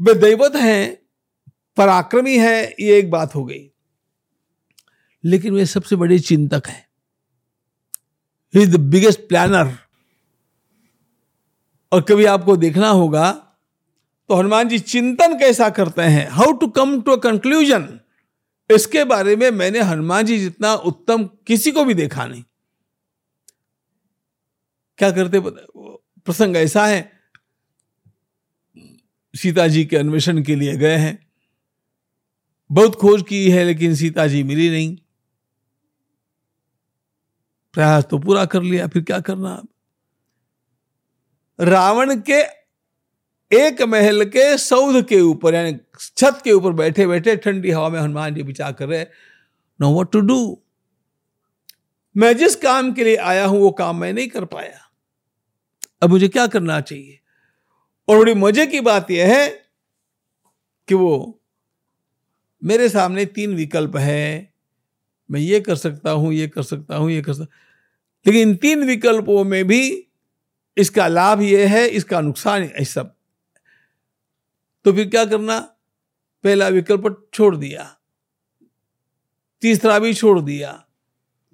वे 0.00 0.14
दैवत 0.14 0.56
हैं, 0.56 0.98
पराक्रमी 1.76 2.38
है, 2.38 2.74
ये 2.80 2.98
एक 2.98 3.10
बात 3.10 3.34
हो 3.34 3.44
गई। 3.44 3.68
लेकिन 5.24 5.54
वे 5.54 5.66
सबसे 5.66 5.96
बड़े 5.96 6.18
चिंतक 6.18 6.62
हैं। 6.66 6.86
ही 8.54 8.66
द 8.66 8.76
बिगेस्ट 8.76 9.20
प्लानर 9.20 9.72
और 11.92 12.02
कभी 12.02 12.24
आपको 12.24 12.56
देखना 12.56 12.88
होगा 12.88 13.30
तो 14.28 14.34
हनुमान 14.34 14.68
जी 14.68 14.78
चिंतन 14.78 15.38
कैसा 15.38 15.68
करते 15.70 16.02
हैं? 16.02 16.28
How 16.28 16.52
to 16.52 16.66
come 16.66 17.00
to 17.02 17.12
a 17.12 17.16
conclusion 17.16 18.00
इसके 18.70 19.04
बारे 19.04 19.36
में 19.36 19.50
मैंने 19.50 19.80
हनुमान 19.80 20.24
जी 20.26 20.38
जितना 20.38 20.74
उत्तम 20.74 21.24
किसी 21.46 21.70
को 21.70 21.84
भी 21.84 21.94
देखा 21.94 22.26
नहीं। 22.26 22.44
क्या 25.02 25.10
करते 25.10 25.40
प्रसंग 25.40 26.56
ऐसा 26.56 26.86
है। 26.86 27.00
सीता 29.34 29.66
जी 29.68 29.84
के 29.84 29.96
अन्वेषण 29.96 30.42
के 30.42 30.54
लिए 30.54 30.76
गए 30.76 30.96
हैं। 30.96 31.18
बहुत 32.70 32.94
खोज 32.94 33.22
की 33.28 33.50
है, 33.50 33.64
लेकिन 33.64 33.94
सीता 33.94 34.26
जी 34.26 34.42
मिली 34.42 34.68
नहीं। 34.70 34.96
प्रयास 37.74 38.04
तो 38.10 38.18
पूरा 38.18 38.44
कर 38.44 38.62
लिया, 38.62 38.86
फिर 38.86 39.02
क्या 39.02 39.18
करना 39.20 39.52
अब? 39.52 39.68
रावण 41.58 42.14
के 42.20 42.40
एक 43.50 43.82
महल 43.82 44.24
के 44.26 44.56
सौध 44.58 45.04
के 45.08 45.20
ऊपर, 45.20 45.54
यानी 45.54 45.78
छत 46.16 46.40
के 46.44 46.52
ऊपर 46.52 46.72
बैठे 46.72 47.06
बैठे 47.06 47.36
ठंडी 47.36 47.70
हवा 47.70 47.88
में 47.88 48.00
हनुमान 48.00 48.34
जी 48.34 48.42
विचार 48.42 48.72
कर 48.72 48.88
रहे 48.88 49.04
नो 49.80 49.90
वॉट 49.90 50.12
टू 50.12 50.20
डू 50.20 50.38
मैं 52.16 52.36
जिस 52.36 52.56
काम 52.56 52.92
के 52.92 53.04
लिए 53.04 53.16
आया 53.16 53.46
हूँ, 53.46 53.60
वो 53.60 53.70
काम 53.72 54.00
मैं 54.00 54.12
नहीं 54.12 54.28
कर 54.28 54.44
पाया। 54.44 54.81
अब 56.02 56.10
मुझे 56.10 56.28
क्या 56.28 56.46
करना 56.46 56.80
चाहिए? 56.80 57.20
और 58.08 58.18
बड़ी 58.18 58.34
मज़े 58.34 58.66
की 58.66 58.80
बात 58.80 59.10
यह 59.10 59.36
है 59.36 59.48
कि 60.88 60.94
वो 60.94 61.40
मेरे 62.64 62.88
सामने 62.88 63.24
तीन 63.26 63.54
विकल्प 63.54 63.96
है। 63.96 64.52
मैं 65.30 65.40
ये 65.40 65.60
कर 65.60 65.76
सकता 65.76 66.10
हूँ, 66.10 66.32
ये 66.32 66.48
कर 66.48 66.62
सकता 66.62 66.96
हूँ, 66.96 67.10
ये 67.10 67.22
कर 67.22 67.32
सकता 67.32 67.56
लेकिन 68.26 68.48
इन 68.48 68.56
तीन 68.56 68.84
विकल्पों 68.84 69.44
में 69.44 69.64
भी 69.64 70.08
इसका 70.76 71.08
लाभ 71.08 71.42
ये 71.42 71.66
है, 71.66 71.88
इसका 71.88 72.20
नुकसान 72.20 72.62
है 72.62 72.84
सब। 72.84 73.14
तो 74.84 74.92
फिर 74.92 75.08
क्या 75.08 75.24
करना? 75.24 75.60
पहला 76.44 76.68
विकल्प 76.68 77.30
छोड़ 77.34 77.56
दिया। 77.56 77.98
तीसरा 79.60 79.98
भी 79.98 80.14
छोड़ 80.14 80.40
दिया। 80.40 80.86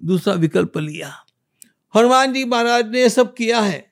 दूसरा 0.03 0.33
विकल्प 0.33 0.77
लिया। 0.77 1.25
हनुमान 1.95 2.33
जी 2.33 2.45
महाराज 2.45 2.87
ने 2.87 3.09
सब 3.09 3.35
किया 3.35 3.59
है। 3.59 3.88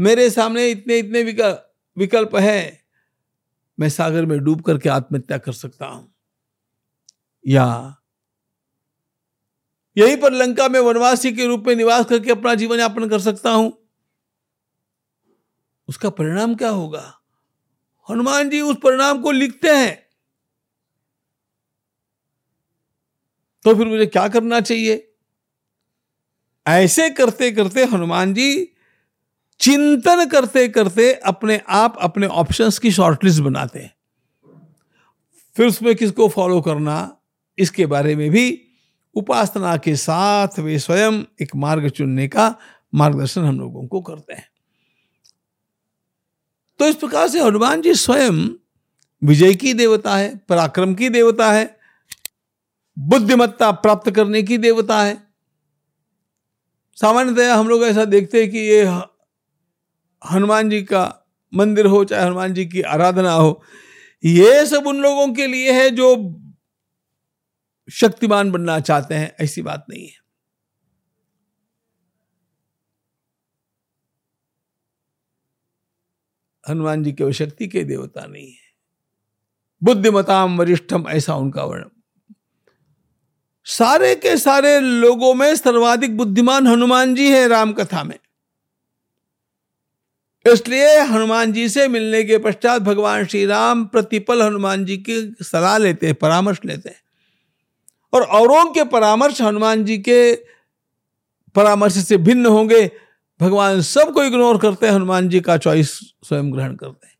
मेरे 0.00 0.30
सामने 0.30 0.70
इतने 0.70 0.98
इतने 0.98 1.22
विकल्प 1.22 1.74
विकल्प 1.96 2.36
है। 2.36 2.84
मैं 3.80 3.88
सागर 3.88 4.26
में 4.26 4.44
डूब 4.44 4.60
करके 4.60 4.88
आत्महत्या 4.88 5.38
कर 5.38 5.52
सकता 5.52 5.86
हूँ। 5.86 6.14
या 7.46 7.96
यहीं 9.98 10.16
पर 10.16 10.32
लंका 10.32 10.68
में 10.68 10.80
वनवासी 10.80 11.32
के 11.32 11.46
रूप 11.46 11.64
में 11.66 11.76
निवास 11.76 12.06
करके 12.06 12.30
अपना 12.30 12.54
जीवन 12.54 12.80
यापन 12.80 13.08
कर 13.08 13.20
सकता 13.20 13.50
हूँ। 13.50 13.88
उसका 15.88 16.10
परिणाम 16.10 16.54
क्या 16.54 16.68
होगा? 16.68 17.20
हनुमान 18.10 18.50
जी 18.50 18.60
उस 18.60 18.76
परिणाम 18.76 19.22
को 19.22 19.30
लिखते 19.30 19.68
हैं। 19.68 20.10
तो 23.64 23.74
फिर 23.74 23.88
मुझे 23.88 24.06
क्या 24.06 24.28
करना 24.28 24.60
चाहिए? 24.60 25.14
ऐसे 26.66 27.10
करते 27.10 27.52
करते 27.52 27.84
हनुमान 27.84 28.34
जी 28.34 28.72
चिंतन 29.60 30.24
करते 30.26 30.68
करते 30.68 31.12
अपने 31.14 31.60
आप 31.68 31.96
अपने 32.00 32.26
ऑप्शंस 32.26 32.78
की 32.78 32.90
शॉर्टलिस्ट 32.90 33.40
बनाते 33.40 33.78
हैं। 33.78 33.94
फिर 35.56 35.66
उसमें 35.66 35.96
किसको 35.96 36.28
फॉलो 36.28 36.60
करना, 36.60 37.16
इसके 37.58 37.86
बारे 37.86 38.16
में 38.16 38.30
भी 38.30 38.66
उपासना 39.14 39.76
के 39.76 39.96
साथ 39.96 40.58
वे 40.58 40.78
स्वयं 40.78 41.22
एक 41.42 41.56
मार्ग 41.56 41.88
चुनने 41.88 42.28
का 42.28 42.56
मार्गदर्शन 42.94 43.40
हम 43.40 43.60
लोगों 43.60 43.86
को 43.86 44.00
करते 44.00 44.34
हैं। 44.34 44.48
तो 46.78 46.86
इस 46.86 46.94
प्रकार 46.94 47.28
से 47.28 47.40
हनुमान 47.40 47.82
जी 47.82 47.94
स्वयं 47.94 48.48
विजय 49.24 49.54
की 49.54 49.74
देवता 49.74 50.16
है, 50.16 50.36
पराक्रम 50.36 50.94
की 50.94 51.08
देवता 51.08 51.52
है, 51.52 51.78
बुद्धिमत्ता 52.98 53.70
प्राप्त 53.70 54.10
करने 54.10 54.42
की 54.42 54.58
देवता 54.58 55.02
है। 55.02 55.22
सामान्यतया 56.96 57.54
हम 57.54 57.68
लोग 57.68 57.84
ऐसा 57.84 58.04
देखते 58.04 58.42
हैं 58.42 58.50
कि 58.50 58.58
ये 58.58 58.84
हनुमान 60.22 60.70
जी 60.70 60.82
का 60.82 61.26
मंदिर 61.54 61.86
हो, 61.86 62.04
चाहे 62.04 62.24
हनुमान 62.24 62.54
जी 62.54 62.66
की 62.66 62.82
आराधना 62.82 63.32
हो, 63.32 63.62
ये 64.24 64.66
सब 64.66 64.86
उन 64.86 65.00
लोगों 65.02 65.34
के 65.34 65.46
लिए 65.46 65.72
है 65.72 65.90
जो 65.90 66.14
शक्तिमान 67.90 68.50
बनना 68.52 68.80
चाहते 68.80 69.14
हैं, 69.14 69.36
ऐसी 69.40 69.62
बात 69.62 69.86
नहीं 69.90 70.06
है। 70.06 70.18
हनुमान 76.70 77.02
जी 77.02 77.12
केवल 77.12 77.32
शक्ति 77.32 77.68
के 77.68 77.84
देवता 77.84 78.26
नहीं 78.26 78.50
है। 78.50 78.68
बुद्धिमताम 79.82 80.58
वरिष्ठम, 80.58 81.08
ऐसा 81.08 81.34
उनका 81.34 81.64
वर्ण 81.64 81.84
सारे 83.66 84.14
के 84.14 84.36
सारे 84.36 84.80
लोगों 84.80 85.34
में 85.34 85.56
सर्वाधिक 85.56 86.16
बुद्धिमान 86.16 86.66
हनुमान 86.66 87.14
जी 87.14 87.30
है 87.32 87.48
राम 87.48 87.72
कथा 87.72 88.04
में। 88.04 88.18
इसलिए 90.46 91.00
हनुमान 91.00 91.52
जी 91.52 91.68
से 91.68 91.88
मिलने 91.88 92.24
के 92.24 92.38
पश्चात 92.38 92.82
भगवान 92.82 93.26
श्री 93.26 93.46
राम 93.46 93.86
प्रतिपल 93.86 94.42
हनुमान 94.42 94.84
जी 94.84 94.96
की 94.96 95.34
सलाह 95.42 95.78
लेते 95.78 96.06
हैं, 96.06 96.14
परामर्श 96.14 96.58
लेते 96.64 96.88
हैं। 96.88 97.02
और 98.12 98.22
औरों 98.22 98.72
के 98.72 98.84
परामर्श 98.84 99.42
हनुमान 99.42 99.84
जी 99.84 99.98
के 99.98 100.34
परामर्श 101.54 101.98
से 101.98 102.16
भिन्न 102.16 102.46
होंगे। 102.46 102.90
भगवान 103.40 103.80
सबको 103.80 104.24
इग्नोर 104.24 104.58
करते 104.58 104.86
हैं, 104.86 104.94
हनुमान 104.94 105.28
जी 105.28 105.40
का 105.40 105.56
चॉइस 105.56 105.92
स्वयं 105.98 106.52
ग्रहण 106.52 106.74
करते 106.74 107.06
हैं। 107.06 107.18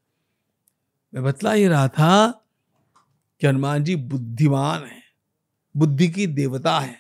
मैं 1.15 1.25
बतला 1.25 1.53
ही 1.53 1.67
रहा 1.67 1.89
था 1.89 2.45
कि 3.41 3.47
हनुमान 3.47 3.85
जी 3.85 3.97
बुद्धिमान 3.97 4.85
है, 4.85 5.03
बुद्धि 5.77 6.09
की 6.09 6.27
देवता 6.27 6.79
है। 6.79 6.99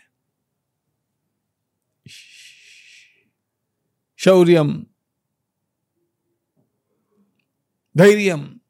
शौर्यम 4.16 4.86
धैर्यम। 7.97 8.61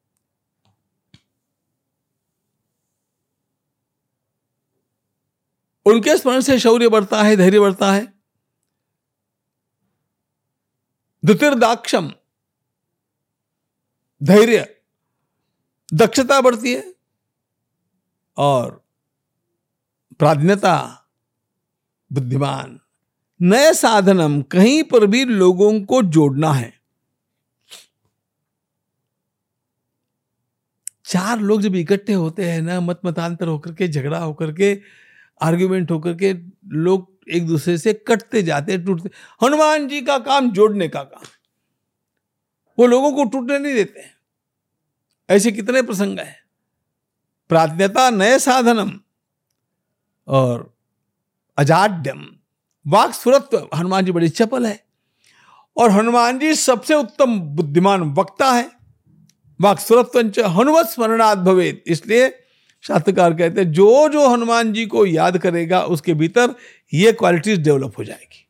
उनके 5.87 6.19
स्मरण 6.19 6.41
से 6.41 6.59
शौर्य 6.59 6.89
बढ़ता 6.89 7.23
है, 7.23 7.37
धैर्य 7.37 7.61
बढ़ता 7.61 7.93
है। 7.93 8.07
द्वितीर्दाक्षम 11.25 12.13
धैर्य। 14.23 14.77
दक्षता 15.93 16.41
बढ़ती 16.41 16.75
है 16.75 16.95
और 18.37 18.85
प्राधीनता 20.19 21.07
बुद्धिमान। 22.13 22.81
नए 23.43 23.73
साधनम, 23.75 24.43
कहीं 24.43 24.83
पर 24.83 25.07
भी 25.07 25.25
लोगों 25.25 25.83
को 25.83 26.03
जोड़ना 26.03 26.53
है। 26.53 26.80
चार 31.11 31.41
लोग 31.41 31.63
जब 31.63 31.75
इकट्ठे 31.75 32.13
होते 32.13 32.51
हैं 32.51 32.63
ना, 32.63 32.81
मत 32.81 33.01
मतांतर 33.05 33.49
होकर 33.49 33.73
के, 33.73 33.89
झगड़ा 33.89 34.19
होकर 34.19 34.53
के 34.53 34.83
आर्ग्यूमेंट 35.43 35.91
होकर 35.91 36.15
के, 36.15 36.35
लोग 36.69 37.19
एक 37.31 37.47
दूसरे 37.47 37.79
से 37.79 37.93
कटते 37.93 38.43
जाते 38.43 38.79
टूटते। 38.79 39.11
हनुमान 39.43 39.89
जी 39.89 40.01
का 40.01 40.19
काम 40.19 40.53
जोड़ने 40.53 40.89
का 40.89 41.03
काम। 41.03 41.23
वो 42.79 42.87
लोगों 42.87 43.13
को 43.13 43.25
टूटने 43.25 43.59
नहीं 43.59 43.75
देते। 43.75 44.01
ऐसे 45.31 45.53
कितने 45.53 45.83
प्रसंग 45.83 46.19
है। 46.19 46.37
प्राज्ञता 47.49 48.11
नए 48.11 48.39
साधनम 48.39 48.93
और 50.29 50.75
अजाड्यम। 51.59 52.27
वाक 52.87 53.15
सुरत्व। 53.15 53.69
हनुमान 53.75 54.05
जी 54.05 54.13
बड़ी 54.13 54.29
चपल 54.29 54.67
है। 54.67 54.85
और 55.77 55.91
हनुमान 55.91 56.39
जी 56.39 56.55
सबसे 56.55 56.95
उत्तम 56.95 57.41
बुद्धिमान 57.41 58.01
वक्ता 58.01 58.53
है। 58.53 58.80
वाक 59.61 59.81
सुरत्व 59.81 60.47
हनुमत 60.49 60.87
स्मरणात् 60.87 61.39
भवेद 61.39 61.81
इसलिए 61.87 62.29
शास्त्रकार 62.83 63.35
कहते 63.35 63.61
हैं 63.61 63.73
जो 63.73 64.09
जो 64.09 64.29
हनुमान 64.29 64.73
जी 64.73 64.87
को 64.87 65.07
याद 65.07 65.39
करेगा, 65.39 65.83
उसके 65.83 66.15
भीतर 66.15 66.55
ये 66.95 67.13
क्वालिटीज 67.13 67.59
डेवलप 67.59 67.99
हो 67.99 68.05
जाएगी। 68.05 68.47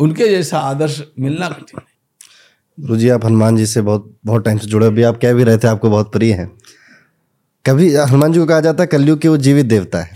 उनके 0.00 0.28
जैसा 0.28 0.58
आदर्श 0.58 1.02
मिलना 1.18 1.48
कठिन 1.48 1.80
है। 1.80 1.94
गुरु 2.80 2.96
जी, 2.96 3.08
आप 3.08 3.24
हनुमान 3.24 3.56
जी 3.56 3.66
से 3.66 3.82
बहुत 3.82 4.18
बहुत 4.24 4.44
टाइम 4.44 4.58
से 4.58 4.66
जुड़े, 4.66 4.86
अभी 4.86 5.02
आप 5.02 5.18
कह 5.22 5.32
भी 5.32 5.44
रहे 5.44 5.58
थे, 5.58 5.68
आपको 5.68 5.90
बहुत 5.90 6.12
प्रिय 6.12 6.32
हैं। 6.32 6.48
कभी 7.66 7.94
हनुमान 7.94 8.32
जी 8.32 8.38
को 8.38 8.46
कहा 8.46 8.60
जाता 8.60 8.82
है, 8.82 8.86
कलयुग 8.86 9.18
के 9.18 9.28
वो 9.28 9.36
जीवित 9.36 9.66
देवता 9.66 10.00
है। 10.00 10.14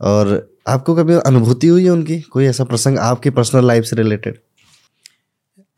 और 0.00 0.56
आपको 0.68 0.94
कभी 0.94 1.14
अनुभूति 1.14 1.66
हुई 1.66 1.84
है 1.84 1.90
उनकी? 1.90 2.20
कोई 2.20 2.44
ऐसा 2.44 2.64
प्रसंग 2.64 2.98
आपकी 2.98 3.30
पर्सनल 3.30 3.66
लाइफ 3.66 3.84
से 3.84 3.96
रिलेटेड 3.96 4.38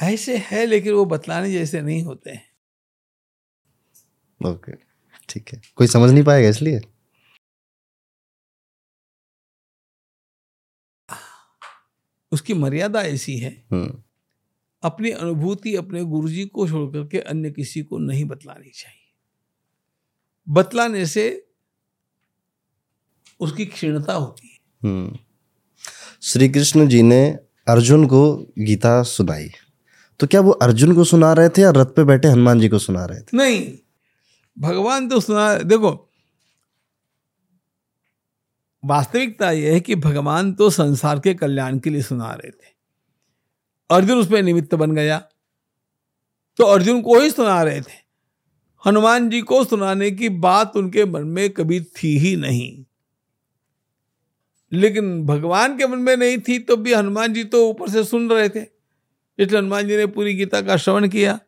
ऐसे 0.01 0.39
है 0.39 0.67
लेकिन 0.67 0.93
वो 0.93 1.05
बतलाने 1.05 1.53
जैसे 1.53 1.81
नहीं 1.81 2.03
होते 2.03 2.31
हैं। 2.31 2.49
ओके 4.47 4.73
ठीक 5.29 5.55
है। 5.55 5.63
कोई 5.77 5.87
समझ 5.87 6.11
नहीं 6.11 6.25
पाएगा 6.25 6.49
इसलिए? 6.49 6.81
उसकी 12.33 12.55
मर्यादा 12.55 13.03
ऐसी 13.03 13.37
है 13.39 13.67
हम्म। 13.73 14.03
अपनी 14.83 15.11
अनुभूति 15.11 15.77
अपने 15.77 16.05
गुरुजी 16.05 16.45
को 16.45 16.69
छोड़ 16.69 16.93
करके 16.93 17.19
अन्य 17.21 17.51
किसी 17.51 17.83
को 17.83 17.99
नहीं 17.99 18.25
बतलानी 18.25 18.71
चाहिए। 18.71 19.13
बतलाने 20.49 21.07
से 21.07 21.49
उसकी 23.41 23.67
क्षीणता 23.67 24.13
होती 24.13 24.49
है। 24.49 24.59
हम्म। 24.85 25.19
श्री 26.23 26.49
कृष्ण 26.49 26.89
जी 26.89 27.03
ने 27.03 27.31
अर्जुन 27.69 28.07
को 28.07 28.37
गीता 28.59 29.03
सुनाई। 29.03 29.51
तो 30.21 30.27
क्या 30.27 30.41
वो 30.41 30.51
अर्जुन 30.51 30.95
को 30.95 31.05
सुना 31.05 31.33
रहे 31.33 31.49
थे 31.49 31.63
या 31.63 31.71
रथ 31.71 31.87
पे 31.87 32.05
बैठे 32.05 32.29
हनुमान 32.29 32.61
जी 32.61 32.69
को 32.69 32.79
सुना 32.79 33.05
रहे 33.05 33.21
थे? 33.21 33.37
नहीं, 33.37 33.79
भगवान 34.59 35.09
तो 35.09 35.21
सुना, 35.21 35.55
देखो, 35.55 35.91
वास्तविकता 38.85 39.51
यह 39.51 39.73
है 39.73 39.81
कि 39.81 39.95
भगवान 39.95 40.53
तो 40.53 40.71
संसार 40.71 41.21
के 41.21 41.35
कल्याण 41.35 41.79
के 41.79 41.91
लिए 41.91 42.03
सुना 42.03 42.33
रहे 42.33 42.51
थे। 42.51 42.73
अर्जुन 43.91 44.19
उसमें 44.19 44.43
निमित्त 44.43 44.75
बन 44.75 44.93
गया 44.93 45.19
तो 46.59 46.65
अर्जुन 46.65 47.01
को 47.03 47.19
ही 47.21 47.31
सुना 47.31 47.63
रहे 47.63 47.81
थे। 47.81 47.97
हनुमान 48.85 49.29
जी 49.31 49.41
को 49.41 49.65
सुनाने 49.65 50.11
की 50.11 50.29
बात 50.29 50.77
उनके 50.77 51.05
मन 51.05 51.27
में 51.27 51.51
कभी 51.51 51.81
थी 51.81 52.19
ही 52.19 52.37
नहीं। 52.37 52.85
लेकिन 54.73 55.27
भगवान 55.27 55.77
के 55.79 55.87
मन 55.87 55.99
में 55.99 56.17
नहीं 56.17 56.39
थी 56.39 56.59
तो 56.59 56.77
भी 56.77 56.95
हनुमान 56.95 57.33
जी 57.33 57.45
तो 57.45 57.69
ऊपर 57.71 57.91
से 57.91 58.05
सुन 58.05 58.31
रहे 58.31 58.49
थे। 58.49 58.78
इसलिए 59.39 59.61
हनुमान 59.61 59.89
जी 59.89 59.97
ने 59.97 60.07
पूरी 60.07 60.35
गीता 60.35 60.61
का 60.61 60.77
श्रवण 60.77 61.09
किया। 61.09 61.41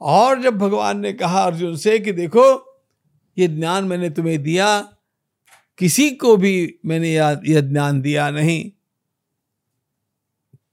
और 0.00 0.42
जब 0.42 0.58
भगवान 0.58 1.00
ने 1.00 1.12
कहा 1.12 1.44
अर्जुन 1.44 1.76
से 1.76 1.98
कि 1.98 2.12
देखो, 2.12 2.64
ये 3.38 3.48
ज्ञान 3.48 3.84
मैंने 3.84 4.10
तुम्हें 4.10 4.42
दिया, 4.42 4.80
किसी 5.78 6.10
को 6.10 6.36
भी 6.36 6.78
मैंने 6.86 7.14
यह 7.14 7.60
ज्ञान 7.60 8.00
दिया 8.00 8.30
नहीं। 8.30 8.70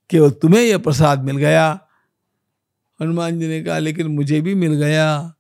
केवल 0.10 0.32
तुम्हें 0.32 0.62
यह 0.62 0.78
प्रसाद 0.78 1.24
मिल 1.24 1.38
गया। 1.38 1.88
हनुमान 3.02 3.40
जी 3.40 3.48
ने 3.48 3.64
कहा, 3.64 3.78
लेकिन 3.80 4.08
मुझे 4.08 4.42
भी 4.42 4.56
मिल 4.56 4.74
गया, 4.74 5.34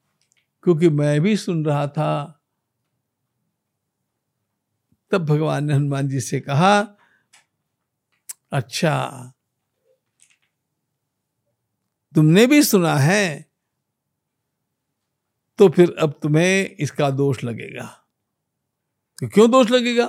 क्योंकि 0.63 0.89
मैं 0.89 1.21
भी 1.21 1.37
सुन 1.37 1.65
रहा 1.65 1.87
था। 1.87 2.41
तब 5.11 5.25
भगवान 5.25 5.65
ने 5.65 5.73
हनुमान 5.73 6.09
जी 6.09 6.19
से 6.19 6.39
कहा 6.39 6.79
अच्छा 8.51 9.31
तुमने 12.15 12.45
भी 12.47 12.61
सुना 12.63 12.95
है 12.95 13.45
तो 15.59 15.67
फिर 15.69 15.95
अब 15.99 16.13
तुम्हें 16.23 16.75
इसका 16.79 17.09
दोष 17.09 17.43
लगेगा। 17.43 17.85
तो 19.19 19.27
क्यों 19.27 19.49
दोष 19.51 19.71
लगेगा? 19.71 20.05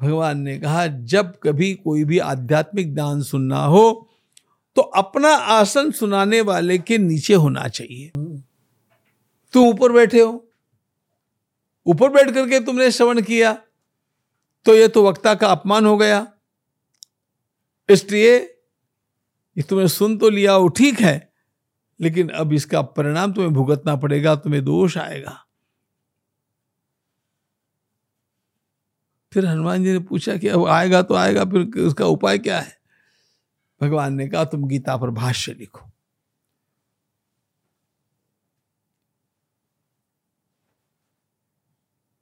भगवान 0.00 0.40
ने 0.40 0.58
कहा, 0.58 0.86
जब 0.86 1.32
कभी 1.42 1.74
कोई 1.74 2.04
भी 2.04 2.18
आध्यात्मिक 2.18 2.94
दान 2.94 3.22
सुनना 3.22 3.64
हो 3.64 4.10
तो 4.76 4.82
अपना 4.82 5.28
आसन 5.28 5.90
सुनाने 5.90 6.40
वाले 6.40 6.78
के 6.78 6.98
नीचे 6.98 7.34
होना 7.34 7.68
चाहिए। 7.68 8.08
तुम 9.54 9.68
ऊपर 9.68 9.92
बैठे 9.92 10.20
हो। 10.20 10.48
ऊपर 11.86 12.10
बैठ 12.10 12.30
करके 12.30 12.60
तुमने 12.60 12.90
श्रवण 12.90 13.22
किया 13.22 13.52
तो 14.66 14.74
यह 14.74 14.88
तो 14.88 15.06
वक्ता 15.08 15.34
का 15.34 15.48
अपमान 15.48 15.86
हो 15.86 15.96
गया। 15.96 16.26
इसलिए 17.88 18.53
ये 19.56 19.62
तुमने 19.62 19.88
सुन 19.88 20.18
तो 20.18 20.28
लिया 20.28 20.56
वो 20.56 20.68
ठीक 20.68 21.00
है। 21.00 21.32
लेकिन 22.00 22.28
अब 22.28 22.52
इसका 22.52 22.82
परिणाम 22.82 23.32
तुम्हें 23.32 23.54
भुगतना 23.54 23.96
पड़ेगा, 23.96 24.34
तुम्हें 24.36 24.64
दोष 24.64 24.98
आएगा। 24.98 25.40
फिर 29.32 29.46
हनुमान 29.46 29.84
जी 29.84 29.92
ने 29.92 29.98
पूछा 29.98 30.36
कि 30.36 30.48
अब 30.48 30.66
आएगा 30.66 31.02
तो 31.02 31.14
आएगा, 31.14 31.44
फिर 31.44 31.82
उसका 31.82 32.06
उपाय 32.06 32.38
क्या 32.38 32.60
है? 32.60 32.78
भगवान 33.80 34.14
ने 34.14 34.28
कहा, 34.28 34.44
तुम 34.44 34.68
गीता 34.68 34.96
पर 34.96 35.10
भाष्य 35.10 35.52
लिखो। 35.52 35.90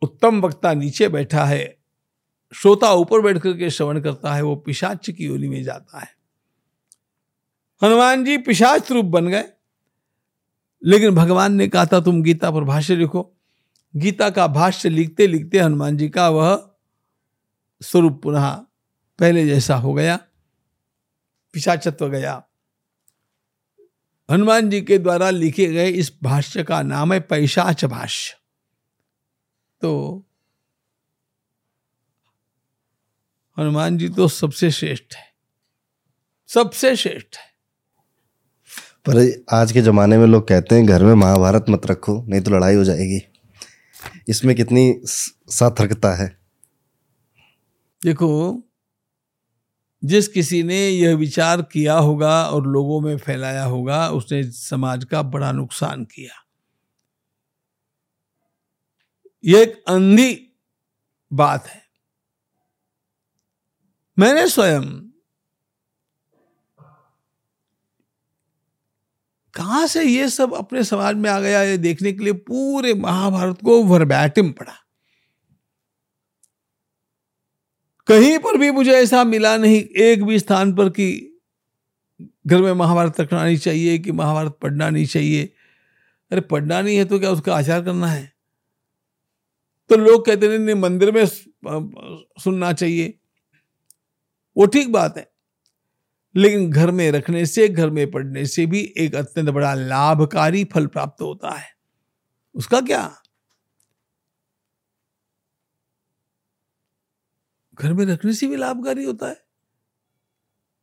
उत्तम 0.02 0.40
वक्ता 0.40 0.74
नीचे 0.74 1.08
बैठा 1.08 1.44
है, 1.44 1.78
श्रोता 2.54 2.92
ऊपर 2.92 3.20
बैठ 3.20 3.38
करके 3.38 3.70
श्रवण 3.70 4.00
करता 4.00 4.34
है, 4.34 4.42
वो 4.42 4.56
पिशाच 4.56 5.10
की 5.10 5.24
योनि 5.24 5.48
में 5.48 5.62
जाता 5.62 6.00
है। 6.00 6.21
हनुमान 7.84 8.24
जी 8.24 8.38
पिशाच 8.38 8.92
रूप 8.92 9.04
बन 9.04 9.28
गए। 9.28 9.44
लेकिन 10.84 11.14
भगवान 11.14 11.54
ने 11.54 11.68
कहा 11.68 11.86
था, 11.86 12.00
तुम 12.00 12.22
गीता 12.22 12.50
पर 12.50 12.64
भाष्य 12.64 12.96
लिखो। 12.96 13.36
गीता 13.96 14.30
का 14.30 14.46
भाष्य 14.46 14.88
लिखते 14.88 15.26
लिखते 15.26 15.58
हनुमान 15.58 15.96
जी 15.96 16.08
का 16.08 16.28
वह 16.28 16.74
स्वरूप 17.82 18.22
पुनः 18.22 18.54
पहले 19.18 19.46
जैसा 19.46 19.76
हो 19.76 19.94
गया, 19.94 20.16
पिशाचत्व 21.52 22.08
गया। 22.08 22.44
हनुमान 24.30 24.70
जी 24.70 24.80
के 24.80 24.98
द्वारा 24.98 25.30
लिखे 25.30 25.66
गए 25.66 25.88
इस 25.88 26.12
भाष्य 26.22 26.64
का 26.64 26.82
नाम 26.82 27.12
है 27.12 27.20
पैशाच 27.20 27.84
भाष्य। 27.84 28.36
तो 29.80 30.24
हनुमान 33.58 33.98
जी 33.98 34.08
तो 34.08 34.28
सबसे 34.28 34.70
श्रेष्ठ 34.70 35.14
है। 35.14 35.34
सबसे 36.46 36.96
श्रेष्ठ 36.96 37.36
है। 37.36 37.51
पर 39.08 39.44
आज 39.50 39.72
के 39.72 39.82
ज़माने 39.82 40.18
में 40.18 40.26
लोग 40.26 40.48
कहते 40.48 40.74
हैं, 40.74 40.86
घर 40.86 41.04
में 41.04 41.14
महाभारत 41.14 41.64
मत 41.70 41.86
रखो, 41.86 42.24
नहीं 42.28 42.40
तो 42.40 42.50
लड़ाई 42.50 42.74
हो 42.74 42.84
जाएगी। 42.84 43.20
इसमें 44.28 44.56
कितनी 44.56 45.00
सार्थकता 45.48 46.22
है। 46.22 46.38
देखो, 48.04 48.62
जिस 50.04 50.28
किसी 50.28 50.62
ने 50.62 50.88
यह 50.88 51.16
विचार 51.16 51.62
किया 51.62 51.94
होगा 51.94 52.46
और 52.46 52.66
लोगों 52.66 53.00
में 53.00 53.18
फैलाया 53.18 53.64
होगा, 53.64 54.08
उसने 54.08 54.42
समाज 54.42 55.04
का 55.04 55.22
बड़ा 55.22 55.52
नुकसान 55.52 56.04
किया। 56.04 56.46
यह 59.44 59.60
एक 59.60 59.84
अंधी 59.88 60.58
बात 61.32 61.66
है। 61.66 61.82
मैंने 64.18 64.48
स्वयं 64.48 65.11
कहाँ 69.54 69.86
से 69.86 70.04
ये 70.04 70.28
सब 70.28 70.54
अपने 70.54 70.84
समाज 70.84 71.16
में 71.16 71.30
आ 71.30 71.40
गया 71.40 71.62
ये 71.62 71.78
देखने 71.78 72.12
के 72.12 72.24
लिए? 72.24 72.32
पूरे 72.32 72.94
महाभारत 72.94 73.58
को 73.64 73.82
वर्बैटिम 73.82 74.52
पड़ा। 74.52 74.74
कहीं 78.06 78.38
पर 78.38 78.58
भी 78.58 78.70
मुझे 78.70 78.92
ऐसा 78.92 79.24
मिला 79.24 79.56
नहीं 79.56 79.82
एक 79.82 80.24
भी 80.24 80.38
स्थान 80.38 80.74
पर 80.74 80.88
कि 80.88 81.38
घर 82.46 82.62
में 82.62 82.72
महाभारत 82.72 83.20
रखना 83.20 83.44
नहीं 83.44 83.56
चाहिए 83.56 83.98
कि 83.98 84.12
महाभारत 84.12 84.58
पढ़ना 84.62 84.90
नहीं 84.90 85.06
चाहिए। 85.06 85.44
अरे 86.30 86.40
पढ़ना 86.40 86.80
नहीं 86.80 86.96
है 86.96 87.04
तो 87.04 87.18
क्या 87.18 87.30
उसका 87.30 87.56
आचार 87.56 87.84
करना 87.84 88.06
है? 88.06 88.32
तो 89.90 89.96
लोग 89.96 90.26
कहते 90.26 90.48
नहीं, 90.48 90.58
नहीं 90.58 90.74
मंदिर 90.74 91.10
में 91.10 91.26
सुनना 92.40 92.72
चाहिए। 92.72 93.18
वो 94.56 94.66
ठीक 94.66 94.92
बात 94.92 95.18
है। 95.18 95.31
लेकिन 96.36 96.70
घर 96.70 96.90
में 96.90 97.12
रखने 97.12 97.46
से, 97.46 97.68
घर 97.68 97.90
में 97.90 98.10
पढ़ने 98.10 98.46
से 98.46 98.66
भी 98.66 98.94
एक 98.98 99.14
अत्यंत 99.14 99.48
बड़ा 99.48 99.74
लाभकारी 99.74 100.64
फल 100.64 100.86
प्राप्त 100.86 101.22
होता 101.22 101.50
है। 101.50 101.72
उसका 102.54 102.80
क्या? 102.80 103.22
घर 107.74 107.92
में 107.92 108.06
रखने 108.06 108.32
से 108.32 108.46
भी 108.46 108.56
लाभकारी 108.56 109.04
होता 109.04 109.28
है। 109.28 109.44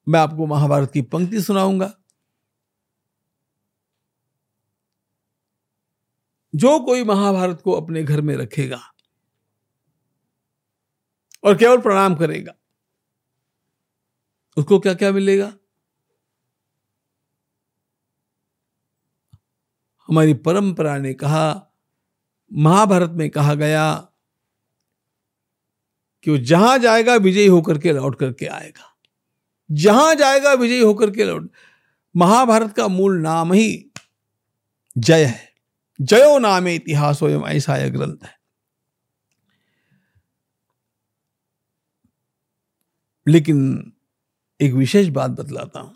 मैं 0.08 0.20
आपको 0.20 0.46
महाभारत 0.46 0.92
की 0.92 1.02
पंक्ति 1.02 1.42
सुनाऊँगा। 1.42 1.94
जो 6.56 6.80
कोई 6.80 7.04
महाभारत 7.04 7.62
को 7.62 7.72
अपने 7.72 8.04
घर 8.04 8.22
में 8.22 8.36
रखेगा 8.38 8.82
और 11.44 11.58
केवल 11.58 11.82
प्रणाम 11.82 12.16
करेगा 12.16 12.59
उसको 14.60 14.80
क्या 14.80 14.94
क्या 14.94 15.12
मिलेगा? 15.12 15.54
हमारी 20.08 20.34
परंपरा 20.34 20.98
ने 20.98 21.14
कहा, 21.14 21.74
महाभारत 22.54 23.10
में 23.10 23.30
कहा 23.30 23.54
गया 23.54 24.12
कि 26.24 26.32
वो 26.32 26.38
जहाँ 26.38 26.78
जाएगा, 26.78 27.16
विजयी 27.16 27.48
होकर 27.48 27.78
के 27.78 27.94
लौट 27.94 28.20
करके 28.20 28.46
आएगा। 28.46 28.98
जहाँ 29.72 30.16
जाएगा, 30.16 30.54
विजयी 30.54 30.80
होकर 30.80 31.12
के 31.12 31.24
लौट। 31.24 31.52
महाभारत 32.16 32.76
का 32.76 32.88
मूल 32.88 33.22
नाम 33.22 33.54
ही 33.54 33.92
जय 34.98 35.26
है। 35.26 35.54
जयो 36.02 36.40
नाम 36.40 36.68
इतिहास 36.68 37.22
हो 37.22 37.30
ऐसा 37.30 37.78
यह 37.78 37.90
ग्रंथ 37.90 38.18
है। 38.24 38.40
लेकिन 43.28 43.92
एक 44.62 44.74
विशेष 44.74 45.08
बात 45.08 45.32
बतलाता 45.32 45.80
हूँ। 45.80 45.96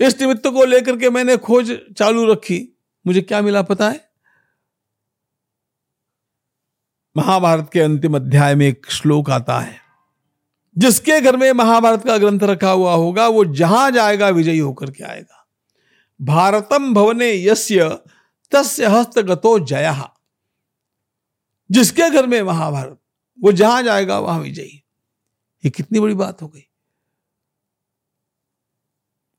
इस 0.00 0.20
निमित्त 0.20 0.46
को 0.46 0.64
लेकर 0.64 0.98
के 0.98 1.10
मैंने 1.10 1.36
खोज 1.36 1.78
चालू 1.98 2.32
रखी। 2.32 2.78
मुझे 3.06 3.20
क्या 3.20 3.42
मिला 3.42 3.62
पता 3.62 3.90
है? 3.90 4.10
महाभारत 7.16 7.70
के 7.72 7.80
अंतिम 7.80 8.16
अध्याय 8.16 8.54
में 8.54 8.66
एक 8.66 8.90
श्लोक 8.90 9.30
आता 9.30 9.60
है। 9.60 9.80
जिसके 10.78 11.20
घर 11.20 11.36
में 11.36 11.52
महाभारत 11.52 12.04
का 12.04 12.18
ग्रंथ 12.18 12.40
रखा 12.40 12.70
हुआ 12.70 12.94
होगा, 12.94 13.28
वो 13.28 13.44
जहाँ 13.44 13.90
जाएगा, 13.90 14.28
विजयी 14.28 14.58
होकर 14.58 14.90
के 14.90 15.04
आएगा। 15.04 15.48
भारतम 16.22 16.94
भवने 16.94 17.44
यस्य 17.44 17.98
तस्य 18.52 18.86
हस्तगतो 18.86 19.58
जया। 19.58 20.14
जिसके 21.70 22.10
घर 22.10 22.26
में 22.26 22.42
महाभारत, 22.42 22.98
वो 23.42 23.52
जहाँ 23.52 23.82
जाएगा, 23.82 24.18
वहाँ 24.18 24.40
विजयी। 24.40 24.79
ये 25.64 25.70
कितनी 25.70 26.00
बड़ी 26.00 26.14
बात 26.14 26.42
हो 26.42 26.48
गई। 26.48 26.66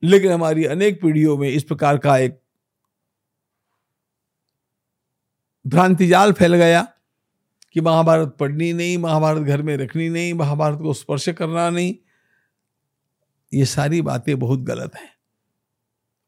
लेकिन 0.04 0.32
हमारी 0.32 0.66
अनेक 0.66 1.02
पीढ़ियों 1.02 1.38
में 1.38 1.50
इस 1.50 1.64
प्रकार 1.64 1.98
का 1.98 2.18
एक 2.18 2.42
भ्रांति 5.68 6.08
जाल 6.08 6.34
फैल 6.34 6.56
गया 6.56 6.94
कि 7.74 7.82
महाभारत 7.82 8.38
पढ़नी 8.40 8.74
नहीं, 8.74 8.98
महाभारत 8.98 9.42
घर 9.42 9.62
में 9.62 9.78
रखनी 9.78 10.10
नहीं, 10.10 10.34
महाभारत 10.34 10.80
को 10.80 10.94
स्पर्श 10.94 11.30
करना 11.30 11.70
नहीं। 11.70 11.96
ये 13.54 13.66
सारी 13.66 14.02
बातें 14.02 14.40
बहुत 14.40 14.60
गलत 14.60 14.96
हैं। 14.96 15.16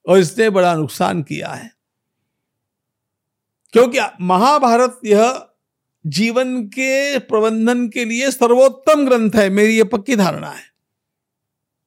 और 0.09 0.17
इसने 0.17 0.49
बड़ा 0.49 0.75
नुकसान 0.75 1.23
किया 1.23 1.49
है। 1.49 1.75
क्योंकि 3.71 3.99
महाभारत 4.21 5.01
यह 5.05 5.52
जीवन 6.05 6.63
के 6.67 7.19
प्रबंधन 7.19 7.87
के 7.89 8.05
लिए 8.05 8.31
सर्वोत्तम 8.31 9.05
ग्रंथ 9.05 9.31
है, 9.35 9.49
मेरी 9.49 9.77
यह 9.77 9.83
पक्की 9.83 10.15
धारणा 10.15 10.49
है। 10.49 10.63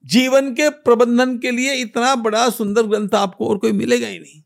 जीवन 0.05 0.55
के 0.55 0.69
प्रबंधन 0.71 1.39
के 1.39 1.51
लिए 1.51 1.75
इतना 1.75 2.15
बड़ा 2.15 2.51
सुंदर 2.51 2.83
ग्रंथ 2.83 3.15
आपको 3.15 3.49
और 3.49 3.59
कोई 3.59 3.73
मिलेगा 3.73 4.07
ही 4.07 4.19
नहीं। 4.19 4.43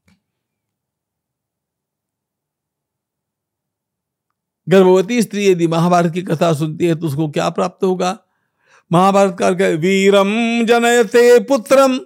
गर्भवती 4.68 5.22
स्त्री 5.22 5.46
यदि 5.46 5.66
महाभारत 5.66 6.12
की 6.12 6.22
कथा 6.22 6.52
सुनती 6.52 6.86
है 6.86 6.94
तो 6.94 7.06
उसको 7.06 7.28
क्या 7.28 7.48
प्राप्त 7.48 7.84
होगा? 7.84 8.18
महाभारत 8.92 9.36
का 9.38 9.48
वीरम 9.48 10.30
जनयते 10.66 11.40
पुत्रम 11.40 11.98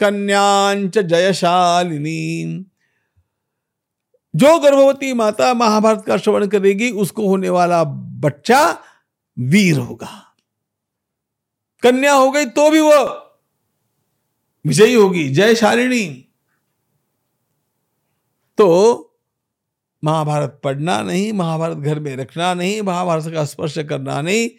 कन्यांच 0.00 0.98
जयशालिनी। 0.98 2.64
जो 4.38 4.58
गर्भवती 4.60 5.12
माता 5.12 5.54
महाभारत 5.54 6.04
का 6.06 6.16
श्रवण 6.16 6.46
करेगी, 6.46 6.90
उसको 6.90 7.28
होने 7.28 7.50
वाला 7.50 7.84
बच्चा 7.84 8.78
वीर 9.38 9.78
होगा। 9.78 10.24
कन्या 11.82 12.12
हो 12.12 12.30
गई 12.30 12.46
तो 12.46 12.70
भी 12.70 12.80
वो 12.80 12.98
विजयी 14.64 14.94
होगी। 14.94 15.28
जय 15.28 15.46
जयशालिनी 15.46 16.06
तो 18.58 19.04
महाभारत 20.04 20.60
पढ़ना 20.64 21.00
नहीं, 21.02 21.32
महाभारत 21.32 21.76
घर 21.76 22.00
में 22.00 22.16
रखना 22.16 22.54
नहीं, 22.54 22.82
महाभारत 22.82 23.32
का 23.34 23.44
स्पर्श 23.44 23.78
करना 23.78 24.20
नहीं, 24.22 24.50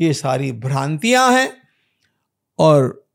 ये 0.00 0.12
सारी 0.12 0.52
भ्रांतियाँ 0.52 1.30
हैं 1.32 1.50
और 2.58 3.06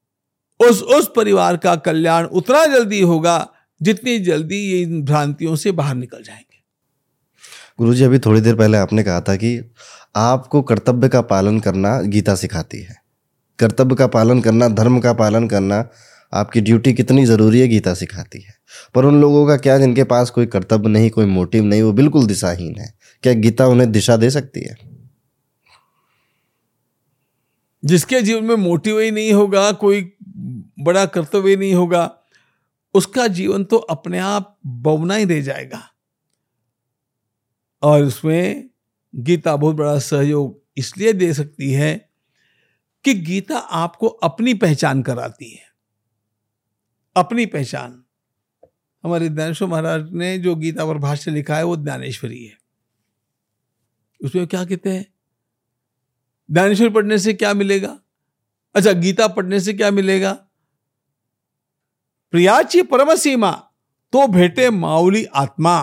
उस 0.59 0.81
उस 0.81 1.11
परिवार 1.15 1.57
का 1.57 1.75
कल्याण 1.75 2.25
उतना 2.25 2.65
जल्दी 2.65 3.01
होगा 3.01 3.52
जितनी 3.83 4.19
जल्दी 4.19 4.57
ये 4.57 4.81
इन 4.81 5.03
भ्रांतियों 5.03 5.55
से 5.55 5.71
बाहर 5.71 5.95
निकल 5.95 6.23
जाएँगे। 6.23 6.63
गुरु 7.77 7.93
जी 7.93 8.03
अभी 8.03 8.19
थोड़ी 8.19 8.41
देर 8.41 8.55
पहले 8.55 8.77
आपने 8.77 9.03
कहा 9.03 9.21
था 9.21 9.35
कि 9.35 9.71
आपको 10.15 10.61
कर्तव्य 10.61 11.09
का 11.09 11.21
पालन 11.21 11.59
करना 11.59 12.01
गीता 12.01 12.35
सिखाती 12.35 12.81
है। 12.81 12.95
कर्तव्य 13.59 13.95
का 13.95 14.07
पालन 14.07 14.41
करना 14.41 14.67
धर्म 14.67 14.99
का 14.99 15.13
पालन 15.13 15.47
करना 15.47 15.89
आपकी 16.33 16.61
ड्यूटी 16.61 16.93
कितनी 16.93 17.25
ज़रूरी 17.25 17.59
है 17.59 17.67
गीता 17.67 17.93
सिखाती 17.93 18.41
है। 18.41 18.53
पर 18.95 19.05
उन 19.05 19.21
लोगों 19.21 19.47
का 19.47 19.57
क्या 19.57 19.77
जिनके 19.77 20.03
पास 20.03 20.29
कोई 20.29 20.45
कर्तव्य 20.45 20.89
नहीं 20.89 21.09
कोई 21.09 21.25
मोटिव 21.25 21.63
नहीं 21.63 21.81
वो 21.81 21.93
बिल्कुल 21.93 22.25
दिशाहीन 22.25 22.75
है? 22.79 22.93
क्या 23.23 23.33
गीता 23.33 23.67
उन्हें 23.67 23.91
दिशा 23.91 24.17
दे 24.17 24.29
सकती 24.29 24.61
है? 24.61 24.75
जिसके 27.85 28.21
जीवन 28.21 28.43
में 28.43 28.55
मोटिव 28.55 28.99
ही 28.99 29.11
नहीं 29.11 29.33
होगा 29.33 29.71
कोई 29.71 30.13
बड़ा 30.79 31.05
कर्तव्य 31.05 31.55
नहीं 31.55 31.73
होगा 31.73 32.19
उसका 32.93 33.27
जीवन 33.27 33.63
तो 33.63 33.77
अपने 33.77 34.19
आप 34.19 34.59
बवना 34.65 35.15
ही 35.15 35.25
रह 35.25 35.41
जाएगा। 35.41 35.89
और 37.81 38.03
उसमें 38.03 38.69
गीता 39.15 39.55
बहुत 39.55 39.75
बड़ा 39.75 39.99
सहयोग 39.99 40.63
इसलिए 40.77 41.13
दे 41.13 41.33
सकती 41.33 41.71
है 41.71 42.09
कि 43.03 43.13
गीता 43.13 43.57
आपको 43.57 44.07
अपनी 44.07 44.53
पहचान 44.53 45.03
कराती 45.03 45.51
है। 45.51 45.63
अपनी 47.15 47.45
पहचान। 47.45 48.03
हमारे 49.03 49.29
ज्ञानेश्वर 49.29 49.67
महाराज 49.67 50.11
ने 50.11 50.37
जो 50.37 50.55
गीता 50.55 50.85
पर 50.85 50.97
भाष्य 50.97 51.31
लिखा 51.31 51.55
है, 51.55 51.63
वो 51.63 51.77
ज्ञानेश्वरी 51.77 52.45
है। 52.45 52.57
उसमें 54.23 54.47
क्या 54.47 54.65
कहते 54.65 54.89
हैं? 54.89 55.13
ज्ञानेश्वर 56.51 56.89
पढ़ने 56.89 57.17
से 57.17 57.33
क्या 57.33 57.53
मिलेगा? 57.53 57.99
अच्छा 58.75 58.91
गीता 58.91 59.27
पढ़ने 59.27 59.59
से 59.59 59.73
क्या 59.73 59.91
मिलेगा? 59.91 60.47
प्रियाची 62.33 62.81
परम 62.81 63.15
सीमा 63.15 63.51
तो 64.13 64.27
भेटे 64.27 64.69
माउली 64.69 65.25
आत्मा. 65.25 65.81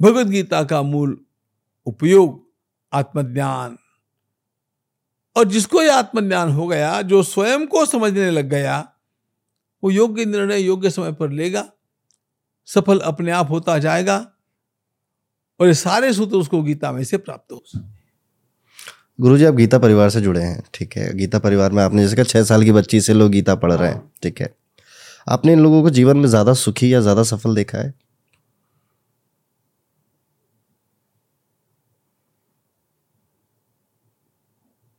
भगवत 0.00 0.26
गीता 0.26 0.64
का 0.64 0.82
मूल 0.82 1.24
उपयोग 1.86 2.50
आत्मज्ञान. 2.92 3.78
और 5.36 5.44
जिसको 5.44 5.82
यह 5.82 5.96
आत्मज्ञान 5.96 6.50
हो 6.50 6.66
गया, 6.66 7.02
जो 7.02 7.22
स्वयं 7.22 7.66
को 7.66 7.86
समझने 7.86 8.30
लग 8.30 8.44
गया, 8.44 8.92
वो 9.84 9.90
योग्य 9.90 10.24
निर्णय 10.24 10.58
योग्य 10.58 10.90
समय 10.90 11.12
पर 11.12 11.30
लेगा, 11.30 11.72
सफल 12.66 12.98
अपने 12.98 13.30
आप 13.30 13.50
होता 13.50 13.78
जाएगा, 13.78 14.32
और 15.60 15.66
ये 15.66 15.74
सारे 15.74 16.12
सूत्र 16.12 16.36
उसको 16.36 16.62
गीता 16.62 16.92
में 16.92 17.04
से 17.04 17.18
प्राप्त 17.18 17.52
हो 17.52 17.62
गुरु 19.20 19.36
जी, 19.38 19.44
आप 19.44 19.54
गीता 19.54 19.78
परिवार 19.78 20.10
से 20.10 20.20
जुड़े 20.20 20.40
हैं, 20.40 20.62
ठीक 20.74 20.96
है? 20.96 21.12
गीता 21.14 21.38
परिवार 21.38 21.72
में 21.72 21.82
आपने, 21.82 22.02
जैसे 22.02 22.16
कहा, 22.16 22.24
छह 22.24 22.42
साल 22.44 22.64
की 22.64 22.72
बच्ची 22.72 23.00
से 23.00 23.14
लोग 23.14 23.30
गीता 23.30 23.54
पढ़ 23.54 23.72
रहे 23.72 23.88
हाँ। 23.88 24.12
ठीक 24.22 24.40
है? 24.40 24.54
आपने 25.26 25.52
इन 25.52 25.60
लोगों 25.60 25.82
को 25.82 25.90
जीवन 25.90 26.16
में 26.16 26.28
ज़्यादा 26.28 26.52
सुखी 26.54 26.94
या 26.94 27.00
ज़्यादा 27.00 27.22
सफल 27.22 27.54
देखा 27.54 27.78
है? 27.78 27.94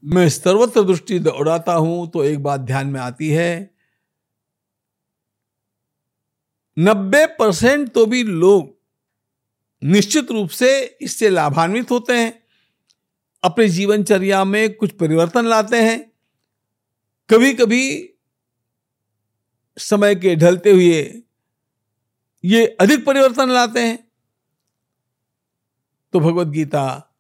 मैं 0.04 0.28
सर्वत्र 0.30 0.84
दृष्टि 0.84 1.20
दौड़ाता 1.20 1.74
हूँ 1.74 2.10
तो 2.12 2.24
एक 2.24 2.44
बात 2.44 2.60
ध्यान 2.62 2.88
में 2.88 3.00
आती 3.00 3.30
है। 3.30 3.70
नब्बे 6.78 7.26
परसेंट 7.40 7.92
तो 7.94 8.06
भी 8.06 8.24
लोग 8.24 8.74
निश्चित 9.82 10.32
रूप 10.32 10.50
से 10.50 10.98
इससे 11.02 11.30
लाभान्वित 11.30 11.92
होते 11.92 12.14
हैं। 12.14 12.41
अपने 13.44 13.70
जीवनचर्या 13.70 14.44
में 14.44 14.74
कुछ 14.74 14.92
परिवर्तन 14.92 15.46
लाते 15.46 15.82
हैं। 15.82 16.12
कभी 17.30 17.54
कभी 17.54 18.14
समय 19.78 20.16
के 20.16 20.36
ढलते 20.36 20.72
हुए 20.72 21.24
ये 22.46 22.68
अधिक 22.68 23.06
परिवर्तन 23.06 23.50
लाते 23.50 23.80
हैं। 23.80 24.12
तो 26.14 26.20
भगवत 26.20 26.48
गीता 26.48 27.16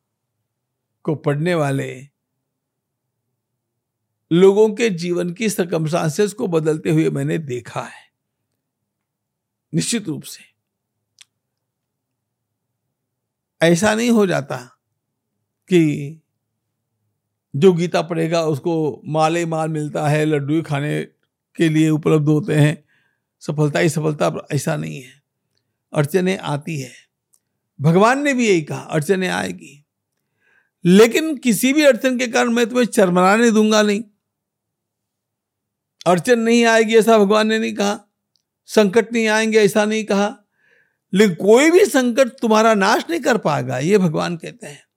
को 1.03 1.15
पढ़ने 1.15 1.55
वाले 1.55 2.11
लोगों 4.32 4.76
के 4.76 4.89
जीवन 4.89 5.34
की 5.34 5.49
सरकमस्टांसेस 5.49 6.34
को 6.34 6.47
बदलते 6.47 6.91
हुए 6.91 7.09
मैंने 7.09 7.38
देखा 7.38 7.82
है। 7.82 8.11
निश्चित 9.74 10.07
रूप 10.07 10.24
से। 10.24 10.51
ऐसा 13.61 13.95
नहीं 13.95 14.09
हो 14.09 14.26
जाता 14.28 14.81
कि 15.74 16.17
जो 17.55 17.74
गीता 17.74 18.01
पढ़ेगा 18.01 18.41
उसको 18.41 19.01
माले 19.05 19.45
माल 19.45 19.69
मिलता 19.69 20.07
है, 20.07 20.26
लड्डू 20.26 20.61
खाने 20.61 21.03
के 21.55 21.69
लिए 21.69 21.89
उपलब्ध 21.89 22.28
होते 22.28 22.55
हैं। 22.55 22.86
सफलता 23.39 23.80
ही 23.80 23.89
सफलता 23.89 24.47
ऐसा 24.51 24.76
नहीं 24.76 25.01
है। 25.01 25.24
अड़चने 25.93 26.38
आती 26.38 26.80
है। 26.80 26.91
भगवान 27.82 28.24
ने 28.24 28.34
भी 28.34 28.47
यही 28.47 28.61
कहा, 28.61 28.80
अड़चने 28.80 29.28
आएगी। 29.28 29.86
लेकिन 30.86 31.38
किसी 31.38 31.74
भी 31.74 31.84
अड़चन 31.84 32.17
के 32.17 32.28
कारण 32.28 32.49
मैं 32.49 32.69
तुम्हें 32.69 32.86
चरमराने 32.86 33.51
दूँगा 33.51 33.82
नहीं। 33.82 34.03
अड़चन 36.07 36.39
नहीं 36.39 36.65
आएगी 36.65 36.95
ऐसा 36.95 37.17
भगवान 37.17 37.47
ने 37.47 37.59
नहीं 37.59 37.74
कहा। 37.74 37.99
संकट 38.65 39.13
नहीं 39.13 39.28
आएँगे 39.28 39.59
ऐसा 39.59 39.86
नहीं 39.86 40.03
कहा। 40.03 40.38
लेकिन 41.13 41.36
कोई 41.36 41.72
भी 41.72 41.86
संकट 41.86 42.28
तुम्हारा 42.28 42.74
नाश 42.74 43.03
नहीं 43.09 43.19
कर 43.19 43.38
पाएगा, 43.38 43.80
ये 43.80 43.97
भगवान 43.97 44.38
कहते 44.38 44.67
हैं। 44.67 44.91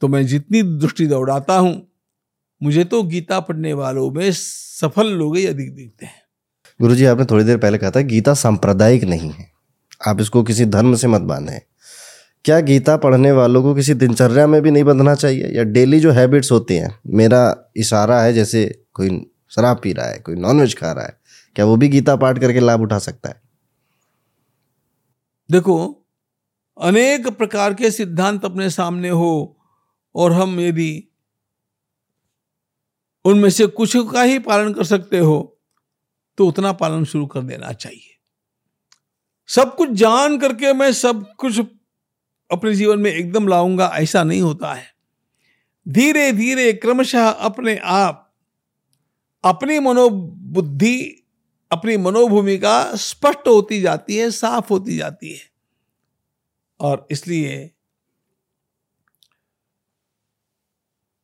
तो 0.00 0.08
मैं 0.08 0.26
जितनी 0.26 0.62
दृष्टि 0.62 1.06
दौड़ाता 1.06 1.56
हूँ 1.56 1.74
मुझे 2.62 2.84
तो 2.84 3.02
गीता 3.02 3.40
पढ़ने 3.40 3.72
वालों 3.72 4.10
में 4.10 4.30
सफल 4.32 5.06
लोग 5.08 5.36
ही 5.36 5.46
अधिक 5.46 5.74
दिखते 5.74 6.06
हैं। 6.06 6.22
गुरु 6.80 6.94
जी 6.94 7.04
आपने 7.04 7.24
थोड़ी 7.24 7.44
देर 7.44 7.58
पहले 7.58 7.78
कहा 7.78 7.90
था 7.90 8.00
गीता 8.00 8.34
सांप्रदायिक 8.34 9.04
नहीं 9.04 9.30
है। 9.30 9.46
आप 10.08 10.20
इसको 10.20 10.42
किसी 10.42 10.64
धर्म 10.64 10.94
से 10.94 11.08
मत 11.08 11.20
बांधें। 11.20 11.60
क्या 12.44 12.60
गीता 12.60 12.96
पढ़ने 12.96 13.32
वालों 13.32 13.62
को 13.62 13.74
किसी 13.74 13.94
दिनचर्या 13.94 14.46
में 14.46 14.60
भी 14.62 14.70
नहीं 14.70 14.84
बंधना 14.84 15.14
चाहिए? 15.14 15.48
या 15.48 15.62
डेली 15.62 16.00
जो 16.00 16.10
हैबिट्स 16.10 16.52
होती 16.52 16.74
हैं 16.74 16.98
मेरा 17.06 17.72
इशारा 17.76 18.20
है 18.22 18.32
जैसे 18.32 18.84
कोई 18.94 19.08
शराब 19.50 19.80
पी 19.82 19.92
रहा 19.92 20.06
है 20.06 20.18
कोई 20.18 20.36
नॉनवेज 20.36 20.76
खा 20.78 20.92
रहा 20.92 21.04
है 21.04 21.18
क्या 21.56 21.64
वो 21.64 21.76
भी 21.76 21.88
गीता 21.88 22.16
पाठ 22.16 22.38
करके 22.38 22.60
लाभ 22.60 22.80
उठा 22.80 22.98
सकता 22.98 23.28
है? 23.28 23.40
देखो 25.50 26.06
अनेक 26.80 27.28
प्रकार 27.28 27.74
के 27.74 27.90
सिद्धांत 27.90 28.44
अपने 28.44 28.70
सामने 28.70 29.08
हो 29.08 29.60
और 30.14 30.32
हम 30.32 30.60
यदि 30.60 31.08
उनमें 33.24 33.50
से 33.50 33.66
कुछ 33.66 33.96
का 34.12 34.22
ही 34.22 34.38
पालन 34.38 34.72
कर 34.72 34.84
सकते 34.84 35.18
हो 35.18 35.60
तो 36.38 36.46
उतना 36.46 36.72
पालन 36.72 37.04
शुरू 37.04 37.26
कर 37.26 37.42
देना 37.42 37.72
चाहिए। 37.72 38.10
सब 39.48 39.74
कुछ 39.76 39.90
जान 39.90 40.38
करके 40.38 40.72
मैं 40.72 40.92
सब 40.92 41.34
कुछ 41.34 41.60
अपने 42.50 42.74
जीवन 42.74 42.98
में 42.98 43.10
एकदम 43.10 43.48
लाऊँगा, 43.48 43.86
ऐसा 43.94 44.22
नहीं 44.24 44.40
होता 44.42 44.72
है। 44.74 44.86
धीरे 45.88 46.32
धीरे 46.32 46.72
क्रमशः 46.72 47.28
अपने 47.28 47.76
आप, 47.76 48.34
अपनी 49.44 49.78
मनोबुद्धि, 49.78 51.24
अपनी 51.70 51.96
मनोभूमिका 51.96 52.94
स्पष्ट 52.94 53.48
होती 53.48 53.80
जाती 53.80 54.16
है, 54.16 54.30
साफ़ 54.30 54.68
होती 54.70 54.96
जाती 54.96 55.32
है। 55.32 55.42
और 56.80 57.06
इसलिए 57.10 57.73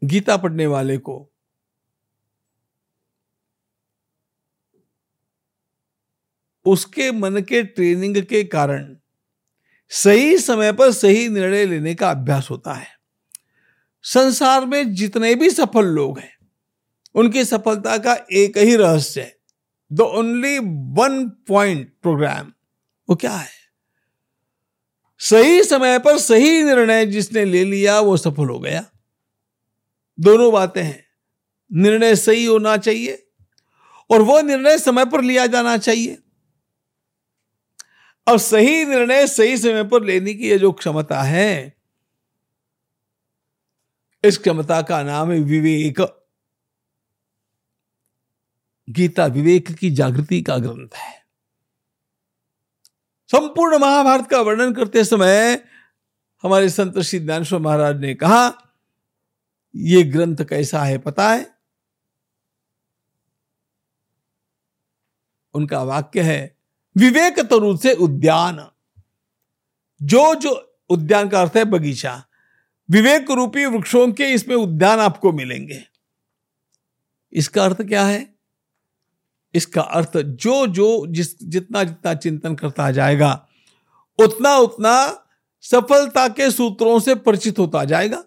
गीता 0.04 0.36
पढ़ने 0.36 0.66
वाले 0.66 0.98
को। 0.98 1.30
उसके 6.66 7.12
मन 7.12 7.40
के 7.40 7.62
ट्रेनिंग 7.62 8.22
के 8.22 8.44
कारण 8.44 8.96
सही 9.88 10.38
समय 10.38 10.72
पर 10.72 10.92
सही 10.92 11.28
निर्णय 11.28 11.66
लेने 11.66 11.94
का 11.94 12.10
अभ्यास 12.10 12.48
होता 12.50 12.72
है। 12.72 12.86
संसार 14.02 14.66
में 14.66 14.94
जितने 14.94 15.34
भी 15.34 15.50
सफल 15.50 15.86
लोग 15.86 16.18
हैं, 16.18 16.38
उनकी 17.14 17.44
सफलता 17.44 17.98
का 17.98 18.26
एक 18.32 18.58
ही 18.58 18.76
रहस्य 18.76 19.20
है। 19.20 19.36
The 19.92 20.00
only 20.00 20.58
one 20.58 21.28
point 21.28 21.92
programme 22.02 22.52
वो 23.10 23.16
क्या 23.16 23.32
है? 23.32 23.60
सही 25.18 25.64
समय 25.64 25.98
पर 25.98 26.18
सही 26.18 26.62
निर्णय 26.62 27.06
जिसने 27.06 27.44
ले 27.44 27.64
लिया, 27.64 28.00
वो 28.00 28.16
सफल 28.16 28.48
हो 28.48 28.58
गया। 28.58 28.89
दोनों 30.20 30.52
बातें 30.52 30.82
हैं। 30.82 31.06
निर्णय 31.72 32.16
सही 32.16 32.44
होना 32.44 32.76
चाहिए 32.76 33.26
और 34.10 34.22
वो 34.22 34.40
निर्णय 34.40 34.78
समय 34.78 35.04
पर 35.04 35.22
लिया 35.22 35.46
जाना 35.46 35.76
चाहिए। 35.76 36.18
और 38.28 38.38
सही 38.38 38.84
निर्णय 38.84 39.26
सही 39.26 39.58
समय 39.58 39.84
पर 39.84 40.04
लेने 40.04 40.34
की 40.34 40.48
ये 40.48 40.58
जो 40.58 40.72
क्षमता 40.72 41.22
है, 41.22 41.74
इस 44.24 44.38
क्षमता 44.38 44.82
का 44.82 45.02
नाम 45.02 45.30
है 45.30 45.40
विवेक। 45.40 46.00
गीता 48.90 49.26
विवेक 49.26 49.72
की 49.72 49.90
जागृति 49.90 50.42
का 50.42 50.58
ग्रंथ 50.58 50.88
है। 50.94 51.20
संपूर्ण 53.28 53.78
महाभारत 53.78 54.28
का 54.30 54.40
वर्णन 54.40 54.74
करते 54.74 55.04
समय 55.04 55.64
हमारे 56.42 56.68
संत 56.70 56.98
श्री 56.98 57.20
ज्ञानेश्वर 57.20 57.58
महाराज 57.58 58.00
ने 58.00 58.14
कहा 58.14 58.48
यह 59.74 60.12
ग्रंथ 60.12 60.36
कैसा 60.36 60.82
है 60.82 60.98
पता 60.98 61.32
है? 61.32 61.54
उनका 65.54 65.82
वाक्य 65.82 66.20
है, 66.20 66.56
विवेक 66.96 67.40
तरु 67.40 67.76
से 67.76 67.94
उद्यान। 67.94 68.70
जो 70.02 70.34
जो 70.34 70.78
उद्यान 70.90 71.28
का 71.28 71.40
अर्थ 71.40 71.56
है 71.56 71.64
बगीचा, 71.64 72.24
विवेक 72.90 73.30
रूपी 73.30 73.66
वृक्षों 73.66 74.12
के 74.12 74.24
इसमें 74.24 74.56
उद्यान 74.56 74.98
आपको 74.98 75.32
मिलेंगे। 75.32 75.84
इसका 77.32 77.64
अर्थ 77.64 77.82
क्या 77.82 78.04
है? 78.04 78.34
इसका 79.54 79.82
अर्थ 79.82 80.16
जो 80.16 80.66
जो 80.66 81.06
जिस, 81.06 81.42
जितना 81.42 81.84
जितना 81.84 82.14
चिंतन 82.14 82.54
करता 82.54 82.90
जाएगा, 82.90 83.48
उतना 84.18 84.56
उतना 84.56 85.26
सफलता 85.60 86.28
के 86.28 86.50
सूत्रों 86.50 87.00
से 87.00 87.14
परिचित 87.14 87.58
होता 87.58 87.84
जाएगा। 87.84 88.24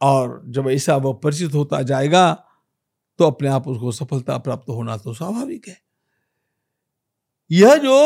और 0.00 0.42
जब 0.46 0.68
ऐसा 0.70 0.96
वह 0.96 1.12
परिचित 1.22 1.54
होता 1.54 1.82
जाएगा 1.82 2.32
तो 3.18 3.24
अपने 3.24 3.48
आप 3.48 3.68
उसको 3.68 3.92
सफलता 3.92 4.36
प्राप्त 4.38 4.68
होना 4.68 4.96
तो 4.96 5.14
स्वाभाविक 5.14 5.68
है। 5.68 5.80
यह 7.50 7.74
जो 7.76 7.96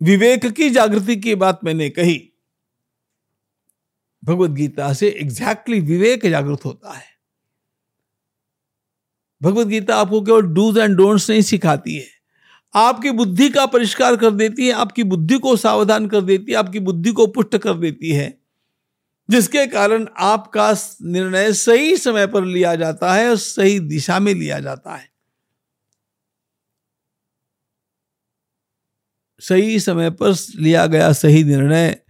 विवेक 0.00 0.46
की 0.46 0.70
जागृति 0.70 1.16
की 1.16 1.34
बात 1.34 1.60
मैंने 1.64 1.88
कही, 1.90 2.20
भगवत 4.22 4.50
गीता 4.50 4.92
से 4.92 5.08
एग्जैक्टली 5.10 5.80
विवेक 5.80 6.26
जागृत 6.26 6.64
होता 6.64 6.92
है। 6.92 7.06
भगवत 9.40 9.66
गीता 9.66 9.96
आपको 9.96 10.20
केवल 10.22 10.42
डूज 10.42 10.78
एंड 10.78 10.96
डोंट्स 10.96 11.30
नहीं 11.30 11.42
सिखाती 11.42 11.96
है। 11.96 12.06
आपकी 12.74 13.10
बुद्धि 13.10 13.48
का 13.50 13.66
परिष्कार 13.66 14.16
कर 14.16 14.30
देती 14.30 14.66
है, 14.66 14.72
आपकी 14.72 15.02
बुद्धि 15.04 15.38
को 15.38 15.56
सावधान 15.56 16.08
कर 16.08 16.20
देती 16.20 16.52
है, 16.52 16.58
आपकी 16.58 16.80
बुद्धि 16.80 17.12
को 17.12 17.26
पुष्ट 17.26 17.56
कर 17.56 17.74
देती 17.74 18.10
है। 18.10 18.43
जिसके 19.30 19.66
कारण 19.66 20.08
आपका 20.18 20.74
निर्णय 21.02 21.52
सही 21.52 21.96
समय 21.96 22.26
पर 22.26 22.44
लिया 22.44 22.76
जाता 22.76 23.14
है 23.14 23.30
और 23.30 23.36
सही 23.36 23.80
दिशा 23.80 24.18
में 24.18 24.34
लिया 24.34 24.60
जाता 24.60 24.96
है। 24.96 25.10
सही 29.40 29.80
समय 29.80 30.10
पर 30.10 30.34
लिया 30.54 30.86
गया 30.86 31.12
सही 31.12 31.44
निर्णय 31.44 32.02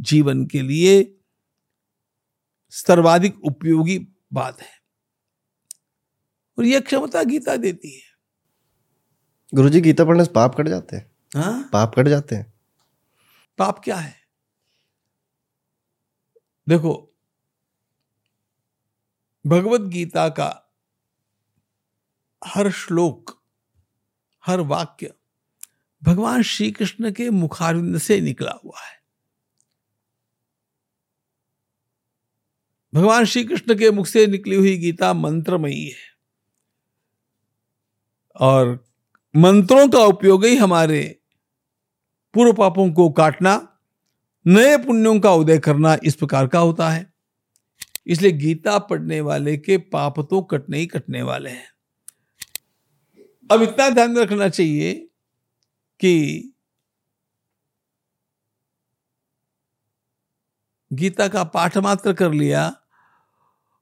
जीवन 0.00 0.46
के 0.46 0.62
लिए 0.62 1.18
सर्वाधिक 2.70 3.44
उपयोगी 3.44 3.98
बात 4.32 4.60
है। 4.60 4.84
और 6.58 6.64
यह 6.64 6.80
क्षमता 6.80 7.22
गीता 7.22 7.56
देती 7.56 7.90
है। 7.90 8.14
गुरु 9.54 9.68
जी 9.68 9.80
गीता 9.80 10.04
पढ़ने 10.04 10.24
से 10.24 10.32
पाप 10.32 10.54
कट 10.54 10.68
जाते 10.68 10.96
हैं। 10.96 11.12
हाँ? 11.36 11.70
पाप 11.72 11.94
कट 11.96 12.08
जाते 12.08 12.36
हैं। 12.36 12.54
पाप 13.58 13.80
क्या 13.84 13.96
है? 13.96 14.23
देखो 16.68 17.14
भगवत 19.46 19.80
गीता 19.80 20.28
का 20.28 20.72
हर 22.46 22.70
श्लोक, 22.70 23.42
हर 24.46 24.60
वाक्य 24.60 25.14
भगवान 26.02 26.42
श्री 26.42 26.70
कृष्ण 26.70 27.12
के 27.12 27.30
मुखारविंद 27.30 27.98
से 27.98 28.20
निकला 28.20 28.52
हुआ 28.64 28.80
है। 28.80 29.04
भगवान 32.94 33.24
श्री 33.24 33.44
कृष्ण 33.44 33.78
के 33.78 33.90
मुख 33.90 34.06
से 34.06 34.26
निकली 34.26 34.56
हुई 34.56 34.78
गीता 34.78 35.12
मंत्रमयी 35.12 35.88
है। 35.88 36.14
और 38.40 38.88
मंत्रों 39.36 39.88
का 39.88 39.98
उपयोग 39.98 40.44
ही 40.44 40.56
हमारे 40.56 41.20
पूर्व 42.34 42.52
पापों 42.52 42.92
को 42.92 43.10
काटना 43.10 43.73
नए 44.46 44.76
पुण्यों 44.76 45.18
का 45.20 45.32
उदय 45.32 45.58
करना 45.58 45.96
इस 46.04 46.14
प्रकार 46.16 46.46
का 46.46 46.58
होता 46.58 46.88
है। 46.90 47.12
इसलिए 48.06 48.32
गीता 48.32 48.78
पढ़ने 48.80 49.20
वाले 49.20 49.56
के 49.56 49.76
पाप 49.78 50.20
तो 50.20 50.40
कटने 50.42 50.78
ही 50.78 50.86
कटने 50.86 51.22
वाले 51.22 51.50
हैं। 51.50 51.68
अब 53.50 53.62
इतना 53.62 53.88
ध्यान 53.90 54.16
रखना 54.18 54.48
चाहिए 54.48 54.92
कि 56.00 56.50
गीता 60.90 61.28
का 61.28 61.44
पाठ 61.46 61.76
मात्र 61.78 62.12
कर 62.12 62.32
लिया 62.32 62.72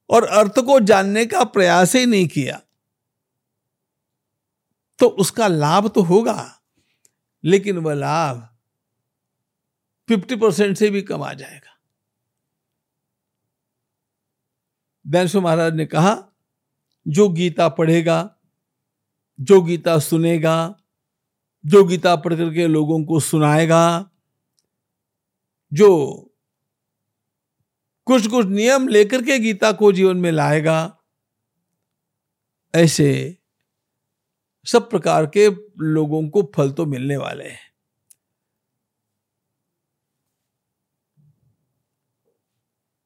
और 0.09 0.25
अर्थ 0.29 0.59
को 0.59 0.79
जानने 0.81 1.25
का 1.25 1.43
प्रयास 1.45 1.95
ही 1.95 2.05
नहीं 2.05 2.27
किया 2.27 2.59
तो 4.99 5.07
उसका 5.07 5.47
लाभ 5.47 5.87
तो 5.87 6.01
होगा, 6.03 6.51
लेकिन 7.43 7.77
वह 7.77 7.93
लाभ 7.93 8.47
फिफ्टी 10.07 10.35
परसेंट 10.35 10.77
से 10.77 10.89
भी 10.89 11.01
कम 11.01 11.23
आ 11.23 11.33
जाएगा। 11.33 11.79
दैनसो 15.07 15.41
महाराज 15.41 15.73
ने 15.73 15.85
कहा, 15.85 16.29
जो 17.07 17.29
गीता 17.29 17.69
पढ़ेगा, 17.69 18.35
जो 19.39 19.61
गीता 19.61 19.99
सुनेगा, 19.99 20.79
जो 21.65 21.83
गीता 21.83 22.15
पढ़ 22.15 22.33
करके 22.33 22.67
लोगों 22.67 23.05
को 23.05 23.19
सुनाएगा, 23.19 24.09
जो 25.73 26.11
कुछ 28.05 28.27
कुछ 28.27 28.45
नियम 28.45 28.87
लेकर 28.87 29.21
के 29.21 29.39
गीता 29.39 29.71
को 29.71 29.91
जीवन 29.91 30.17
में 30.17 30.31
लाएगा, 30.31 30.97
ऐसे 32.75 33.37
सब 34.65 34.89
प्रकार 34.89 35.25
के 35.25 35.49
लोगों 35.83 36.29
को 36.29 36.51
फल 36.55 36.71
तो 36.71 36.85
मिलने 36.85 37.17
वाले 37.17 37.43
हैं। 37.43 37.72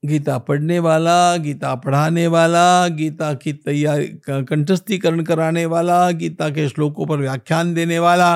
गीता 0.08 0.38
पढ़ने 0.38 0.80
वाला, 0.80 1.38
गीता 1.38 1.76
पढ़ाने 1.76 2.28
वाला, 2.28 2.88
गीता 2.88 3.34
की 3.34 3.53
तैयारी 3.53 4.08
कंठस्थीकरण 4.30 5.24
कराने 5.24 5.66
वाला, 5.66 6.12
गीता 6.12 6.49
के 6.49 6.70
श्लोकों 6.70 7.05
पर 7.05 7.18
व्याख्यान 7.18 7.74
देने 7.74 7.99
वाला 7.99 8.36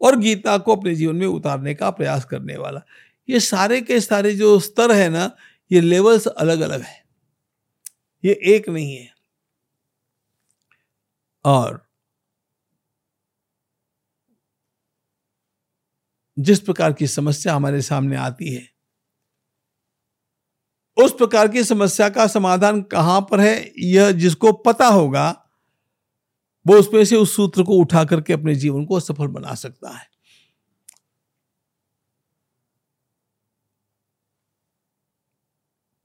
और 0.00 0.16
गीता 0.16 0.58
को 0.58 0.76
अपने 0.76 0.94
जीवन 0.94 1.16
में 1.16 1.26
उतारने 1.26 1.74
का 1.74 1.90
प्रयास 1.90 2.24
करने 2.24 2.56
वाला। 2.56 2.82
ये 3.28 3.40
सारे 3.40 3.80
के 3.80 4.00
सारे 4.00 4.34
जो 4.34 4.60
स्तर 4.60 4.92
है 4.92 5.08
ना, 5.08 5.30
ये 5.72 5.80
लेवल्स 5.80 6.26
अलग 6.26 6.60
अलग 6.60 6.82
है। 6.82 7.04
ये 8.24 8.40
एक 8.44 8.68
नहीं 8.68 8.96
है। 8.96 9.14
और 11.44 11.86
जिस 16.38 16.60
प्रकार 16.60 16.92
की 16.92 17.06
समस्या 17.06 17.54
हमारे 17.54 17.82
सामने 17.82 18.16
आती 18.16 18.54
है 18.54 18.75
उस 20.96 21.12
प्रकार 21.12 21.48
की 21.48 21.64
समस्या 21.64 22.08
का 22.08 22.26
समाधान 22.26 22.82
कहाँ 22.82 23.20
पर 23.20 23.40
है? 23.40 23.72
यह 23.78 24.10
जिसको 24.12 24.52
पता 24.52 24.86
होगा, 24.86 25.42
वो 26.66 26.76
उसमें 26.76 27.04
से 27.04 27.16
उस 27.16 27.36
सूत्र 27.36 27.62
को 27.62 27.72
उठा 27.72 28.04
करके 28.04 28.32
अपने 28.32 28.54
जीवन 28.54 28.84
को 28.84 29.00
सफल 29.00 29.26
बना 29.26 29.54
सकता 29.54 29.96
है। 29.98 30.08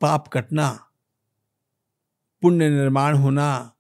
पाप 0.02 0.28
कटना, 0.28 0.70
पुण्य 2.42 2.70
निर्माण 2.70 3.16
होना, 3.16 3.78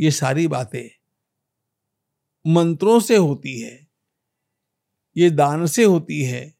ये 0.00 0.10
सारी 0.10 0.48
बातें 0.48 0.88
मंत्रों 2.44 3.00
से 3.00 3.16
होती 3.16 3.60
है, 3.60 3.88
ये 5.16 5.30
दान 5.30 5.66
से 5.66 5.84
होती 5.84 6.22
है, 6.24 6.54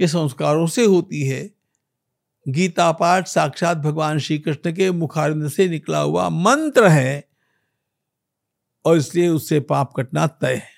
ये 0.00 0.08
संस्कारों 0.08 0.66
से 0.66 0.84
होती 0.84 1.22
है 1.22 1.53
गीता 2.48 2.92
पाठ, 2.92 3.28
साक्षात 3.28 3.76
भगवान 3.76 4.18
श्री 4.18 4.38
कृष्ण 4.38 4.76
के 4.76 4.90
मुखारिंद 4.90 5.48
से 5.48 5.68
निकला 5.68 5.98
हुआ 5.98 6.28
मंत्र 6.28 6.88
है 6.88 7.28
और 8.84 8.96
इसलिए 8.96 9.28
उससे 9.28 9.60
पाप 9.60 9.92
कटना 9.96 10.26
तय 10.26 10.54
है। 10.54 10.74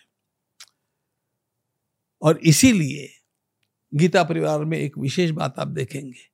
और 2.23 2.39
इसीलिए 2.39 3.13
गीता 3.95 4.25
परिवार 4.25 4.65
में 4.65 4.79
एक 4.79 4.99
विशेष 4.99 5.31
बात 5.31 5.59
आप 5.59 5.69
देखेंगे। 5.69 6.31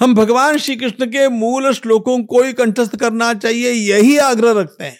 हम 0.00 0.14
भगवान 0.14 0.58
श्री 0.58 0.76
कृष्ण 0.76 1.06
के 1.06 1.28
मूल 1.28 1.72
श्लोकों 1.72 2.24
को 2.24 2.42
ही 2.42 2.52
कंठस्थ 2.52 2.96
करना 2.96 3.34
चाहिए, 3.34 3.70
यही 3.70 4.18
आग्रह 4.18 4.60
रखते 4.60 4.84
हैं। 4.84 4.98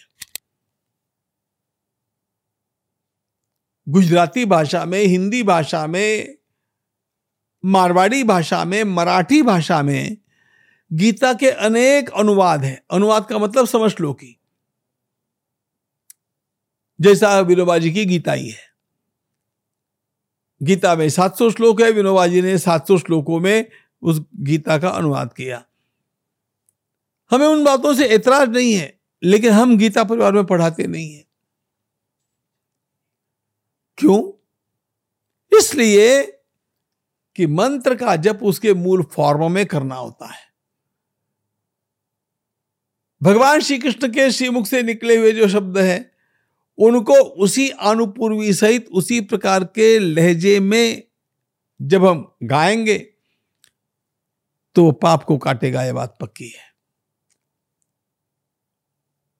गुजराती 3.89 4.45
भाषा 4.45 4.85
में, 4.85 5.05
हिंदी 5.05 5.43
भाषा 5.43 5.87
में 5.87 6.44
मारवाड़ी 7.65 8.25
भाषा 8.25 8.65
में, 8.65 8.85
मराठी 8.85 9.43
भाषा 9.43 9.83
में 9.83 10.17
गीता 10.93 11.35
के 11.35 11.51
अनेक 11.51 12.11
अनुवाद 12.11 12.65
हैं। 12.65 12.83
अनुवाद 12.91 13.27
का 13.27 13.39
मतलब 13.39 13.67
समझ 13.67 14.01
लो 14.01 14.13
की 14.13 14.41
जैसा 17.01 17.41
विनोबा 17.41 17.79
जी 17.79 17.93
की 17.93 18.05
गीता 18.05 18.33
ही 18.33 18.51
है। 18.51 18.75
गीता 20.63 20.97
में 20.97 21.09
700 21.09 21.51
श्लोक 21.51 21.83
है, 21.83 21.91
विनोबा 21.91 22.27
जी 22.27 22.43
ने 22.43 22.59
700 22.59 22.99
श्लोकों 22.99 23.41
में 23.41 23.71
उस 24.03 24.23
गीता 24.37 24.79
का 24.79 24.89
अनुवाद 24.89 25.33
किया। 25.33 25.65
हमें 27.31 27.47
उन 27.47 27.65
बातों 27.65 27.95
से 27.95 28.07
ऐतराज 28.07 28.49
नहीं 28.49 28.75
है, 28.75 29.01
लेकिन 29.23 29.53
हम 29.53 29.79
गीता 29.79 30.05
परिवार 30.05 30.33
में 30.33 30.47
पढ़ाते 30.47 30.87
नहीं 30.87 31.15
है। 31.15 31.25
क्यों? 33.97 34.33
इसलिए 35.59 36.39
कि 37.37 37.47
मंत्र 37.47 37.95
का 37.95 38.17
जप 38.17 38.41
उसके 38.43 38.75
मूल 38.75 39.03
फॉर्म 39.03 39.53
में 39.53 39.67
करना 39.67 39.95
होता 39.95 40.27
है। 40.27 40.55
भगवान 43.23 43.61
श्री 43.61 43.79
कृष्ण 43.79 44.09
के 44.09 44.31
श्रीमुख 44.31 44.67
से 44.67 44.83
निकले 44.83 45.17
हुए 45.17 45.33
जो 45.33 45.49
शब्द 45.49 45.79
हैं, 45.79 46.11
उनको 46.79 47.15
उसी 47.15 47.71
अनुपूर्वी 47.71 48.53
सहित 48.53 48.89
उसी 48.89 49.21
प्रकार 49.21 49.65
के 49.65 49.99
लहजे 49.99 50.61
में 50.61 51.03
जब 51.83 52.07
हम 52.07 52.37
गाएँगे 52.43 52.99
तो 54.75 54.93
पाप 54.93 55.25
को 55.25 55.39
काटेगा 55.39 55.85
यह 55.85 55.93
बात 55.93 56.19
पक्की 56.21 56.49
है। 56.49 56.75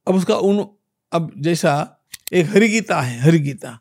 अब 0.09 0.15
उसका 0.15 0.37
उन, 0.37 0.69
अब 1.13 1.33
जैसा 1.37 2.01
एक 2.33 2.47
हरिगीता 2.47 3.01
है, 3.01 3.21
हरिगीता। 3.21 3.81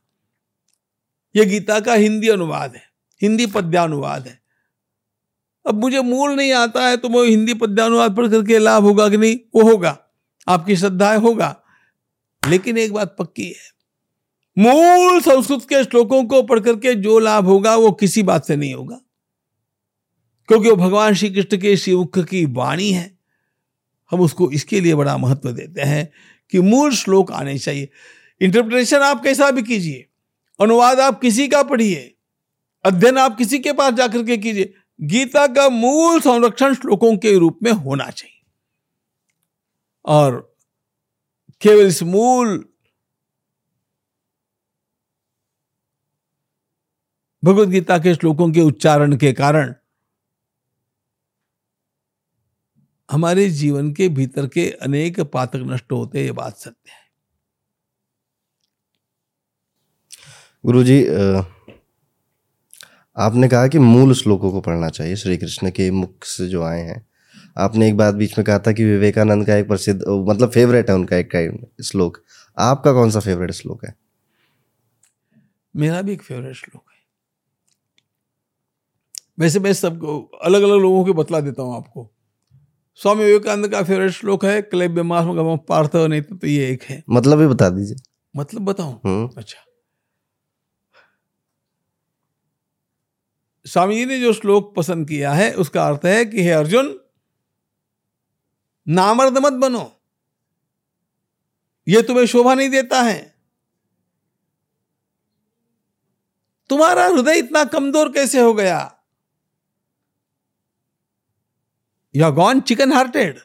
यह 1.36 1.44
गीता 1.44 1.80
का 1.80 1.94
हिंदी 1.94 2.30
अनुवाद 2.30 2.76
है। 2.76 2.93
हिंदी 3.24 3.46
पद्यानुवाद 3.46 4.28
है। 4.28 4.42
अब 5.68 5.76
मुझे 5.76 6.02
मूल 6.02 6.32
नहीं 6.32 6.52
आता 6.52 6.88
है 6.88 6.98
तो 6.98 7.10
मैं 7.10 7.30
हिंदी 7.30 7.54
पद्यानुवाद 7.54 8.16
पढ़ 8.16 8.28
करके 8.28 8.58
लाभ 8.58 8.84
होगा 8.84 9.10
कि 9.10 9.18
नहीं? 9.18 9.40
वो 9.56 9.72
होगा। 9.72 10.00
आपकी 10.48 10.76
श्रद्धा 10.76 11.16
होगा। 11.16 11.64
लेकिन 12.48 12.78
एक 12.78 12.94
बात 12.94 13.16
पक्की 13.20 13.46
है। 13.46 13.74
मूल 14.58 15.22
संस्कृत 15.22 15.60
के 15.64 15.84
श्लोकों 15.84 16.26
को 16.26 16.44
पढ़ 16.44 16.60
करके 16.60 16.96
जो 16.96 17.20
लाभ 17.20 17.46
होगा 17.46 17.76
वो 17.76 17.92
किसी 17.92 18.24
बात 18.24 18.46
से 18.46 18.56
नहीं 18.56 18.74
होगा। 18.74 19.00
क्योंकि 20.48 20.70
वो 20.70 20.76
भगवान 20.76 21.14
श्री 21.14 21.30
कृष्ण 21.30 21.58
के 21.58 21.78
शिवमुख 21.78 22.20
की 22.20 22.46
वाणी 22.46 22.92
है। 22.92 23.20
हम 24.12 24.22
उसको 24.22 24.52
इसके 24.52 24.82
लिए 24.82 24.96
बड़ा 24.96 25.18
महत्व 25.18 25.52
देते 25.52 25.82
हैं 25.82 26.12
कि 26.52 26.60
मूल 26.60 26.92
श्लोक 26.92 27.32
आने 27.32 27.60
चाहिए। 27.60 27.90
इंटरप्रिटेशन 28.42 28.98
आप 28.98 29.24
कैसा 29.24 29.52
भी 29.52 29.64
कीजिए। 29.64 30.10
अनुवाद 30.62 31.00
आप 31.00 31.22
किसी 31.22 31.48
का 31.48 31.64
पढ़िए। 31.64 32.13
अध्ययन 32.86 33.18
आप 33.18 33.38
किसी 33.38 33.60
के 33.60 33.74
पास 33.74 33.94
जाकर 33.94 34.24
के 34.26 34.38
कीजिए। 34.38 34.74
गीता 35.02 35.48
का 35.48 35.70
मूल 35.70 36.20
संरक्षण 36.20 36.74
श्लोकों 36.74 37.18
के 37.18 37.38
रूप 37.40 37.60
में 37.64 37.72
होना 37.72 38.10
चाहिए। 38.10 38.42
और 40.06 40.56
केवल 41.62 41.88
इस 41.88 42.04
मूल 42.04 42.58
भगवत 47.44 47.68
गीता 47.68 47.98
के 47.98 48.14
श्लोकों 48.16 48.52
के 48.52 48.62
उच्चारण 48.62 49.16
के 49.18 49.34
कारण 49.34 49.74
हमारे 53.12 53.50
जीवन 53.50 53.92
के 53.94 54.10
भीतर 54.10 54.48
के 54.48 54.70
अनेक 54.82 55.20
पातक 55.20 55.64
नष्ट 55.64 55.92
होते 55.92 56.24
ये 56.24 56.32
बात 56.32 56.58
सत्य 56.58 56.92
है। 56.92 57.02
गुरु 60.66 60.84
जी 60.84 61.04
आपने 63.18 63.48
कहा 63.48 63.68
कि 63.68 63.80
मूल 63.80 64.14
श्लोकों 64.14 64.52
को 64.52 64.62
पढ़ना 64.62 64.90
चाहिए 64.90 65.16
श्री 65.16 65.38
कृष्ण 65.38 65.70
के 65.70 65.92
मुख 65.92 66.26
से 66.26 66.48
जो 66.48 66.64
आए 66.64 66.82
हैं। 66.82 67.08
आपने 67.58 67.88
एक 67.88 67.98
बात 67.98 68.16
बीच 68.16 68.38
में 68.38 68.46
कहा 68.46 68.60
था 68.60 68.72
कि 68.72 68.86
विवेकानंद 68.86 69.48
का 69.48 69.56
एक 69.56 69.68
प्रसिद्ध 69.68 70.02
मतलब 70.08 70.52
फेवरेट 70.52 70.90
है 70.90 70.96
उनका 70.96 71.18
एक 71.18 71.68
श्लोक। 71.84 72.18
आपका 72.60 72.94
कौन 72.94 73.12
सा 73.12 73.20
फेवरेट 73.20 73.52
श्लोक 73.52 73.86
है? 73.86 73.96
मेरा 75.76 76.02
भी 76.02 76.14
एक 76.14 76.22
फेवरेट 76.22 76.56
श्लोक 76.56 76.84
है। 76.92 76.94
वैसे 79.40 79.60
मैं 79.60 79.74
सबको 79.74 80.32
अलग 80.44 80.62
अलग 80.62 80.82
लोगों 80.82 81.06
के 81.06 81.12
बतला 81.12 81.40
देता 81.40 81.62
हूँ 81.62 81.76
आपको। 81.76 82.12
स्वामी 82.96 83.24
विवेकानंद 83.24 83.68
का 83.68 83.84
फेवरेट 83.84 84.12
श्लोक 84.12 84.46
है 84.46 84.62
क्लेब्य 84.62 85.04
मास 85.04 85.26
पार्थ 85.70 85.96
नहीं 85.96 86.22
तो 86.22 86.48
ये 86.48 86.70
एक 86.72 86.84
है। 86.84 87.04
मतलब 87.10 87.38
भी 87.38 87.48
बता 87.48 87.70
दीजिए। 87.70 87.96
मतलब 88.36 88.62
बताऊँ? 88.62 89.02
हम्म। 89.06 89.30
अच्छा। 89.38 89.73
स्वामी 93.66 93.96
जी 93.96 94.06
ने 94.06 94.20
जो 94.20 94.34
श्लोक 94.34 94.76
पसंद 94.76 95.08
किया 95.08 95.34
है, 95.34 95.54
उसका 95.54 95.88
अर्थ 95.88 96.06
है 96.06 96.26
कि, 96.26 96.44
हे 96.44 96.52
अर्जुन, 96.52 97.00
नामर्द 98.88 99.38
मत 99.38 99.54
बनो। 99.54 100.02
यह 101.88 102.02
तुम्हें 102.02 102.26
शोभा 102.26 102.54
नहीं 102.54 102.70
देता 102.70 103.02
है। 103.02 103.36
तुम्हारा 106.70 107.06
हृदय 107.06 107.38
इतना 107.38 107.64
कमज़ोर 107.64 108.12
कैसे 108.12 108.40
हो 108.40 108.54
गया? 108.54 108.96
यू 112.16 112.32
गॉन 112.32 112.62
चिकन 112.62 112.94
हार्टेड 112.94 113.40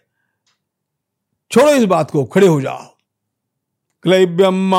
छोड़ो 1.51 1.71
इस 1.71 1.85
बात 1.85 2.11
को, 2.11 2.25
खड़े 2.25 2.47
हो 2.47 2.61
जाओ। 2.61 2.97
क्लैब्यम 4.03 4.73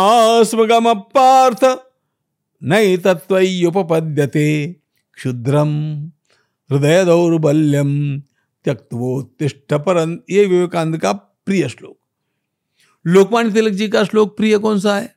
पार्थ 0.95 1.79
नहीं 2.63 2.97
तत्वपद्यते 2.97 4.78
क्षुद्रम 5.19 5.69
हृदय 6.71 7.05
दौर्बल्यम 7.05 8.21
त्यक्तवोत्तिष्ठ 8.63 9.73
परन 9.73 10.19
ये 10.29 10.45
विवेकानंद 10.45 10.97
का 10.97 11.13
प्रिय 11.13 11.69
श्लोक। 11.69 11.99
लोकमान्य 13.07 13.53
तिलक 13.53 13.69
जी 13.69 13.89
का 13.89 14.03
श्लोक 14.03 14.37
प्रिय 14.37 14.57
कौन 14.57 14.79
सा 14.79 14.97
है? 14.97 15.15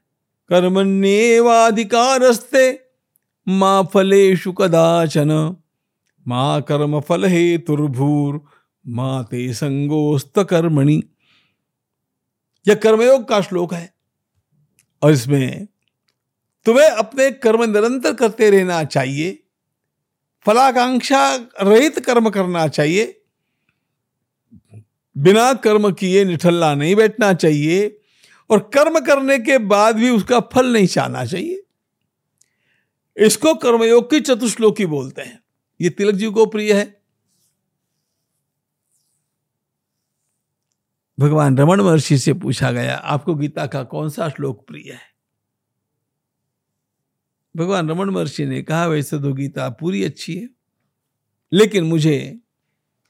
कर्मण्येवाधिकारस्ते 0.48 2.84
माँ 3.48 3.90
फलेशु 3.94 4.52
कदाचन, 4.52 5.56
माँ 6.28 6.62
कर्म 6.62 7.00
फल 7.00 7.24
हे 7.24 7.58
तुर्भूर 7.58 8.44
माँ 8.86 9.24
ते 9.24 9.52
संगोस्त 9.52 10.38
कर्मणि 10.38 11.02
यह 12.68 12.74
कर्मयोग 12.74 13.28
का 13.28 13.40
श्लोक 13.40 13.74
है। 13.74 13.94
और 15.02 15.12
इसमें 15.12 15.68
तुम्हें 16.64 16.90
अपने 16.90 17.30
कर्म 17.30 17.64
निरंतर 17.64 18.14
करते 18.14 18.50
रहना 18.50 18.84
चाहिए। 18.84 19.41
फलाकांक्षा 20.46 21.36
रहित 21.62 21.98
कर्म 21.98 22.30
करना 22.30 22.68
चाहिए। 22.68 23.22
बिना 25.18 25.52
कर्म 25.52 25.92
किए 25.92 26.24
निठल्ला 26.24 26.74
नहीं 26.74 26.94
बैठना 26.94 27.32
चाहिए 27.32 28.00
और 28.50 28.70
कर्म 28.74 29.00
करने 29.00 29.38
के 29.38 29.58
बाद 29.58 29.96
भी 29.96 30.10
उसका 30.10 30.40
फल 30.40 30.72
नहीं 30.72 30.86
चाहना 30.86 31.24
चाहिए। 31.24 31.62
इसको 33.16 33.54
कर्मयोग 33.54 34.10
की 34.10 34.20
चतुश्लोकी 34.20 34.86
बोलते 34.86 35.22
हैं। 35.22 35.42
ये 35.80 35.90
तिलक 35.90 36.14
जी 36.14 36.30
को 36.30 36.46
प्रिय 36.46 36.72
है। 36.72 37.02
भगवान 41.20 41.58
रमन 41.58 41.80
महर्षि 41.80 42.18
से 42.18 42.32
पूछा 42.32 42.72
गया, 42.72 42.96
आपको 42.96 43.34
गीता 43.34 43.66
का 43.66 43.82
कौन 43.82 44.08
सा 44.08 44.28
श्लोक 44.28 44.66
प्रिय 44.66 44.92
है? 44.92 45.11
भगवान 47.54 47.90
रमन 47.90 48.10
महर्षि 48.10 48.46
ने 48.46 48.62
कहा, 48.62 48.86
वैसे 48.86 49.18
तो 49.18 49.32
गीता 49.32 49.70
पूरी 49.70 50.04
अच्छी 50.04 50.36
है, 50.36 50.48
लेकिन 51.52 51.84
मुझे 51.84 52.38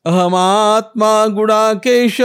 अहमात्मा 0.05 1.27
गुणाकेश 1.27 2.21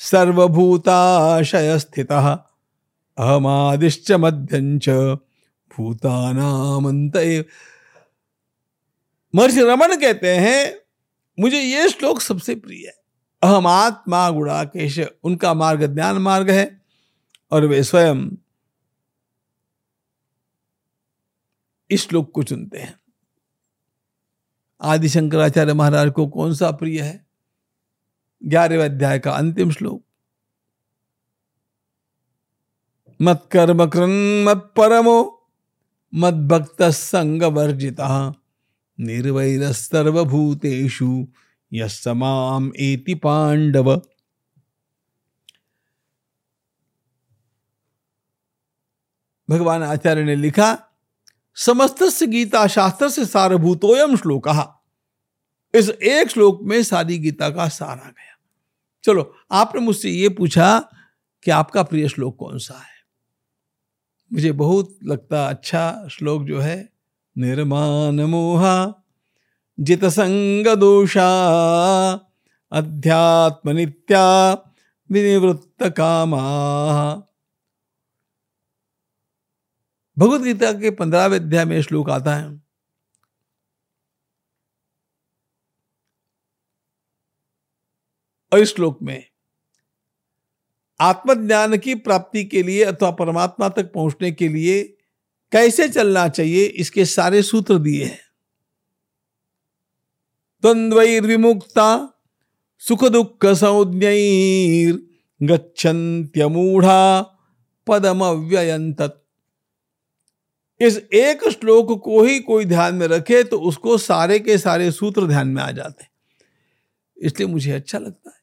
सर्वभूताशय 0.00 1.78
स्थित 1.78 2.12
अहमादिश्च 2.12 4.12
मध्यंच 4.12 4.88
भूतानामंत 5.70 7.16
महर्षि 9.34 9.60
रमन 9.60 9.96
कहते 9.96 10.28
हैं, 10.28 10.74
मुझे 11.38 11.60
ये 11.60 11.88
श्लोक 11.88 12.20
सबसे 12.20 12.54
प्रिय 12.54 12.86
है। 12.86 12.94
अहम 13.42 13.66
आत्मा 13.66 14.30
गुणाकेश, 14.30 15.00
उनका 15.24 15.54
मार्ग 15.54 15.94
ज्ञान 15.94 16.18
मार्ग 16.18 16.50
है, 16.50 16.80
और 17.52 17.66
वे 17.66 17.82
स्वयं 17.82 18.28
इस 21.90 22.08
श्लोक 22.08 22.32
को 22.32 22.42
चुनते 22.42 22.78
हैं। 22.78 23.00
आदि 24.80 25.08
शंकराचार्य 25.08 25.72
महाराज 25.72 26.10
को 26.10 26.26
कौन 26.26 26.54
सा 26.54 26.70
प्रिय 26.70 27.02
है? 27.02 27.26
ग्यारहवें 28.44 28.84
अध्याय 28.84 29.18
का 29.18 29.32
अंतिम 29.32 29.70
श्लोक। 29.70 30.04
मत 33.22 33.48
कर्म 33.52 33.86
कृन 33.86 34.44
मत 34.48 34.56
परमो 34.56 35.48
मत 36.14 36.34
भक्त 36.34 36.82
संग 36.82 37.42
वर्जिता 37.42 38.34
निर्वैर 39.00 39.72
सर्वभूतेषु 39.72 41.26
यमाम 41.72 42.72
एति 42.76 43.14
पांडव 43.14 44.02
भगवान 49.50 49.82
आचार्य 49.82 50.24
ने 50.24 50.36
लिखा 50.36 50.87
समस्त 51.58 52.24
गीता 52.24 52.66
शास्त्र 52.66 53.08
से 53.08 53.26
सारभूतोयम 53.26 54.16
श्लोक 54.16 54.74
इस 55.74 55.90
एक 55.90 56.30
श्लोक 56.30 56.60
में 56.62 56.82
सारी 56.82 57.18
गीता 57.18 57.50
का 57.50 57.68
सार 57.68 57.98
आ 57.98 58.08
गया। 58.08 58.38
चलो, 59.04 59.34
आपने 59.52 59.80
मुझसे 59.80 60.10
ये 60.10 60.28
पूछा 60.28 60.88
कि 61.44 61.50
आपका 61.50 61.82
प्रिय 61.82 62.08
श्लोक 62.08 62.36
कौन 62.38 62.58
सा 62.58 62.78
है? 62.78 62.98
मुझे 64.32 64.52
बहुत 64.52 64.98
लगता 65.04 65.48
अच्छा 65.48 66.08
श्लोक 66.10 66.42
जो 66.42 66.60
है, 66.60 66.92
निर्माण 67.38 68.20
मोहा 68.20 69.04
जित 69.80 70.04
संग 70.04 70.66
दोषा 70.66 71.30
अध्यात्म 72.72 73.70
नित्या 73.70 74.52
विनिवृत्त 75.10 75.82
कामा 75.82 76.42
भगवत 80.18 80.40
गीता 80.40 80.72
के 80.72 80.90
पंद्रहवें 80.90 81.38
अध्याय 81.38 81.64
में 81.64 81.82
श्लोक 81.82 82.10
आता 82.10 82.34
है। 82.36 82.62
और 88.52 88.58
इस 88.58 88.74
श्लोक 88.74 88.98
में, 89.02 89.24
आत्मज्ञान 91.00 91.78
की 91.78 91.94
प्राप्ति 91.94 92.44
के 92.44 92.62
लिए 92.62 92.84
अथवा 92.84 93.10
परमात्मा 93.10 93.68
तक 93.68 93.92
पहुँचने 93.92 94.32
के 94.32 94.48
लिए 94.48 94.82
कैसे 95.52 95.88
चलना 95.88 96.28
चाहिए, 96.28 96.64
इसके 96.64 97.04
सारे 97.04 97.42
सूत्र 97.42 97.78
दिए 97.78 98.04
हैं। 98.04 98.20
द्वंद्वैर्विमुक्ता 100.62 102.14
सुख 102.78 103.04
दुख 103.04 103.46
संज्ञर 103.46 104.98
गच्छन्त्यमूढ़ा 105.42 107.20
पदम 107.86 108.20
अव्ययंत 108.20 109.24
इस 110.80 110.96
एक 110.96 111.48
श्लोक 111.50 111.92
को 112.04 112.22
ही 112.22 112.38
कोई 112.40 112.64
ध्यान 112.64 112.94
में 112.94 113.06
रखे 113.06 113.42
तो 113.44 113.58
उसको 113.60 113.98
सारे 113.98 114.38
के 114.38 114.58
सारे 114.58 114.90
सूत्र 114.90 115.26
ध्यान 115.26 115.48
में 115.48 115.62
आ 115.62 115.70
जाते 115.70 116.06
इसलिए 117.16 117.48
मुझे 117.48 117.72
अच्छा 117.72 117.98
लगता 117.98 118.30
है। 118.30 118.36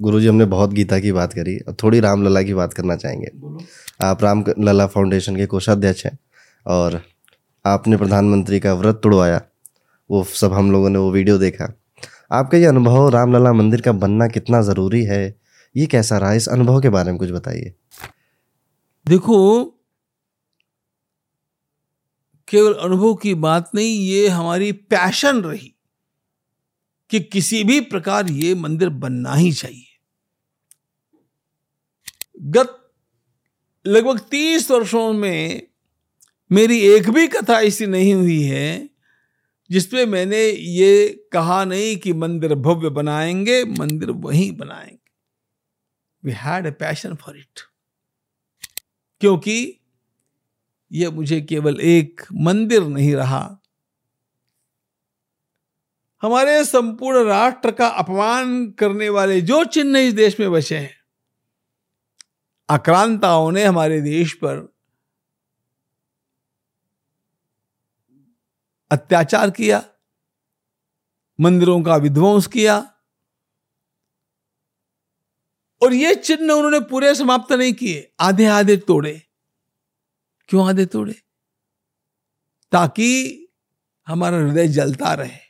गुरु 0.00 0.20
जी 0.20 0.26
हमने 0.26 0.44
बहुत 0.44 0.72
गीता 0.72 0.98
की 1.00 1.12
बात 1.12 1.32
करी। 1.32 1.56
अब 1.58 1.76
थोड़ी 1.82 2.00
रामलला 2.00 2.42
की 2.42 2.54
बात 2.54 2.72
करना 2.72 2.96
चाहेंगे। 2.96 3.30
आप 4.00 4.22
राम 4.24 4.44
लला 4.58 4.86
फाउंडेशन 4.86 5.36
के 5.36 5.46
कोषाध्यक्ष 5.46 6.04
हैं 6.06 6.18
और 6.66 7.00
आपने 7.64 7.96
प्रधानमंत्री 7.96 8.60
का 8.60 8.74
व्रत 8.74 9.00
तोड़वाया। 9.02 9.40
वो 10.10 10.22
सब 10.24 10.52
हम 10.52 10.70
लोगों 10.72 10.90
ने 10.90 10.98
वो 10.98 11.10
वीडियो 11.12 11.38
देखा। 11.38 11.72
आपका 12.32 12.58
ये 12.58 12.64
अनुभव 12.64 13.08
रामलला 13.08 13.52
मंदिर 13.52 13.80
का 13.80 13.92
बनना 13.92 14.28
कितना 14.28 14.60
ज़रूरी 14.62 15.04
है? 15.04 15.34
ये 15.76 15.86
कैसा 15.86 16.18
रहा? 16.18 16.32
इस 16.32 16.48
अनुभव 16.48 16.80
के 16.80 16.88
बारे 16.88 17.10
में 17.10 17.18
कुछ 17.18 17.30
बताइए। 17.30 17.74
देखो 19.06 19.72
केवल 22.48 22.74
अनुभव 22.74 23.14
की 23.14 23.34
बात 23.34 23.70
नहीं, 23.74 23.98
ये 23.98 24.28
हमारी 24.28 24.72
पैशन 24.72 25.42
रही 25.42 25.74
कि 27.10 27.20
किसी 27.20 27.64
भी 27.64 27.80
प्रकार 27.80 28.30
ये 28.30 28.54
मंदिर 28.54 28.88
बनना 28.88 29.34
ही 29.34 29.52
चाहिए। 29.52 29.86
गत 32.42 32.92
लगभग 33.86 34.18
तीस 34.18 34.70
वर्षों 34.70 35.12
में 35.12 35.66
मेरी 36.52 36.78
एक 36.80 37.10
भी 37.10 37.28
कथा 37.28 37.60
ऐसी 37.60 37.86
नहीं 37.86 38.14
हुई 38.14 38.42
है, 38.42 38.90
जिसपे 39.70 40.06
मैंने 40.06 40.46
ये 40.48 41.28
कहा 41.32 41.64
नहीं 41.64 41.96
कि 41.96 42.12
मंदिर 42.12 42.54
भव्य 42.54 42.88
बनाएँगे, 42.88 43.64
मंदिर 43.64 44.10
वहीं 44.10 44.52
बनाएँगे। 44.56 44.98
We 46.24 46.32
had 46.32 46.66
a 46.66 46.70
passion 46.70 47.14
for 47.14 47.38
it 47.38 47.60
क्योंकि 49.20 49.80
यह 50.90 51.10
मुझे 51.10 51.40
केवल 51.40 51.80
एक 51.80 52.22
मंदिर 52.32 52.82
नहीं 52.82 53.14
रहा। 53.14 53.58
हमारे 56.22 56.64
संपूर्ण 56.64 57.24
राष्ट्र 57.24 57.70
का 57.70 57.88
अपमान 57.88 58.70
करने 58.70 59.08
वाले 59.08 59.40
जो 59.40 59.64
चिन्ह 59.64 59.98
इस 59.98 60.14
देश 60.14 60.40
में 60.40 60.50
बचे 60.52 60.78
हैं, 60.78 60.94
आक्रांताओं 62.68 63.50
ने 63.52 63.64
हमारे 63.64 64.00
देश 64.00 64.32
पर 64.34 64.56
अत्याचार 68.90 69.50
किया, 69.50 69.82
मंदिरों 71.38 71.82
का 71.82 71.96
विध्वंस 71.96 72.46
किया, 72.46 72.78
और 75.82 75.92
ये 75.92 76.14
चिन्ह 76.14 76.52
उन्होंने 76.52 76.80
पूरे 76.80 77.14
समाप्त 77.14 77.52
नहीं 77.52 77.72
किए 77.72 78.12
आधे 78.20 78.46
आधे 78.46 78.76
तोड़े। 78.76 79.25
क्यों 80.48 80.68
आधे 80.68 80.86
तोड़े? 80.86 81.14
ताकि 82.72 83.08
हमारा 84.06 84.38
हृदय 84.38 84.68
जलता 84.68 85.12
रहे। 85.14 85.44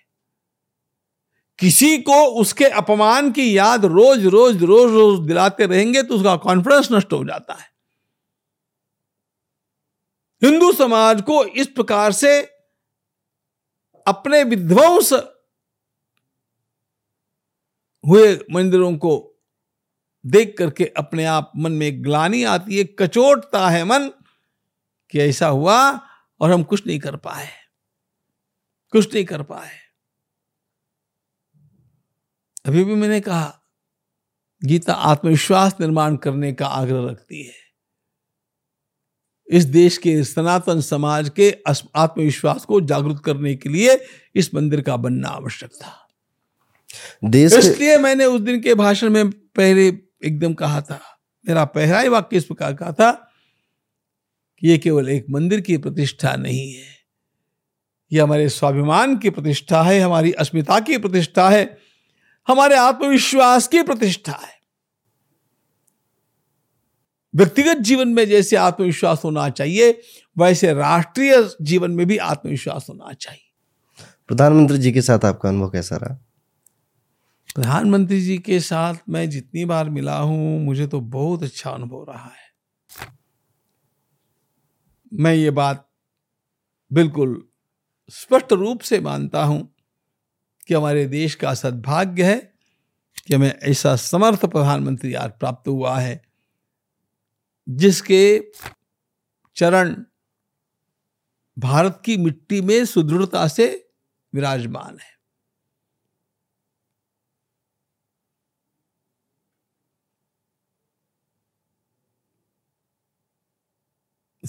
किसी 1.58 1.98
को 1.98 2.24
उसके 2.40 2.64
अपमान 2.64 3.30
की 3.32 3.56
याद 3.58 3.84
रोज 3.84 4.26
रोज 4.26 4.62
रोज 4.62 4.92
रोज 4.92 5.26
दिलाते 5.26 5.66
रहेंगे 5.66 6.02
तो 6.02 6.14
उसका 6.14 6.36
कॉन्फिडेंस 6.36 6.88
नष्ट 6.92 7.12
हो 7.12 7.24
जाता 7.24 7.54
है। 7.54 7.68
हिंदू 10.42 10.72
समाज 10.72 11.22
को 11.22 11.44
इस 11.44 11.66
प्रकार 11.66 12.12
से 12.12 12.40
अपने 14.06 14.42
विध्वंस 14.44 15.12
हुए 18.04 18.38
मंदिरों 18.52 18.96
को 18.96 19.14
देख 20.24 20.54
करके 20.58 20.84
अपने 20.96 21.24
आप 21.24 21.52
मन 21.56 21.72
में 21.72 22.04
ग्लानी 22.04 22.44
आती 22.44 22.78
है, 22.78 22.84
कचोटता 22.84 23.68
है 23.68 23.84
मन। 23.84 24.10
कि 25.16 25.22
ऐसा 25.22 25.46
हुआ 25.46 26.00
और 26.40 26.50
हम 26.50 26.62
कुछ 26.62 26.86
नहीं 26.86 26.98
कर 27.00 27.16
पाए। 27.16 27.48
कुछ 28.92 29.14
नहीं 29.14 29.24
कर 29.24 29.42
पाए। 29.42 29.70
अभी 32.66 32.84
भी 32.84 32.94
मैंने 32.94 33.20
कहा 33.20 33.60
गीता 34.64 34.92
आत्मविश्वास 34.92 35.76
निर्माण 35.80 36.16
करने 36.16 36.52
का 36.52 36.66
आग्रह 36.66 37.10
रखती 37.10 37.46
है। 37.46 37.54
इस 39.48 39.64
देश 39.64 39.98
के 39.98 40.24
सनातन 40.24 40.80
समाज 40.80 41.28
के 41.28 41.62
आत्मविश्वास 41.96 42.64
को 42.64 42.80
जागृत 42.80 43.22
करने 43.24 43.54
के 43.56 43.68
लिए 43.68 44.06
इस 44.34 44.54
मंदिर 44.54 44.80
का 44.80 44.96
बनना 44.96 45.28
आवश्यक 45.28 45.70
था। 45.70 46.08
देश 47.24 47.52
इसलिए 47.52 47.98
मैंने 47.98 48.24
उस 48.24 48.40
दिन 48.40 48.60
के 48.60 48.74
भाषण 48.74 49.10
में 49.10 49.30
पहले 49.30 49.86
एकदम 50.24 50.54
कहा 50.54 50.80
था 50.80 51.00
मेरा 51.48 51.64
पहला 51.64 52.00
ही 52.00 52.08
वाक्य 52.08 52.36
इस 52.36 52.44
प्रकार 52.44 52.74
कहा 52.74 52.92
था 52.92 53.25
कि 54.58 54.68
ये 54.68 54.78
केवल 54.78 55.08
एक 55.08 55.26
मंदिर 55.30 55.60
की 55.60 55.76
प्रतिष्ठा 55.76 56.36
नहीं 56.36 56.72
है। 56.72 56.96
ये 58.12 58.20
हमारे 58.20 58.48
स्वाभिमान 58.48 59.18
की 59.18 59.30
प्रतिष्ठा 59.30 59.82
है 59.82 60.00
हमारी 60.00 60.32
अस्मिता 60.32 60.80
की 60.80 60.98
प्रतिष्ठा 60.98 61.48
है 61.48 61.78
हमारे 62.48 62.76
आत्मविश्वास 62.76 63.68
की 63.68 63.82
प्रतिष्ठा 63.82 64.32
है। 64.32 64.56
व्यक्तिगत 67.34 67.76
जीवन 67.76 68.08
में 68.08 68.26
जैसे 68.26 68.56
आत्मविश्वास 68.56 69.24
होना 69.24 69.48
चाहिए 69.50 70.00
वैसे 70.38 70.72
राष्ट्रीय 70.72 71.50
जीवन 71.62 71.90
में 71.90 72.06
भी 72.06 72.16
आत्मविश्वास 72.16 72.86
होना 72.88 73.12
चाहिए। 73.12 73.42
प्रधानमंत्री 74.28 74.78
जी 74.78 74.92
के 74.92 75.02
साथ 75.02 75.24
आपका 75.24 75.48
अनुभव 75.48 75.70
कैसा 75.70 75.96
रहा? 75.96 76.14
प्रधानमंत्री 77.54 78.20
जी 78.20 78.38
के 78.38 78.60
साथ 78.60 78.94
मैं 79.08 79.30
जितनी 79.30 79.64
बार 79.64 79.90
मिला 79.90 80.18
हूँ 80.18 80.64
मुझे 80.64 80.86
तो 80.86 81.00
बहुत 81.00 81.42
अच्छा 81.42 81.70
अनुभव 81.70 82.06
रहा 82.08 82.24
है। 82.24 82.46
मैं 85.16 85.34
ये 85.34 85.50
बात 85.50 85.90
बिल्कुल 86.92 87.48
स्पष्ट 88.10 88.52
रूप 88.52 88.80
से 88.80 89.00
मानता 89.00 89.44
हूँ 89.44 89.74
कि 90.66 90.74
हमारे 90.74 91.06
देश 91.06 91.34
का 91.34 91.54
सद्भाग्य 91.54 92.24
है 92.24 92.52
कि 93.26 93.34
हमें 93.34 93.58
ऐसा 93.62 93.96
समर्थ 93.96 94.44
प्रधानमंत्री 94.46 95.14
आज 95.14 95.30
प्राप्त 95.30 95.68
हुआ 95.68 95.98
है, 95.98 96.22
जिसके 97.68 98.52
चरण 99.56 100.04
भारत 101.58 102.02
की 102.04 102.16
मिट्टी 102.16 102.60
में 102.60 102.84
सुदृढ़ता 102.84 103.48
से 103.48 103.88
विराजमान 104.34 104.98
है। 104.98 105.15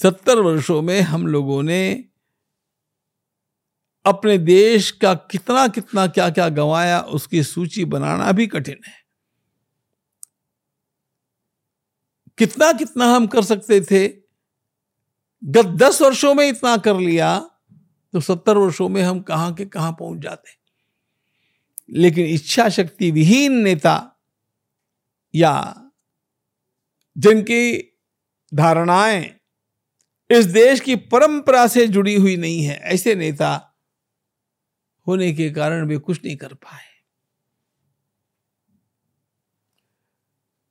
सत्तर 0.01 0.39
वर्षों 0.39 0.81
में 0.81 1.01
हम 1.01 1.27
लोगों 1.27 1.63
ने 1.63 2.05
अपने 4.05 4.37
देश 4.37 4.91
का 4.91 5.13
कितना 5.13 5.67
कितना 5.67 6.07
क्या 6.07 6.29
क्या 6.29 6.49
गंवाया, 6.49 6.99
उसकी 7.01 7.43
सूची 7.43 7.85
बनाना 7.85 8.31
भी 8.31 8.47
कठिन 8.47 8.77
है। 8.87 8.93
कितना 12.37 12.71
कितना 12.73 13.05
हम 13.05 13.27
कर 13.27 13.43
सकते 13.43 13.81
थे? 13.81 14.07
गत 15.43 15.65
दस 15.65 16.01
वर्षों 16.01 16.33
में 16.33 16.47
इतना 16.49 16.77
कर 16.77 16.95
लिया 16.95 17.39
तो 18.13 18.19
सत्तर 18.19 18.57
वर्षों 18.57 18.89
में 18.89 19.01
हम 19.03 19.21
कहाँ 19.21 19.53
के 19.53 19.65
कहाँ 19.65 19.91
पहुँच 19.91 20.19
जाते? 20.19 20.51
लेकिन 21.89 22.25
इच्छा 22.25 22.69
शक्ति 22.69 23.11
विहीन 23.11 23.53
नेता 23.53 24.19
या 25.35 25.53
जिनकी 27.17 27.93
धारणाएँ 28.53 29.36
इस 30.29 30.45
देश 30.45 30.79
की 30.79 30.95
परंपरा 30.95 31.67
से 31.67 31.87
जुड़ी 31.87 32.15
हुई 32.15 32.37
नहीं 32.37 32.63
है। 32.63 32.75
ऐसे 32.75 33.15
नेता 33.15 33.75
होने 35.07 35.33
के 35.33 35.49
कारण 35.51 35.87
वे 35.87 35.97
कुछ 35.97 36.25
नहीं 36.25 36.37
कर 36.37 36.53
पाए। 36.53 36.85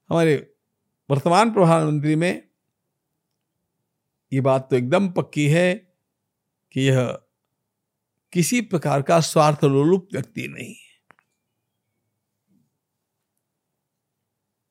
हमारे 0.08 0.54
वर्तमान 1.10 1.52
प्रधानमंत्री 1.52 2.16
में 2.16 2.48
ये 4.32 4.40
बात 4.40 4.70
तो 4.70 4.76
एकदम 4.76 5.08
पक्की 5.08 5.48
है 5.48 5.74
कि 6.72 6.80
यह 6.80 7.18
किसी 8.32 8.60
प्रकार 8.60 9.02
का 9.02 9.20
स्वार्थ 9.20 9.64
लोलुप 9.64 10.08
व्यक्ति 10.12 10.48
नहीं 10.48 10.74
है। 10.74 10.86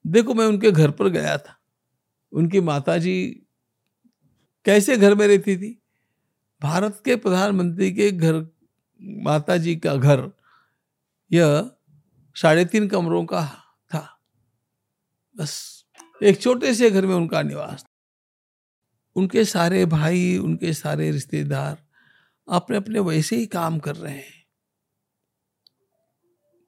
देखो, 0.07 0.33
मैं 0.33 0.45
उनके 0.45 0.71
घर 0.71 0.91
पर 0.91 1.09
गया 1.09 1.37
था। 1.37 1.61
उनकी 2.31 2.61
माताजी 2.61 3.44
कैसे 4.65 4.97
घर 4.97 5.15
में 5.15 5.27
रहती 5.27 5.57
थी? 5.57 5.81
भारत 6.61 7.01
के 7.05 7.15
प्रधानमंत्री 7.15 7.93
के 7.93 8.11
घर 8.11 8.47
माता 9.01 9.57
जी 9.57 9.75
का 9.75 9.95
घर, 9.95 10.31
यह 11.31 11.71
साढ़े 12.35 12.65
तीन 12.65 12.87
कमरों 12.87 13.25
का 13.25 13.45
था। 13.93 14.19
बस, 15.37 15.85
एक 16.23 16.41
छोटे 16.41 16.73
से 16.73 16.91
घर 16.91 17.05
में 17.05 17.15
उनका 17.15 17.41
निवास 17.41 17.85
उनके 19.15 19.45
सारे 19.45 19.85
भाई, 19.85 20.37
उनके 20.37 20.73
सारे 20.73 21.11
रिश्तेदार 21.11 21.77
अपने 22.49 22.77
अपने 22.77 22.99
वैसे 22.99 23.35
ही 23.35 23.45
काम 23.45 23.79
कर 23.79 23.95
रहे 23.95 24.13
हैं। 24.13 24.45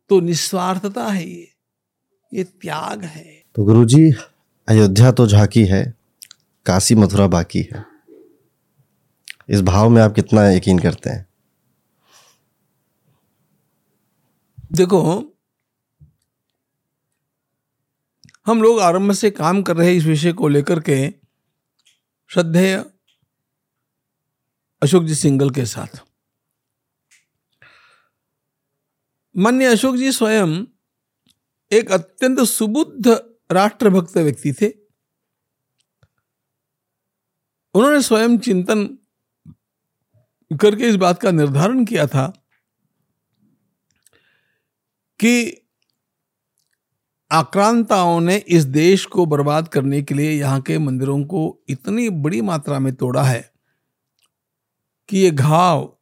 तो 0.10 0.20
निस्वार्थता 0.20 1.08
है 1.08 1.30
ये। 1.30 1.54
ये 2.34 2.44
त्याग 2.44 3.04
है। 3.04 3.44
तो 3.56 3.64
गुरुजी, 3.64 4.12
अयोध्या 4.68 5.12
तो 5.12 5.28
झांकी 5.28 5.66
है। 5.66 5.97
काशी 6.68 6.96
मथुरा 6.96 7.28
बाकी 7.28 7.60
है। 7.60 7.86
इस 9.50 9.62
भाव 9.62 9.90
में 9.90 10.02
आप 10.02 10.14
कितना 10.14 10.50
यकीन 10.50 10.80
करते 10.80 11.10
हैं? 11.10 11.28
देखो, 14.72 15.34
हम 18.46 18.62
लोग 18.62 18.80
आरंभ 18.80 19.12
से 19.12 19.32
काम 19.32 19.62
कर 19.62 19.78
रहे 19.78 19.96
इस 19.96 20.04
विषय 20.04 20.34
को 20.34 20.48
लेकर 20.48 20.80
के 20.80 21.14
श्रद्धेय 22.28 22.86
अशोक 24.82 25.04
जी 25.04 25.16
सिंगल 25.16 25.50
के 25.50 25.66
साथ। 25.66 26.02
मान्य 29.38 29.66
अशोक 29.66 29.96
जी 29.96 30.12
स्वयं 30.12 30.66
एक 31.72 31.92
अत्यंत 31.92 32.40
सुबुद्ध 32.40 33.08
राष्ट्रभक्त 33.52 34.18
व्यक्ति 34.18 34.54
थे। 34.54 34.87
उन्होंने 37.78 38.02
स्वयं 38.02 38.38
चिंतन 38.38 38.98
करके 40.52 40.88
इस 40.90 40.96
बात 40.96 41.22
का 41.22 41.32
निर्धारण 41.32 41.86
किया 41.86 42.08
था 42.08 42.28
कि 45.20 45.64
आक्रांताओं 47.32 48.22
ने 48.22 48.38
इस 48.38 48.64
देश 48.64 49.06
को 49.06 49.26
बर्बाद 49.26 49.68
करने 49.68 50.02
के 50.02 50.14
लिए 50.14 50.32
यहाँ 50.32 50.62
के 50.62 50.78
मंदिरों 50.78 51.24
को 51.24 51.64
इतनी 51.70 52.10
बड़ी 52.10 52.42
मात्रा 52.42 52.80
में 52.80 52.96
तोड़ा 52.96 53.24
है 53.24 53.54
कि 55.10 55.18
ये 55.18 55.32
घाव 55.32 55.98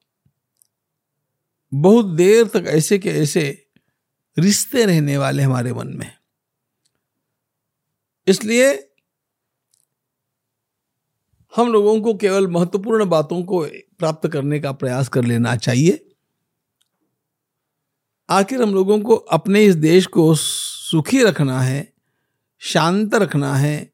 बहुत 1.74 2.06
देर 2.06 2.48
तक 2.48 2.64
ऐसे 2.68 3.00
के 3.00 3.10
ऐसे 3.10 3.68
रिश्ते 4.40 4.86
रहने 4.86 5.18
वाले 5.18 5.44
हमारे 5.44 5.74
मन 5.74 5.88
में। 5.88 6.12
इसलिए 8.28 8.95
हम 11.56 11.74
लोगों 11.74 12.02
को 12.02 12.14
केवल 12.14 12.48
महत्वपूर्ण 12.48 13.06
बातों 13.06 13.44
को 13.44 13.66
प्राप्त 14.00 14.28
करने 14.28 14.60
का 14.60 14.72
प्रयास 14.72 15.10
कर 15.10 15.24
लेना 15.24 15.56
चाहिए। 15.56 16.10
आखिर 18.30 18.62
हम 18.62 18.74
लोगों 18.74 19.02
को 19.02 19.16
अपने 19.16 19.64
इस 19.64 19.76
देश 19.76 20.06
को 20.06 20.36
सुखी 20.36 21.24
रखना 21.24 21.62
है, 21.62 21.94
शांत 22.60 23.16
रखना 23.16 23.56
है। 23.56 23.94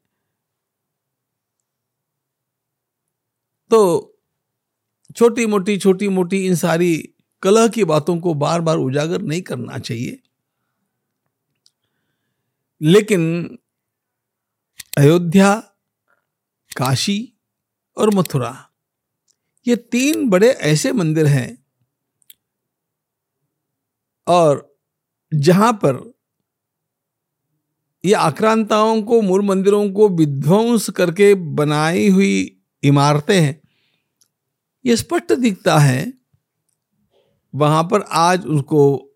तो 3.70 4.08
छोटी 5.16 5.46
मोटी 5.46 5.78
छोटी 5.78 6.08
मोटी 6.08 6.46
इन 6.46 6.54
सारी 6.54 7.14
कलह 7.42 7.68
की 7.68 7.84
बातों 7.84 8.20
को 8.20 8.34
बार 8.34 8.60
बार 8.60 8.76
उजागर 8.76 9.22
नहीं 9.22 9.42
करना 9.42 9.78
चाहिए। 9.78 10.22
लेकिन 12.82 13.44
अयोध्या, 14.98 15.54
काशी 16.76 17.31
और 17.96 18.14
मथुरा। 18.14 18.54
ये 19.66 19.76
तीन 19.76 20.28
बड़े 20.30 20.48
ऐसे 20.48 20.92
मंदिर 20.92 21.26
हैं 21.26 21.58
और 24.26 24.68
जहाँ 25.32 25.72
पर 25.74 26.00
ये 28.04 28.12
आक्रांताओं 28.14 29.02
को, 29.02 29.20
मूल 29.22 29.42
मंदिरों 29.42 29.88
को 29.90 30.08
विध्वंस 30.08 30.88
करके 30.90 31.34
बनाई 31.34 32.08
हुई 32.08 32.62
इमारतें 32.82 33.40
हैं। 33.40 33.60
ये 34.84 34.96
स्पष्ट 34.96 35.32
दिखता 35.32 35.78
है, 35.78 36.12
वहाँ 37.54 37.82
पर 37.84 38.02
आज 38.02 38.46
उसको 38.46 39.08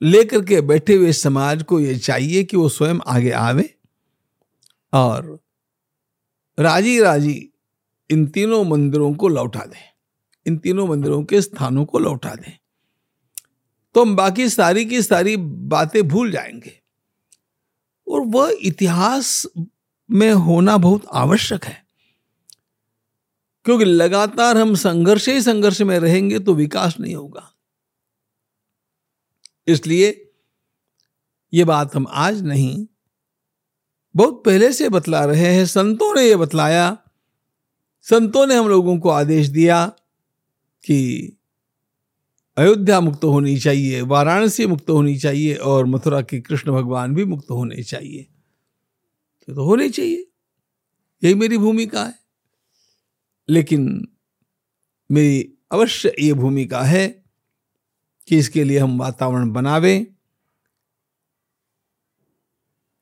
लेकर 0.00 0.44
के 0.44 0.60
बैठे 0.60 0.94
हुए 0.94 1.12
समाज 1.12 1.62
को 1.62 1.80
ये 1.80 1.98
चाहिए 1.98 2.44
कि 2.44 2.56
वो 2.56 2.68
स्वयं 2.68 2.98
आगे 3.06 3.30
आवे 3.30 3.68
और 4.92 5.38
राज़ी 6.58 6.98
राज़ी 7.00 7.51
इन 8.10 8.26
तीनों 8.26 8.64
मंदिरों 8.64 9.14
को 9.14 9.28
लौटा 9.28 9.60
दें। 9.60 9.92
इन 10.46 10.58
तीनों 10.58 10.88
मंदिरों 10.88 11.24
के 11.24 11.42
स्थानों 11.42 11.84
को 11.84 11.98
लौटा 11.98 12.34
दें। 12.34 12.58
तो 13.94 14.02
हम 14.02 14.16
बाकी 14.16 14.48
सारी 14.48 14.84
की 14.84 15.02
सारी 15.02 15.36
बातें 15.36 16.08
भूल 16.08 16.30
जाएँगे। 16.30 16.82
और 18.08 18.20
वह 18.20 18.58
इतिहास 18.62 19.46
में 20.10 20.32
होना 20.32 20.76
बहुत 20.76 21.06
आवश्यक 21.12 21.64
है। 21.64 21.86
क्योंकि 23.64 23.84
लगातार 23.84 24.58
हम 24.58 24.74
संघर्ष 24.74 25.28
ही 25.28 25.42
संघर्ष 25.42 25.80
में 25.80 25.98
रहेंगे 25.98 26.38
तो 26.38 26.54
विकास 26.54 27.00
नहीं 27.00 27.14
होगा। 27.14 27.54
इसलिए 29.66 30.32
ये 31.54 31.64
बात 31.64 31.96
हम 31.96 32.06
आज 32.10 32.42
नहीं, 32.42 32.86
बहुत 34.16 34.42
पहले 34.44 34.72
से 34.72 34.88
बतला 34.88 35.24
रहे 35.24 35.54
हैं, 35.54 35.66
संतों 35.66 36.14
ने 36.14 36.22
यह 36.22 36.36
बतलाया। 36.36 37.01
संतों 38.02 38.46
ने 38.46 38.54
हम 38.54 38.68
लोगों 38.68 38.98
को 38.98 39.08
आदेश 39.08 39.46
दिया 39.46 39.86
कि 40.84 41.28
अयोध्या 42.56 43.00
मुक्त 43.00 43.24
होनी 43.24 43.58
चाहिए 43.58 44.00
वाराणसी 44.00 44.66
मुक्त 44.66 44.90
होनी 44.90 45.18
चाहिए 45.18 45.54
और 45.54 45.86
मथुरा 45.86 46.22
के 46.22 46.40
कृष्ण 46.40 46.72
भगवान 46.72 47.14
भी 47.14 47.24
मुक्त 47.24 47.50
होने 47.50 47.82
चाहिए। 47.82 48.22
तो, 49.46 49.54
तो 49.54 49.64
होने 49.64 49.90
चाहिए। 49.90 50.30
यही 51.24 51.34
मेरी 51.34 51.58
भूमिका 51.58 52.04
है। 52.04 52.14
लेकिन 53.48 54.08
मेरी 55.10 55.52
अवश्य 55.72 56.14
ये 56.20 56.32
भूमिका 56.32 56.82
है 56.82 57.24
कि 58.28 58.38
इसके 58.38 58.64
लिए 58.64 58.78
हम 58.78 58.98
वातावरण 58.98 59.52
बनावें। 59.52 60.06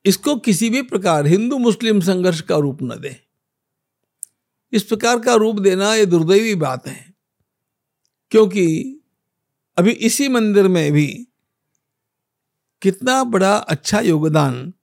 इसको 0.05 0.37
किसी 0.37 0.71
भी 0.71 0.83
प्रकार 0.83 1.27
हिंदू 1.27 1.59
मुस्लिम 1.59 2.01
संघर्ष 2.01 2.41
का 2.41 2.57
रूप 2.57 2.79
न 2.83 3.01
दें। 3.01 3.30
इस 4.73 4.83
प्रकार 4.83 5.21
का 5.21 5.35
रूप 5.35 5.59
देना 5.59 5.95
ये 5.95 6.07
दुर्दैवी 6.07 6.55
बात 6.55 6.87
है। 6.87 7.15
क्योंकि 8.31 8.97
अभी 9.79 9.91
इसी 9.91 10.29
मंदिर 10.29 10.69
में 10.69 10.93
भी 10.93 11.29
कितना 12.83 13.25
बड़ा 13.25 13.57
अच्छा 13.57 14.01
योगदान 14.01 14.75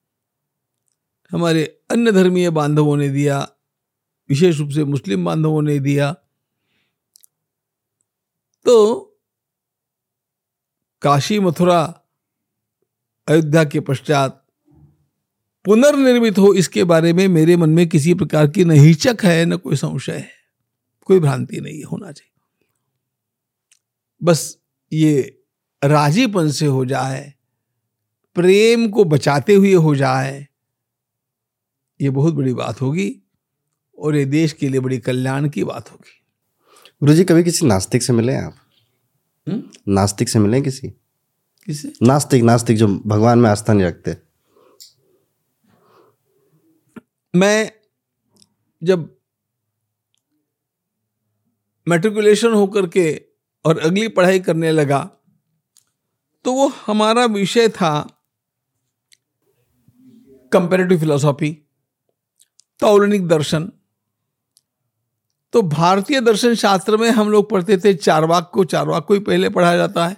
हमारे 1.32 1.82
अन्य 1.92 2.12
धर्मीय 2.12 2.50
बांधवों 2.50 2.98
ने 2.98 3.10
दिया, 3.10 3.50
विशेष 4.30 4.58
रूप 4.60 4.70
से 4.70 4.84
मुस्लिम 4.84 5.26
बांधवों 5.26 5.62
ने 5.62 5.80
दिया। 5.80 6.14
तो 8.66 9.04
काशी 11.02 11.40
मथुरा, 11.40 12.02
अयोध्या 13.28 13.64
के 13.64 13.80
पश्चात 13.80 14.47
पुनर्निर्मित 15.68 16.38
हो 16.38 16.54
इसके 16.54 16.84
बारे 16.84 17.14
में 17.14 17.28
मेरे 17.28 17.58
मन 17.58 17.70
में 17.70 17.90
किसी 17.90 18.14
प्रकार 18.14 18.48
की 18.48 18.66
न 18.66 18.72
हिचक 18.72 19.18
है 19.24 19.46
न 19.46 19.58
कोई 19.58 19.76
संशय 19.76 20.14
है। 20.14 20.32
कोई 21.06 21.20
भ्रांति 21.20 21.62
नहीं 21.62 21.84
होना 21.84 22.12
चाहिए। 22.12 22.66
बस 24.24 24.58
ये 24.94 25.40
राजीपन 25.84 26.52
से 26.52 26.66
हो 26.66 26.86
जाए 26.86 27.34
प्रेम 28.36 28.90
को 28.90 29.04
बचाते 29.04 29.56
हुए 29.56 29.74
हो 29.74 29.96
जाए 29.96 30.48
ये 32.02 32.10
बहुत 32.10 32.34
बड़ी 32.34 32.54
बात 32.54 32.82
होगी 32.82 33.16
और 34.00 34.16
ये 34.16 34.26
देश 34.26 34.54
के 34.54 34.70
लिए 34.70 34.80
बड़ी 34.80 34.98
कल्याण 34.98 35.50
की 35.50 35.64
बात 35.64 35.92
होगी। 35.92 36.26
गुरु 37.00 37.14
जी 37.14 37.24
कभी 37.24 37.44
किसी 37.44 37.66
नास्तिक 37.66 38.04
से 38.04 38.14
मिले 38.14 38.36
आप? 38.36 38.56
हुँ? 39.50 39.72
नास्तिक 39.88 40.30
से 40.30 40.40
मिले 40.40 40.62
किसी? 40.62 40.90
किसी? 41.66 41.94
नास्तिक 42.04 42.44
नास्तिक 42.44 42.78
जो 42.78 42.88
भगवान 42.88 43.40
में 43.40 43.50
आस्था 43.50 43.74
नहीं 43.74 43.88
रखते 43.88 44.27
मैं 47.38 47.72
जब 48.82 49.10
मेट्रिकुलेशन 51.88 52.54
होकर 52.54 52.88
के 52.88 53.06
और 53.66 53.80
अगली 53.80 54.08
पढ़ाई 54.08 54.40
करने 54.40 54.72
लगा 54.72 55.00
तो 56.46 56.54
वो 56.54 56.68
हमारा 56.86 57.26
विषय 57.26 57.70
था 57.70 57.90
कंपेरेटिव 60.52 61.00
फिलोसॉफी 61.00 61.52
तौलनिक 62.80 63.28
दर्शन। 63.28 63.72
तो 65.54 65.62
भारतीय 65.62 66.22
दर्शन 66.22 66.56
शास्त्र 66.56 66.98
में 66.98 67.10
हम 67.10 67.30
लोग 67.30 67.50
पढ़ते 67.50 67.78
थे 67.78 67.94
चारवाक 67.94 68.50
को 68.54 68.64
चारवाक 68.66 69.06
को 69.06 69.14
ही 69.14 69.20
पहले 69.20 69.50
पढ़ाया 69.50 69.78
जाता 69.78 70.08
है। 70.08 70.18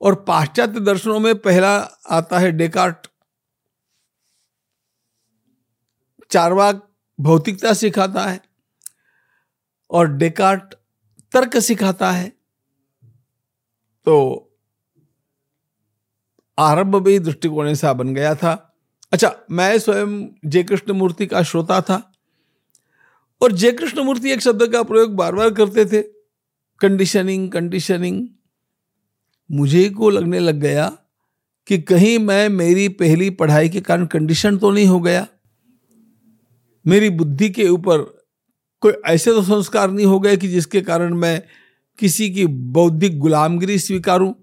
और 0.00 0.14
पाश्चात्य 0.24 0.80
दर्शनों 0.80 1.18
में 1.20 1.34
पहला 1.38 1.76
आता 2.10 2.38
है 2.38 2.52
डेकार्ट। 2.52 3.07
चारवाक 6.30 6.88
भौतिकता 7.18 7.72
सिखाता 7.72 8.24
है 8.24 8.40
और 9.90 10.12
डेकार्ट 10.12 10.74
तर्क 11.32 11.56
सिखाता 11.58 12.10
है। 12.10 12.28
तो 14.06 14.44
आरंभ 16.58 16.96
भी 16.96 17.18
दृष्टिकोण 17.18 17.68
ऐसा 17.68 17.92
बन 17.92 18.14
गया 18.14 18.34
था। 18.34 18.52
अच्छा 19.12 19.34
मैं 19.50 19.78
स्वयं 19.78 20.26
जय 20.44 20.62
कृष्ण 20.62 20.92
मूर्ति 20.92 21.26
का 21.26 21.42
श्रोता 21.42 21.80
था 21.80 21.96
और 23.40 23.52
जय 23.52 23.72
कृष्ण 23.72 24.02
मूर्ति 24.02 24.30
एक 24.30 24.40
शब्द 24.40 24.66
का 24.72 24.82
प्रयोग 24.82 25.14
बार 25.16 25.34
बार 25.34 25.50
करते 25.50 25.84
थे। 25.84 26.02
Conditioning 26.80 27.50
conditioning. 27.52 28.26
मुझे 29.50 29.88
को 29.90 30.10
लगने 30.10 30.38
लग 30.38 30.54
गया 30.54 30.88
कि 31.66 31.78
कहीं 31.78 32.18
मैं 32.18 32.48
मेरी 32.48 32.88
पहली 32.88 33.30
पढ़ाई 33.30 33.68
के 33.68 33.80
कारण 33.80 34.06
कंडीशन 34.06 34.58
तो 34.58 34.70
नहीं 34.70 34.86
हो 34.86 35.00
गया। 35.00 35.26
मेरी 36.88 37.10
बुद्धि 37.10 37.50
के 37.50 37.68
ऊपर 37.68 37.98
कोई 38.80 38.92
ऐसे 39.06 39.30
तो 39.30 39.42
संस्कार 39.42 39.90
नहीं 39.90 40.06
हो 40.06 40.20
गए 40.20 40.36
कि 40.36 40.48
जिसके 40.48 40.80
कारण 40.80 41.14
मैं 41.14 41.42
किसी 41.98 42.30
की 42.30 42.46
बौद्धिक 42.46 43.18
गुलामगिरी 43.18 43.78
स्वीकारूं? 43.78 44.34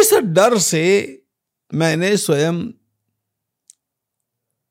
इस 0.00 0.14
डर 0.14 0.58
से 0.58 1.22
मैंने 1.74 2.16
स्वयं 2.16 2.70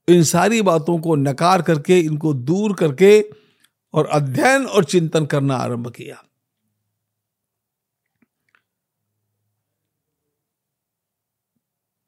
इन 0.10 0.24
सारी 0.24 0.62
बातों 0.62 1.00
को 1.00 1.16
नकार 1.16 1.62
करके, 1.62 2.00
इनको 2.00 2.34
दूर 2.34 2.76
करके 2.76 3.32
और 3.94 4.06
अध्ययन 4.06 4.66
और 4.66 4.86
चिंतन 4.86 5.26
करना 5.26 5.56
आरंभ 5.56 5.92
किया। 5.92 6.24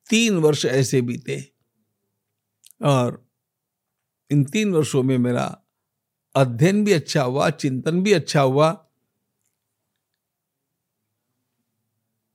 तीन 0.10 0.38
वर्ष 0.38 0.66
ऐसे 0.66 1.02
बीते। 1.02 1.53
और 2.84 3.26
इन 4.32 4.44
तीन 4.44 4.74
वर्षों 4.74 5.04
में 5.04 5.18
मेरा 5.18 5.62
अध्ययन 6.36 6.84
भी 6.86 6.92
अच्छा 6.92 7.24
हुआ, 7.24 7.50
चिंतन 7.50 8.04
भी 8.04 8.14
अच्छा 8.14 8.42
हुआ। 8.42 8.72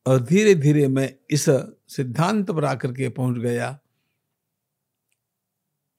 और 0.06 0.20
धीरे 0.20 0.54
धीरे 0.54 0.88
मैं 0.88 1.14
इस 1.30 1.46
सिद्धांत 1.88 2.50
पर 2.50 2.64
आकर 2.64 2.92
के 2.92 3.08
पहुँच 3.08 3.38
गया 3.38 3.78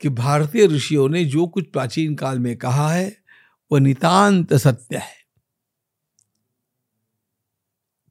कि 0.01 0.09
भारतीय 0.09 0.67
ऋषियों 0.67 1.09
ने 1.09 1.26
जो 1.26 1.47
कुछ 1.47 1.71
प्राचीन 1.71 2.15
काल 2.15 2.39
में 2.39 2.57
कहा 2.57 2.89
है, 2.89 3.23
वह 3.71 3.80
नितांत 3.80 4.53
सत्य 4.53 4.97
है। 4.97 5.17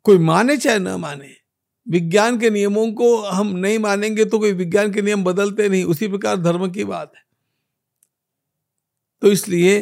कोई 0.02 0.19
माने 0.19 0.56
चाहे 0.56 0.78
न 0.78 0.89
माने 0.89 1.48
विज्ञान 1.89 2.39
के 2.40 2.51
नियमों 2.51 2.90
को 2.94 3.16
हम 3.23 3.56
नहीं 3.56 3.78
मानेंगे 3.78 4.24
तो 4.27 4.39
कोई 4.39 4.52
विज्ञान 4.55 4.93
के 4.93 5.02
नियम 5.02 5.24
बदलते 5.24 5.69
नहीं। 5.69 5.85
उसी 5.86 6.09
प्रकार 6.09 6.36
धर्म 6.43 6.70
की 6.73 6.85
बात 6.86 7.12
है। 7.16 7.23
तो 9.23 9.31
इसलिए 9.32 9.78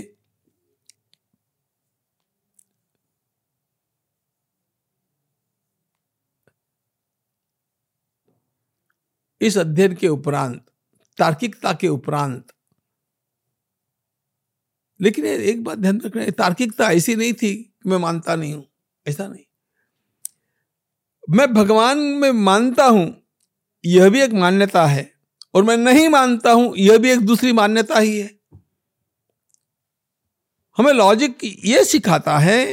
इस 9.41 9.57
अध्ययन 9.59 9.95
के 9.95 10.09
उपरांत, 10.09 10.61
तार्किकता 11.19 11.73
के 11.73 11.89
उपरांत, 11.89 12.53
लेकिन 15.01 15.25
एक 15.27 15.65
बात 15.65 15.79
ध्यान 15.79 16.01
रखना 16.01 16.29
तार्किकता 16.39 16.91
ऐसी 16.93 17.17
नहीं 17.17 17.33
थी 17.35 17.55
कि 17.55 17.89
मैं 17.91 17.99
मानता 17.99 18.37
नहीं 18.37 18.55
हूँ, 18.55 18.67
ऐसा 19.07 19.29
नहीं। 19.29 19.46
मैं 21.31 21.55
भगवान 21.55 21.99
में 21.99 22.31
मानता 22.31 22.85
हूँ, 22.85 23.23
यह 23.85 24.09
भी 24.09 24.21
एक 24.23 24.33
मान्यता 24.33 24.87
है, 24.87 25.15
और 25.55 25.65
मैं 25.65 25.77
नहीं 25.77 26.09
मानता 26.09 26.53
हूँ, 26.53 26.75
यह 26.77 26.99
भी 26.99 27.11
एक 27.11 27.21
दूसरी 27.21 27.53
मान्यता 27.53 27.99
ही 27.99 28.19
है। 28.19 28.31
हमें 30.79 30.93
लॉजिक 30.93 31.39
यह 31.65 31.85
सिखाता 31.85 32.39
है 32.39 32.65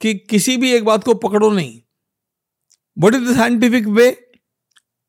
कि 0.00 0.14
किसी 0.14 0.56
भी 0.56 0.72
एक 0.72 0.84
बात 0.84 1.04
को 1.04 1.14
पकड़ो 1.14 1.50
नहीं। 1.50 1.80
What 2.98 3.14
is 3.14 3.22
the 3.22 3.36
scientific 3.36 3.86
way 3.86 4.34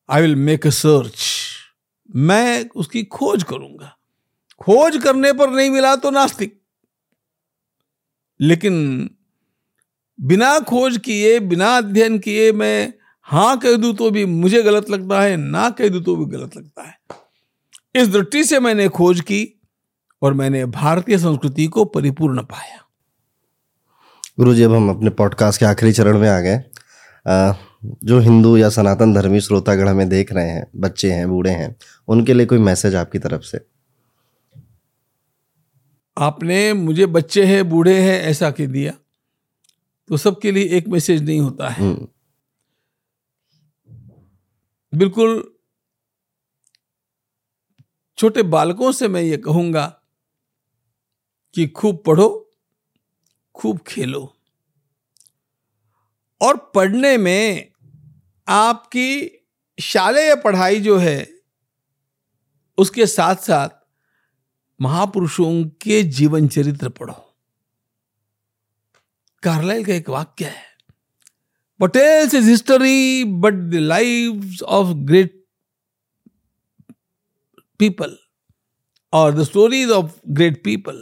I 0.09 0.21
will 0.21 0.35
make 0.35 0.67
a 0.67 0.69
search 0.69 1.29
मैं 2.15 2.69
उसकी 2.69 3.03
खोज 3.03 3.43
करूँगा। 3.43 3.97
खोज 4.59 4.97
करने 5.03 5.33
पर 5.33 5.49
नहीं 5.49 5.69
मिला 5.69 5.95
तो 5.95 6.11
नास्तिक। 6.11 6.61
लेकिन 8.39 8.75
बिना 10.23 10.59
खोज 10.59 10.97
किए 10.97 11.39
बिना 11.39 11.75
अध्ययन 11.77 12.17
किए 12.19 12.51
मैं 12.51 12.93
हाँ 13.27 13.57
कह 13.57 13.75
दू 13.77 13.91
तो 13.93 14.09
भी 14.11 14.25
मुझे 14.25 14.61
गलत 14.63 14.89
लगता 14.89 15.21
है 15.21 15.35
ना 15.37 15.69
कह 15.69 15.89
दू 15.89 15.99
तो 15.99 16.15
भी 16.15 16.25
गलत 16.37 16.55
लगता 16.57 16.83
है। 16.83 16.97
इस 17.95 18.07
दृष्टि 18.07 18.43
से 18.43 18.59
मैंने 18.59 18.87
खोज 18.89 19.21
की 19.21 19.41
और 20.21 20.33
मैंने 20.33 20.65
भारतीय 20.65 21.17
संस्कृति 21.17 21.67
को 21.67 21.85
परिपूर्ण 21.85 22.43
पाया। 22.43 22.79
गुरु 24.37 24.53
जी 24.55 24.63
अब 24.63 24.73
हम 24.73 24.89
अपने 24.89 25.09
पॉडकास्ट 25.09 25.59
के 25.59 25.65
आखिरी 25.65 25.91
चरण 25.91 26.17
में 26.17 26.29
आ 26.29 26.39
गए। 26.39 26.63
जो 28.03 28.19
हिंदू 28.19 28.55
या 28.57 28.69
सनातन 28.69 29.13
धर्मी 29.13 29.41
श्रोतागण 29.41 29.87
हमें 29.87 30.07
देख 30.09 30.33
रहे 30.33 30.49
हैं 30.49 30.65
बच्चे 30.75 31.11
हैं 31.11 31.29
बूढ़े 31.29 31.51
हैं 31.51 31.75
उनके 32.07 32.33
लिए 32.33 32.45
कोई 32.45 32.59
मैसेज 32.59 32.95
आपकी 32.95 33.19
तरफ़ 33.19 33.41
से? 33.41 33.65
आपने 36.17 36.73
मुझे 36.73 37.05
बच्चे 37.05 37.45
हैं 37.45 37.69
बूढ़े 37.69 38.01
हैं 38.01 38.21
ऐसा 38.21 38.51
कह 38.51 38.65
दिया। 38.65 38.93
तो 40.09 40.17
सबके 40.17 40.51
लिए 40.51 40.63
एक 40.63 40.87
मैसेज 40.87 41.23
नहीं 41.23 41.39
होता 41.39 41.69
है। 41.69 41.83
हम्म। 41.83 42.07
बिल्कुल 44.93 45.53
छोटे 48.17 48.43
बालकों 48.43 48.91
से 48.91 49.07
मैं 49.07 49.21
ये 49.21 49.37
कहूँगा 49.37 49.85
कि 51.55 51.67
खूब 51.67 52.03
पढ़ो 52.05 52.51
खूब 53.55 53.79
खेलो। 53.79 54.35
और 56.41 56.71
पढ़ने 56.75 57.17
में 57.17 57.71
आपकी 58.47 59.39
शालेय 59.81 60.35
पढ़ाई 60.35 60.79
जो 60.79 60.97
है 60.97 61.27
उसके 62.77 63.07
साथ 63.07 63.35
साथ 63.35 63.69
महापुरुषों 64.81 65.63
के 65.63 66.03
जीवन 66.03 66.47
चरित्र 66.47 66.89
पढ़ो। 66.89 67.22
कार्लाइल 69.43 69.85
का 69.85 69.93
एक 69.93 70.09
वाक्य 70.09 70.45
है। 70.45 70.71
Patels 71.79 72.33
is 72.33 72.49
history 72.49 73.23
but 73.23 73.53
the 73.53 73.73
life 73.73 74.61
of 74.63 74.93
great 75.07 75.41
people 77.79 78.17
और 79.13 79.33
the 79.35 79.43
stories 79.43 79.89
of 79.91 80.11
great 80.27 80.63
people 80.63 81.01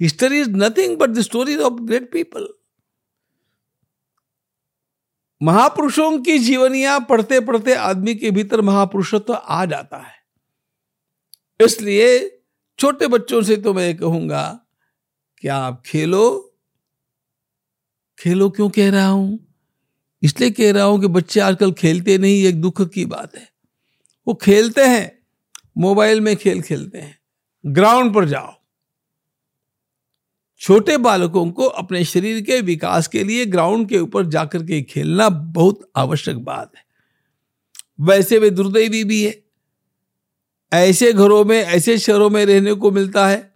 history 0.00 0.40
is 0.40 0.50
nothing 0.50 0.96
but 0.98 1.10
the 1.10 1.20
stories 1.20 1.60
of 1.60 1.80
great 1.82 2.10
people 2.12 2.48
महापुरुषों 5.40 6.10
की 6.22 6.38
जीवनियाँ 6.38 6.98
पढ़ते 7.00 7.40
पढ़ते 7.40 7.74
आदमी 7.74 8.14
के 8.14 8.30
भीतर 8.30 8.60
महापुरुषत्व 8.60 9.18
तो 9.18 9.32
आ 9.32 9.64
जाता 9.64 9.96
है। 9.98 10.14
इसलिए 11.60 12.06
छोटे 12.78 13.06
बच्चों 13.06 13.42
से 13.42 13.56
तो 13.56 13.72
मैं 13.74 13.96
कहूँगा 13.96 14.44
कि 15.42 15.48
आप 15.48 15.82
खेलो 15.86 16.22
खेलो 18.22 18.50
क्यों 18.50 18.70
कह 18.70 18.90
रहा 18.90 19.06
हूँ? 19.06 19.54
इसलिए 20.22 20.50
कह 20.50 20.72
रहा 20.72 20.84
हूँ 20.84 21.00
कि 21.00 21.06
बच्चे 21.06 21.40
आजकल 21.40 21.72
खेलते 21.72 22.18
नहीं, 22.18 22.44
एक 22.44 22.60
दुख 22.60 22.90
की 22.90 23.04
बात 23.04 23.36
है। 23.36 23.48
वो 24.28 24.34
खेलते 24.34 24.80
हैं, 24.80 25.18
मोबाइल 25.78 26.20
में 26.20 26.36
खेल 26.36 26.62
खेलते 26.62 26.98
हैं। 26.98 27.18
ग्राउंड 27.66 28.14
पर 28.14 28.28
जाओ। 28.28 28.54
छोटे 30.60 30.96
बालकों 30.96 31.50
को 31.50 31.64
अपने 31.64 32.04
शरीर 32.04 32.40
के 32.40 32.60
विकास 32.60 33.06
के 33.06 33.24
लिए 33.24 33.46
ग्राउंड 33.46 33.88
के 33.88 33.98
ऊपर 33.98 34.26
जाकर 34.26 34.62
के 34.62 34.82
खेलना 34.82 35.28
बहुत 35.28 35.92
आवश्यक 35.96 36.36
बात 36.36 36.72
है। 36.76 36.84
वैसे 38.00 38.38
वे 38.38 38.50
दुर्दैवी 38.50 39.04
भी 39.04 39.24
है। 39.24 39.42
ऐसे 40.72 41.12
घरों 41.12 41.44
में, 41.44 41.58
ऐसे 41.58 41.98
शहरों 41.98 42.30
में 42.30 42.46
रहने 42.46 42.72
को 42.72 42.90
मिलता 42.90 43.28
है 43.28 43.54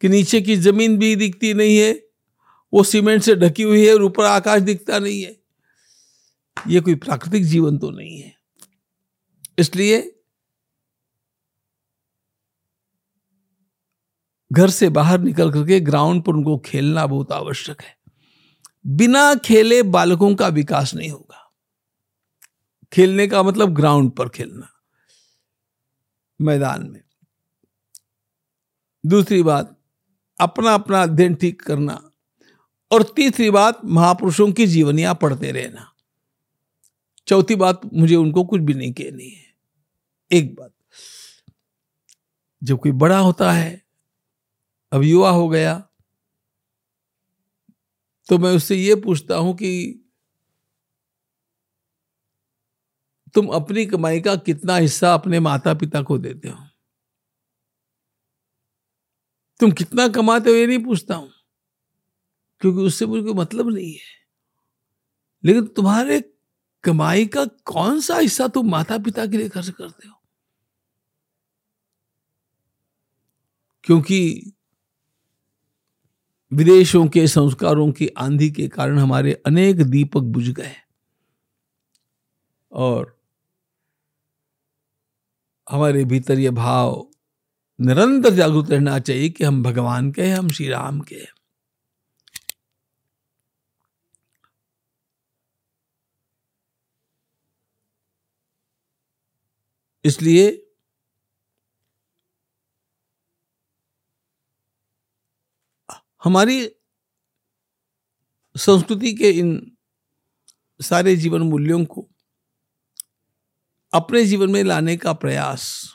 कि 0.00 0.08
नीचे 0.08 0.40
की 0.40 0.56
ज़मीन 0.56 0.98
भी 0.98 1.16
दिखती 1.16 1.54
नहीं 1.54 1.78
है। 1.78 2.11
वो 2.72 2.82
सीमेंट 2.82 3.22
से 3.22 3.34
ढकी 3.34 3.62
हुई 3.62 3.86
है 3.86 3.94
और 3.94 4.02
ऊपर 4.02 4.24
आकाश 4.24 4.60
दिखता 4.60 4.98
नहीं 4.98 5.22
है। 5.22 5.36
ये 6.56 6.80
कोई 6.80 6.94
प्राकृतिक 6.94 7.44
जीवन 7.44 7.78
तो 7.78 7.90
नहीं 7.90 8.20
है। 8.20 8.34
इसलिए 9.58 10.00
घर 14.50 14.70
से 14.70 14.88
बाहर 14.88 15.20
निकल 15.20 15.52
करके 15.52 15.80
ग्राउंड 15.80 16.22
पर 16.22 16.32
उनको 16.32 16.58
खेलना 16.58 17.06
बहुत 17.06 17.32
आवश्यक 17.32 17.82
है। 17.82 17.96
बिना 18.86 19.34
खेले 19.34 19.82
बालकों 19.82 20.34
का 20.34 20.48
विकास 20.48 20.94
नहीं 20.94 21.10
होगा। 21.10 21.38
खेलने 22.92 23.26
का 23.26 23.42
मतलब 23.42 23.74
ग्राउंड 23.74 24.10
पर 24.10 24.28
खेलना, 24.28 24.68
मैदान 26.40 26.88
में। 26.90 27.02
दूसरी 29.04 29.42
बात 29.42 29.76
अपना 30.40 30.74
अपना 30.74 31.02
अध्ययन 31.02 31.34
ठीक 31.34 31.62
करना। 31.62 32.11
और 32.92 33.02
तीसरी 33.02 33.50
बात, 33.50 33.80
महापुरुषों 33.84 34.52
की 34.52 34.66
जीवनियाँ 34.66 35.14
पढ़ते 35.14 35.52
रहना। 35.52 35.92
चौथी 37.26 37.54
बात, 37.54 37.80
मुझे 37.94 38.16
उनको 38.16 38.44
कुछ 38.44 38.60
भी 38.60 38.74
नहीं 38.74 38.92
कहनी 38.92 39.28
है। 39.28 39.46
एक 40.30 40.54
बात, 40.54 40.72
जब 42.62 42.78
कोई 42.78 42.92
बड़ा 42.92 43.18
होता 43.18 43.52
है, 43.52 43.82
अब 44.92 45.02
युवा 45.02 45.30
हो 45.30 45.48
गया 45.48 45.88
तो 48.28 48.38
मैं 48.38 48.50
उससे 48.50 48.76
ये 48.76 48.94
पूछता 48.94 49.36
हूँ 49.36 49.54
कि 49.54 49.98
तुम 53.34 53.46
अपनी 53.46 53.86
कमाई 53.86 54.20
का 54.20 54.36
कितना 54.36 54.76
हिस्सा 54.76 55.14
अपने 55.14 55.40
माता 55.40 55.74
पिता 55.74 56.02
को 56.02 56.18
देते 56.18 56.48
हो? 56.48 56.58
तुम 59.60 59.70
कितना 59.72 60.08
कमाते 60.08 60.50
हो 60.50 60.56
ये 60.56 60.66
नहीं 60.66 60.84
पूछता 60.84 61.14
हूँ। 61.14 61.31
क्योंकि 62.62 62.80
उससे 62.80 63.06
मुझे 63.06 63.22
कोई 63.22 63.34
मतलब 63.34 63.68
नहीं 63.68 63.92
है। 63.92 64.22
लेकिन 65.44 65.66
तुम्हारे 65.66 66.34
कमाई 66.84 67.26
का 67.26 67.44
कौन 67.44 68.00
सा 68.00 68.16
हिस्सा 68.16 68.48
तुम 68.48 68.70
माता 68.70 68.98
पिता 68.98 69.26
के 69.26 69.36
लिए 69.36 69.48
खर्च 69.48 69.70
करते 69.70 70.08
हो? 70.08 70.14
क्योंकि 73.84 74.52
विदेशों 76.52 77.06
के 77.06 77.28
संस्कारों 77.28 77.92
की 77.92 78.08
आंधी 78.08 78.50
के 78.50 78.68
कारण 78.68 78.98
हमारे 78.98 79.42
अनेक 79.46 79.82
दीपक 79.82 80.20
बुझ 80.20 80.48
गए। 80.48 80.74
और 82.72 83.20
हमारे 85.70 86.04
भीतर 86.04 86.38
यह 86.38 86.50
भाव 86.50 87.10
निरंतर 87.80 88.30
जागरूक 88.30 88.70
रहना 88.70 88.98
चाहिए 88.98 89.28
कि 89.28 89.44
हम 89.44 89.62
भगवान 89.62 90.12
के 90.12 90.22
हैं, 90.22 90.36
हम 90.36 90.48
श्री 90.48 90.68
राम 90.68 91.00
के 91.00 91.14
हैं। 91.14 91.41
इसलिए 100.04 100.68
हमारी 106.24 106.70
संस्कृति 108.56 109.12
के 109.12 109.30
इन 109.30 109.76
सारे 110.80 111.16
जीवन 111.16 111.42
मूल्यों 111.42 111.84
को 111.84 112.08
अपने 113.92 114.24
जीवन 114.24 114.50
में 114.50 114.64
लाने 114.64 114.96
का 114.96 115.12
प्रयास 115.12 115.94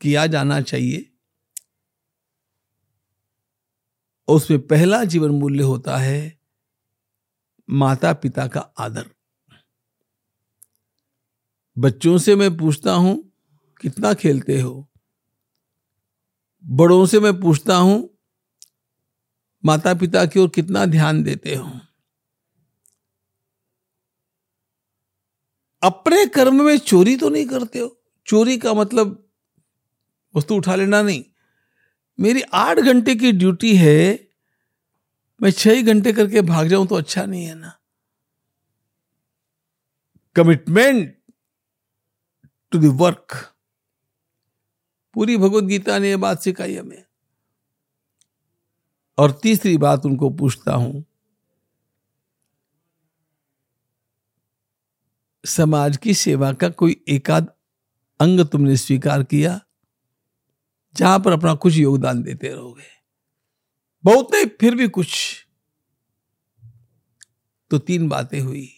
किया 0.00 0.26
जाना 0.26 0.60
चाहिए 0.60 1.12
उसमें 4.28 4.66
पहला 4.66 5.04
जीवन 5.04 5.30
मूल्य 5.30 5.62
होता 5.62 5.96
है 5.96 6.40
माता 7.70 8.12
पिता 8.12 8.46
का 8.46 8.60
आदर। 8.60 9.15
बच्चों 11.78 12.18
से 12.18 12.36
मैं 12.36 12.56
पूछता 12.56 12.92
हूँ, 12.92 13.32
कितना 13.80 14.14
खेलते 14.14 14.60
हो? 14.60 14.88
बड़ों 16.64 17.06
से 17.06 17.20
मैं 17.20 17.40
पूछता 17.40 17.76
हूँ 17.76 18.10
माता 19.64 19.94
पिता 19.94 20.26
की 20.26 20.40
ओर 20.40 20.48
कितना 20.48 20.86
ध्यान 20.86 21.22
देते 21.22 21.54
हो? 21.54 21.70
अपने 25.82 26.26
कर्म 26.26 26.64
में 26.64 26.78
चोरी 26.78 27.16
तो 27.16 27.28
नहीं 27.28 27.46
करते 27.46 27.78
हो? 27.78 28.02
चोरी 28.26 28.58
का 28.58 28.74
मतलब 28.74 29.28
वस्तु 30.36 30.54
उठा 30.54 30.74
लेना 30.74 31.02
नहीं। 31.02 31.24
मेरी 32.20 32.42
आठ 32.42 32.78
घंटे 32.78 33.14
की 33.14 33.32
ड्यूटी 33.32 33.76
है, 33.76 34.28
मैं 35.42 35.50
छह 35.50 35.82
घंटे 35.82 36.12
करके 36.12 36.40
भाग 36.40 36.68
जाऊँ 36.68 36.86
तो 36.86 36.94
अच्छा 36.94 37.26
नहीं 37.26 37.44
है 37.44 37.54
ना। 37.54 37.72
कमिटमेंट 40.36 41.16
टू 42.72 42.78
द 42.78 42.84
वर्क 43.00 43.34
पूरी 45.14 45.36
भगवत 45.36 45.64
गीता 45.64 45.98
ने 45.98 46.10
यह 46.10 46.16
बात 46.16 46.40
सिखाई 46.40 46.76
हमें। 46.76 47.04
और 49.18 49.32
तीसरी 49.32 49.76
बात 49.76 50.06
उनको 50.06 50.30
पूछता 50.30 50.74
हूँ, 50.74 51.04
समाज 55.44 55.96
की 55.96 56.14
सेवा 56.14 56.52
का 56.52 56.68
कोई 56.68 57.04
एकाध 57.08 57.46
अंग 58.20 58.40
तुमने 58.40 58.76
स्वीकार 58.76 59.22
किया, 59.22 59.60
जहाँ 60.96 61.18
पर 61.20 61.32
अपना 61.32 61.54
कुछ 61.54 61.74
योगदान 61.74 62.22
देते 62.22 62.48
रहोगे? 62.48 62.90
बहुत 64.04 64.32
नहीं, 64.32 64.46
फिर 64.60 64.74
भी 64.74 64.88
कुछ। 64.88 65.46
तो 67.70 67.78
तीन 67.78 68.08
बातें 68.08 68.40
हुई। 68.40 68.68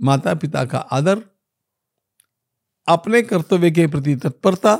माता 0.00 0.34
पिता 0.34 0.64
का 0.64 0.78
आदर 0.78 1.24
अपने 2.88 3.22
कर्तव्य 3.22 3.70
के 3.70 3.86
प्रति 3.86 4.16
तत्परता 4.16 4.74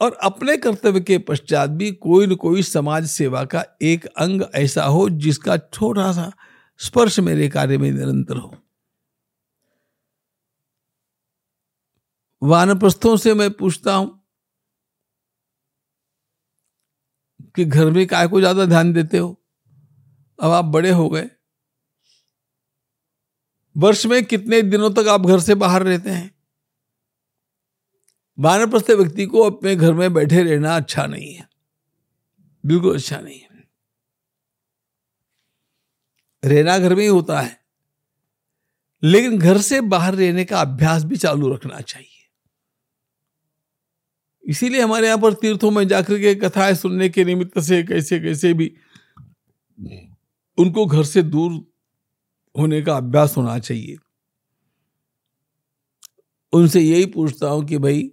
और 0.00 0.12
अपने 0.22 0.56
कर्तव्य 0.56 1.00
के 1.00 1.18
पश्चात 1.18 1.70
भी 1.70 1.92
कोई 1.92 2.26
न 2.26 2.34
कोई 2.34 2.62
समाज 2.62 3.06
सेवा 3.06 3.44
का 3.44 3.64
एक 3.82 4.06
अंग 4.06 4.42
ऐसा 4.54 4.84
हो 4.84 5.08
जिसका 5.10 5.56
छोटा 5.56 6.12
सा 6.12 6.32
स्पर्श 6.80 7.20
मेरे 7.20 7.48
कार्य 7.48 7.78
में 7.78 7.90
निरंतर 7.92 8.36
हो। 8.36 8.54
वानप्रस्थों 12.42 13.16
से 13.16 13.34
मैं 13.34 13.50
पूछता 13.50 13.94
हूँ 13.94 14.22
कि 17.56 17.64
घर 17.64 17.90
में 17.90 18.06
काय 18.06 18.28
को 18.28 18.40
ज़्यादा 18.40 18.66
ध्यान 18.66 18.92
देते 18.92 19.18
हो? 19.18 19.36
अब 20.38 20.50
आप 20.50 20.64
बड़े 20.64 20.90
हो 20.90 21.08
गए। 21.10 21.30
वर्ष 23.76 24.06
में 24.06 24.24
कितने 24.24 24.62
दिनों 24.62 24.90
तक 24.90 25.08
आप 25.08 25.26
घर 25.26 25.40
से 25.40 25.54
बाहर 25.54 25.82
रहते 25.82 26.10
हैं? 26.10 26.34
वानप्रस्थ 28.38 28.90
व्यक्ति 28.90 29.26
को 29.26 29.42
अपने 29.42 29.76
घर 29.76 29.92
में 29.92 30.14
बैठे 30.14 30.42
रहना 30.42 30.76
अच्छा 30.76 31.06
नहीं 31.06 31.34
है। 31.34 31.48
बिल्कुल 32.66 32.94
अच्छा 32.94 33.20
नहीं 33.20 33.40
है। 33.40 33.48
रहना 36.44 36.78
घर 36.78 36.94
में 36.94 37.02
ही 37.02 37.08
होता 37.08 37.40
है। 37.40 37.60
लेकिन 39.02 39.38
घर 39.38 39.58
से 39.58 39.80
बाहर 39.80 40.14
रहने 40.14 40.44
का 40.44 40.60
अभ्यास 40.60 41.04
भी 41.04 41.16
चालू 41.16 41.54
रखना 41.54 41.80
चाहिए। 41.80 42.08
इसीलिए 44.48 44.82
हमारे 44.82 45.06
यहाँ 45.06 45.18
पर 45.18 45.32
तीर्थों 45.32 45.70
में 45.70 45.88
जाकर 45.88 46.18
के 46.18 46.34
कथाएँ 46.34 46.74
सुनने 46.74 47.08
के 47.08 47.24
निमित्त 47.24 47.58
से, 47.60 47.82
कैसे 47.82 48.20
कैसे 48.20 48.54
भी, 48.54 48.76
उनको 50.58 50.86
घर 50.86 51.04
से 51.04 51.22
दूर 51.22 51.71
होने 52.58 52.82
का 52.82 52.96
अभ्यास 52.96 53.36
होना 53.36 53.58
चाहिए। 53.58 53.96
उनसे 56.52 56.80
यही 56.80 57.06
पूछता 57.06 57.48
हूँ 57.48 57.64
कि 57.64 57.78
भाई, 57.78 58.12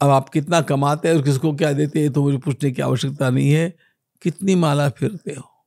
अब 0.00 0.10
आप 0.10 0.28
कितना 0.28 0.60
कमाते 0.60 1.08
हैं 1.08 1.16
और 1.16 1.22
किसको 1.22 1.54
क्या 1.54 1.72
देते 1.72 2.00
हैं 2.00 2.12
तो 2.12 2.22
मुझे 2.22 2.38
पूछने 2.38 2.70
की 2.70 2.82
आवश्यकता 2.82 3.30
नहीं 3.30 3.50
है। 3.50 3.76
कितनी 4.22 4.54
माला 4.54 4.88
फिरते 4.90 5.34
हो? 5.34 5.66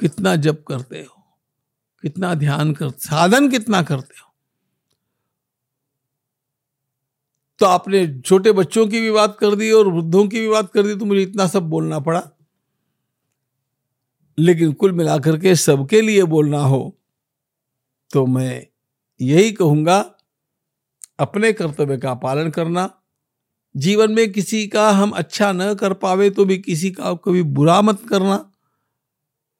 कितना 0.00 0.36
जप 0.36 0.64
करते 0.68 0.98
हो? 0.98 1.22
कितना 2.02 2.34
ध्यान 2.34 2.72
कर, 2.72 2.90
साधन 2.90 3.50
कितना 3.50 3.82
करते 3.82 4.14
हो? 4.20 4.32
तो 7.58 7.66
आपने 7.66 8.20
छोटे 8.20 8.52
बच्चों 8.52 8.86
की 8.86 9.00
भी 9.00 9.10
बात 9.10 9.36
कर 9.38 9.54
दी 9.54 9.72
और 9.72 9.88
वृद्धों 9.88 10.28
की 10.28 10.40
भी 10.40 10.48
बात 10.48 10.72
कर 10.72 10.82
दी 10.82 10.96
तो 10.96 11.04
मुझे 11.04 11.22
इतना 11.22 11.46
सब 11.46 11.62
बोलना 11.62 12.00
पड़ा। 12.00 12.30
लेकिन 14.38 14.72
कुल 14.72 14.92
मिलाकर 14.92 15.38
के 15.40 15.54
सबके 15.56 16.00
लिए 16.00 16.22
बोलना 16.26 16.58
हो 16.60 16.80
तो 18.10 18.24
मैं 18.26 18.66
यही 19.20 19.52
कहूँगा, 19.52 19.98
अपने 21.18 21.52
कर्तव्य 21.52 21.96
का 21.98 22.14
पालन 22.16 22.50
करना। 22.50 22.88
जीवन 23.74 24.12
में 24.12 24.30
किसी 24.32 24.66
का 24.68 24.90
हम 24.90 25.10
अच्छा 25.12 25.50
न 25.52 25.74
कर 25.74 25.92
पावे 25.94 26.28
तो 26.30 26.44
भी 26.44 26.58
किसी 26.58 26.90
का 26.90 27.14
कभी 27.24 27.42
बुरा 27.42 27.80
मत 27.82 28.02
करना। 28.08 28.36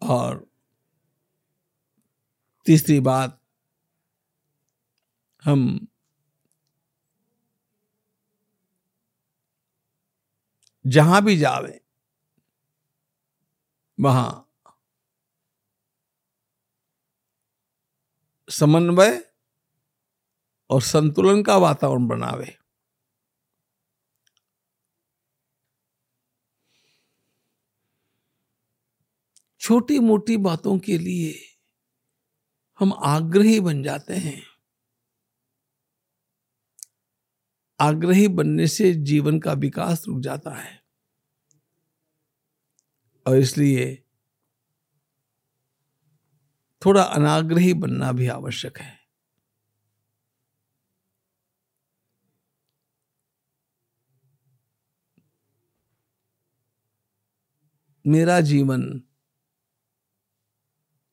और 0.03 0.45
तीसरी 2.67 2.99
बात, 3.01 3.39
हम 5.45 5.87
जहाँ 10.85 11.23
भी 11.25 11.37
जावे, 11.37 11.81
वहाँ 13.99 14.46
समन्वय 18.51 19.33
और 20.71 20.83
संतुलन 20.83 21.43
का 21.43 21.57
वातावरण 21.57 22.07
बनावे। 22.07 22.59
छोटी 29.61 29.99
मोटी 29.99 30.37
बातों 30.37 30.79
के 30.79 30.99
लिए 30.99 31.41
हम 32.79 32.93
आग्रही 32.93 33.61
बन 33.61 33.83
जाते 33.83 34.15
हैं। 34.15 34.43
आग्रही 37.81 38.29
बनने 38.29 38.67
से 38.67 38.95
जीवन 38.95 39.41
का 39.41 39.53
विकास 39.53 40.05
रुक 40.09 40.21
जाता 40.21 40.51
है। 40.51 40.83
और 43.27 43.37
इसलिए 43.37 44.06
थोड़ा 46.87 47.03
अनाग्रही 47.03 47.75
बनना 47.75 48.13
भी 48.13 48.29
आवश्यक 48.29 48.79
है। 48.79 49.07
मेरा 58.05 58.41
जीवन, 58.41 59.03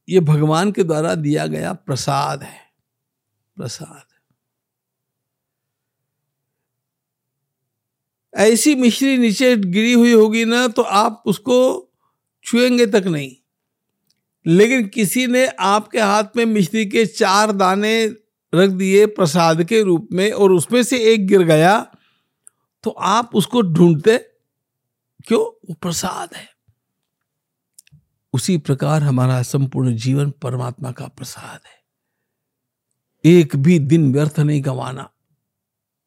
ये 0.09 0.19
भगवान 0.19 0.71
के 0.71 0.83
द्वारा 0.83 1.15
दिया 1.15 1.47
गया 1.47 1.73
प्रसाद 1.73 2.43
है। 2.43 2.59
प्रसाद। 3.57 4.03
ऐसी 8.33 8.75
मिश्री 8.75 9.17
नीचे 9.17 9.55
गिरी 9.57 9.93
हुई 9.93 10.13
होगी 10.13 10.45
ना 10.45 10.67
तो 10.67 10.81
आप 10.81 11.23
उसको 11.25 11.57
छुएँगे 12.43 12.85
तक 12.85 13.03
नहीं। 13.07 13.42
लेकिन 14.45 14.87
किसी 14.87 15.25
ने 15.27 15.45
आपके 15.47 15.99
हाथ 15.99 16.37
में 16.37 16.45
मिश्री 16.45 16.85
के 16.85 17.05
चार 17.05 17.51
दाने 17.51 18.05
रख 18.53 18.69
दिए 18.69 19.05
प्रसाद 19.05 19.63
के 19.63 19.81
रूप 19.81 20.09
में 20.11 20.31
और 20.31 20.51
उसमें 20.51 20.81
से 20.83 20.97
एक 21.13 21.27
गिर 21.27 21.43
गया 21.43 21.79
तो 22.83 22.89
आप 22.89 23.35
उसको 23.35 23.61
ढूंढते, 23.61 24.17
क्यों? 25.27 25.39
वो 25.39 25.73
प्रसाद 25.73 26.35
है। 26.35 26.47
उसी 28.33 28.57
प्रकार 28.57 29.03
हमारा 29.03 29.41
संपूर्ण 29.41 29.95
जीवन 29.95 30.31
परमात्मा 30.41 30.91
का 30.91 31.07
प्रसाद 31.07 31.59
है। 31.65 31.81
एक 33.25 33.55
भी 33.55 33.77
दिन 33.79 34.11
व्यर्थ 34.13 34.39
नहीं 34.39 34.63
गंवाना। 34.65 35.09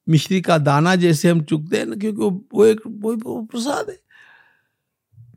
मिश्री 0.07 0.41
का 0.41 0.59
दाना 0.59 0.95
जैसे 0.97 1.31
हम 1.31 1.43
चुकते 1.43 1.79
हैं 1.79 1.87
ना, 1.87 1.97
क्योंकि 1.97 2.47
वो 2.53 2.67
एक 2.67 2.81
वो 2.87 3.43
प्रसाद 3.43 3.91
है। 3.91 3.99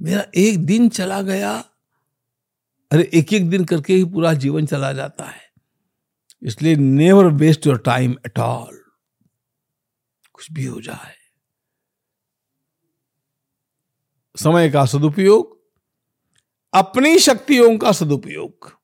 मेरा 0.02 0.26
एक 0.36 0.66
दिन 0.66 0.90
चला 0.90 1.22
गया 1.22 1.64
अरे 2.92 3.10
एक 3.14 3.34
एक 3.34 3.50
दिन 3.50 3.66
करके 3.66 3.94
ही 3.94 4.06
पूरा 4.06 4.34
जीवन 4.34 4.66
चला 4.66 4.94
जाता 4.94 5.26
है। 5.26 5.42
इसलिए 6.44 6.76
never 6.76 7.26
waste 7.26 7.68
your 7.68 7.78
time 7.78 8.12
at 8.12 8.40
all 8.40 8.84
कुछ 10.34 10.52
भी 10.52 10.66
हो 10.66 10.82
जाए। 10.82 11.14
समय 14.36 14.70
का 14.70 14.86
सदुपयोग, 14.86 15.60
अपनी 16.74 17.20
शक्तियों 17.20 17.78
का 17.78 17.92
सदुपयोग। 17.92 18.80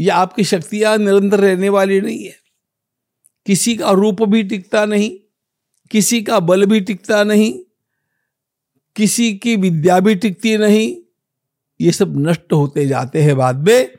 ये 0.00 0.08
आपकी 0.08 0.44
शक्तियाँ 0.44 0.98
निरंतर 0.98 1.40
रहने 1.40 1.68
वाली 1.68 2.00
नहीं 2.00 2.24
है। 2.24 2.36
किसी 3.46 3.76
का 3.76 3.90
रूप 3.90 4.22
भी 4.22 4.42
टिकता 4.42 4.84
नहीं, 4.84 5.18
किसी 5.90 6.22
का 6.22 6.40
बल 6.40 6.66
भी 6.66 6.80
टिकता 6.80 7.24
नहीं, 7.24 7.58
किसी 8.96 9.34
की 9.34 9.56
विद्या 9.56 10.00
भी 10.00 10.14
टिकती 10.14 10.56
नहीं 10.56 11.05
ये 11.80 11.92
सब 11.92 12.14
नष्ट 12.16 12.52
होते 12.52 12.86
जाते 12.86 13.22
हैं 13.22 13.36
बाद 13.36 13.68
में। 13.68 13.92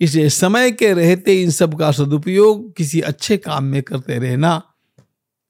इसे 0.00 0.30
समय 0.30 0.70
के 0.70 0.92
रहते 0.92 1.42
इन 1.42 1.50
सब 1.50 1.78
का 1.78 1.90
सदुपयोग 1.90 2.76
किसी 2.76 3.00
अच्छे 3.00 3.36
काम 3.36 3.64
में 3.64 3.82
करते 3.82 4.18
रहना 4.18 4.62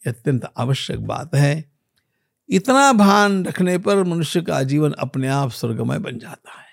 अत्यंत 0.06 0.48
आवश्यक 0.56 1.00
बात 1.00 1.34
है। 1.34 1.64
इतना 2.48 2.92
भान 2.92 3.44
रखने 3.44 3.78
पर 3.78 4.04
मनुष्य 4.04 4.42
का 4.42 4.62
जीवन 4.62 4.92
अपने 4.92 5.28
आप 5.28 5.50
स्वर्गमय 5.50 5.98
बन 5.98 6.18
जाता 6.18 6.50
है। 6.50 6.64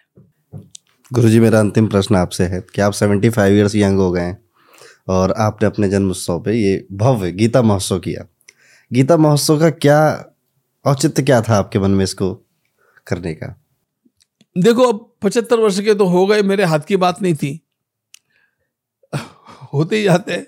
गुरु 1.14 1.30
जी 1.30 1.40
मेरा 1.40 1.60
अंतिम 1.60 1.88
प्रश्न 1.88 2.16
आपसे 2.16 2.44
है। 2.44 2.62
कि 2.62 2.82
आप 2.82 2.94
सेवेंटी 2.94 3.30
फाइव 3.30 3.56
ईयर्स 3.56 3.76
यंग 3.76 3.98
हो 3.98 4.12
गए 4.12 4.36
और 5.08 5.32
आपने 5.32 5.66
अपने 5.66 5.90
जन्म 5.90 6.10
उत्सव 6.10 6.40
पे 6.40 6.54
ये 6.54 6.88
भव्य 6.92 7.32
गीता 7.32 7.62
महोत्सव 7.62 8.00
किया। 8.00 8.26
गीता 8.94 9.18
महोत्सव 9.18 9.60
का 9.60 9.70
क्या 9.70 10.26
औचित्य 10.86 11.24
क्या 11.24 11.42
था 11.42 11.56
आपके 11.56 11.80
मन 11.80 11.92
में 11.92 12.04
इसको 12.04 12.36
करने 13.08 13.34
का? 13.34 13.61
देखो, 14.56 14.84
अब 14.84 15.18
पचहत्तर 15.22 15.60
वर्ष 15.60 15.80
के 15.80 15.94
तो 15.94 16.06
हो 16.06 16.26
गए, 16.28 16.42
मेरे 16.42 16.64
हाथ 16.64 16.80
की 16.80 16.96
बात 16.98 17.22
नहीं 17.22 17.36
थी। 17.36 17.60
होते 19.74 19.96
ही 19.96 20.04
जाते 20.04 20.46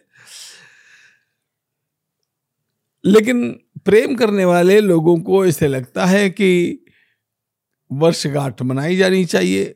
लेकिन 3.06 3.50
प्रेम 3.86 4.16
करने 4.16 4.46
वाले 4.46 4.80
लोगों 4.80 5.18
को 5.20 5.46
ऐसे 5.46 5.68
लगता 5.68 6.06
है 6.06 6.30
कि 6.30 6.80
वर्षगांठ 7.92 8.62
मनाई 8.62 8.96
जानी 8.96 9.26
चाहिए, 9.26 9.76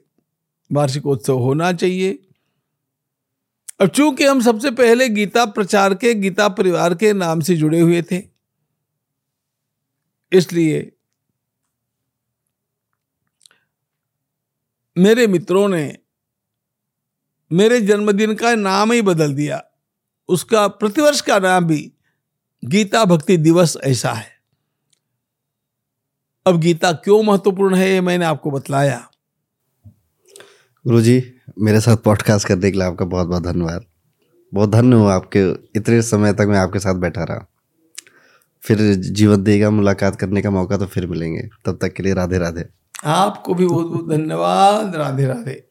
वार्षिकोत्सव 0.70 1.40
होना 1.40 1.72
चाहिए। 1.74 2.18
अब 3.82 3.88
चूँकि 3.88 4.24
हम 4.24 4.42
सबसे 4.42 4.72
पहले 4.72 5.08
गीता 5.10 5.46
प्रचार 5.48 5.94
के, 5.94 6.14
गीता 6.14 6.48
परिवार 6.50 6.96
के 6.96 7.12
नाम 7.14 7.40
से 7.40 7.56
जुड़े 7.56 7.80
हुए 7.80 8.02
थे, 8.02 8.22
इसलिए 10.32 10.97
मेरे 14.98 15.28
मित्रों 15.28 15.68
ने 15.70 15.98
मेरे 17.52 17.82
जन्मदिन 17.82 18.34
का 18.36 18.56
नाम 18.56 18.92
ही 18.92 19.02
बदल 19.02 19.34
दिया। 19.34 19.64
उसका 20.30 20.68
प्रतिवर्ष 20.68 21.22
का 21.22 21.40
नाम 21.40 21.66
भी 21.66 21.92
गीता 22.66 23.06
भक्ति 23.06 23.38
दिवस 23.38 23.78
ऐसा 23.84 24.12
है। 24.12 24.32
अब 26.46 26.60
गीता 26.60 26.92
क्यों 26.92 27.24
महत्वपूर्ण 27.24 27.76
है 27.76 27.92
ये 27.92 28.02
मैंने 28.02 28.26
आपको 28.26 28.52
बतलाया। 28.52 29.10
गुरु 30.86 31.02
जी 31.02 31.34
मेरे 31.60 31.82
साथ 31.82 31.98
पॉडकास्ट 31.98 32.48
करने 32.48 32.72
के 32.72 32.78
लिए 32.78 32.88
आपका 32.88 33.06
बहुत 33.06 33.28
बहुत 33.28 33.44
धन्यवाद। 33.44 33.86
बहुत 34.54 34.70
धन्य 34.70 34.96
हूँ 34.96 35.10
आपके 35.12 35.40
इतने 35.80 36.02
समय 36.02 36.34
तक 36.34 36.48
मैं 36.50 36.58
आपके 36.58 36.80
साथ 36.80 36.96
बैठा 36.96 37.24
रहा। 37.24 37.46
फिर 38.64 38.94
जीवन 38.94 39.44
देगा, 39.44 39.70
मुलाकात 39.70 40.16
करने 40.16 40.42
का 40.42 40.52
मौका 40.52 40.78
तो 40.78 40.86
फिर 40.86 41.08
मिलेंगे। 41.08 41.50
तब 41.66 41.80
तक 41.82 41.94
के 41.94 42.04
लिए 42.04 42.14
राधे 42.14 42.38
राधे। 42.38 42.66
आपको 43.06 43.54
भी 43.54 43.66
बहुत 43.68 43.88
बहुत 43.88 44.08
धन्यवाद। 44.10 44.96
राधे 44.96 45.26
राधे 45.28 45.67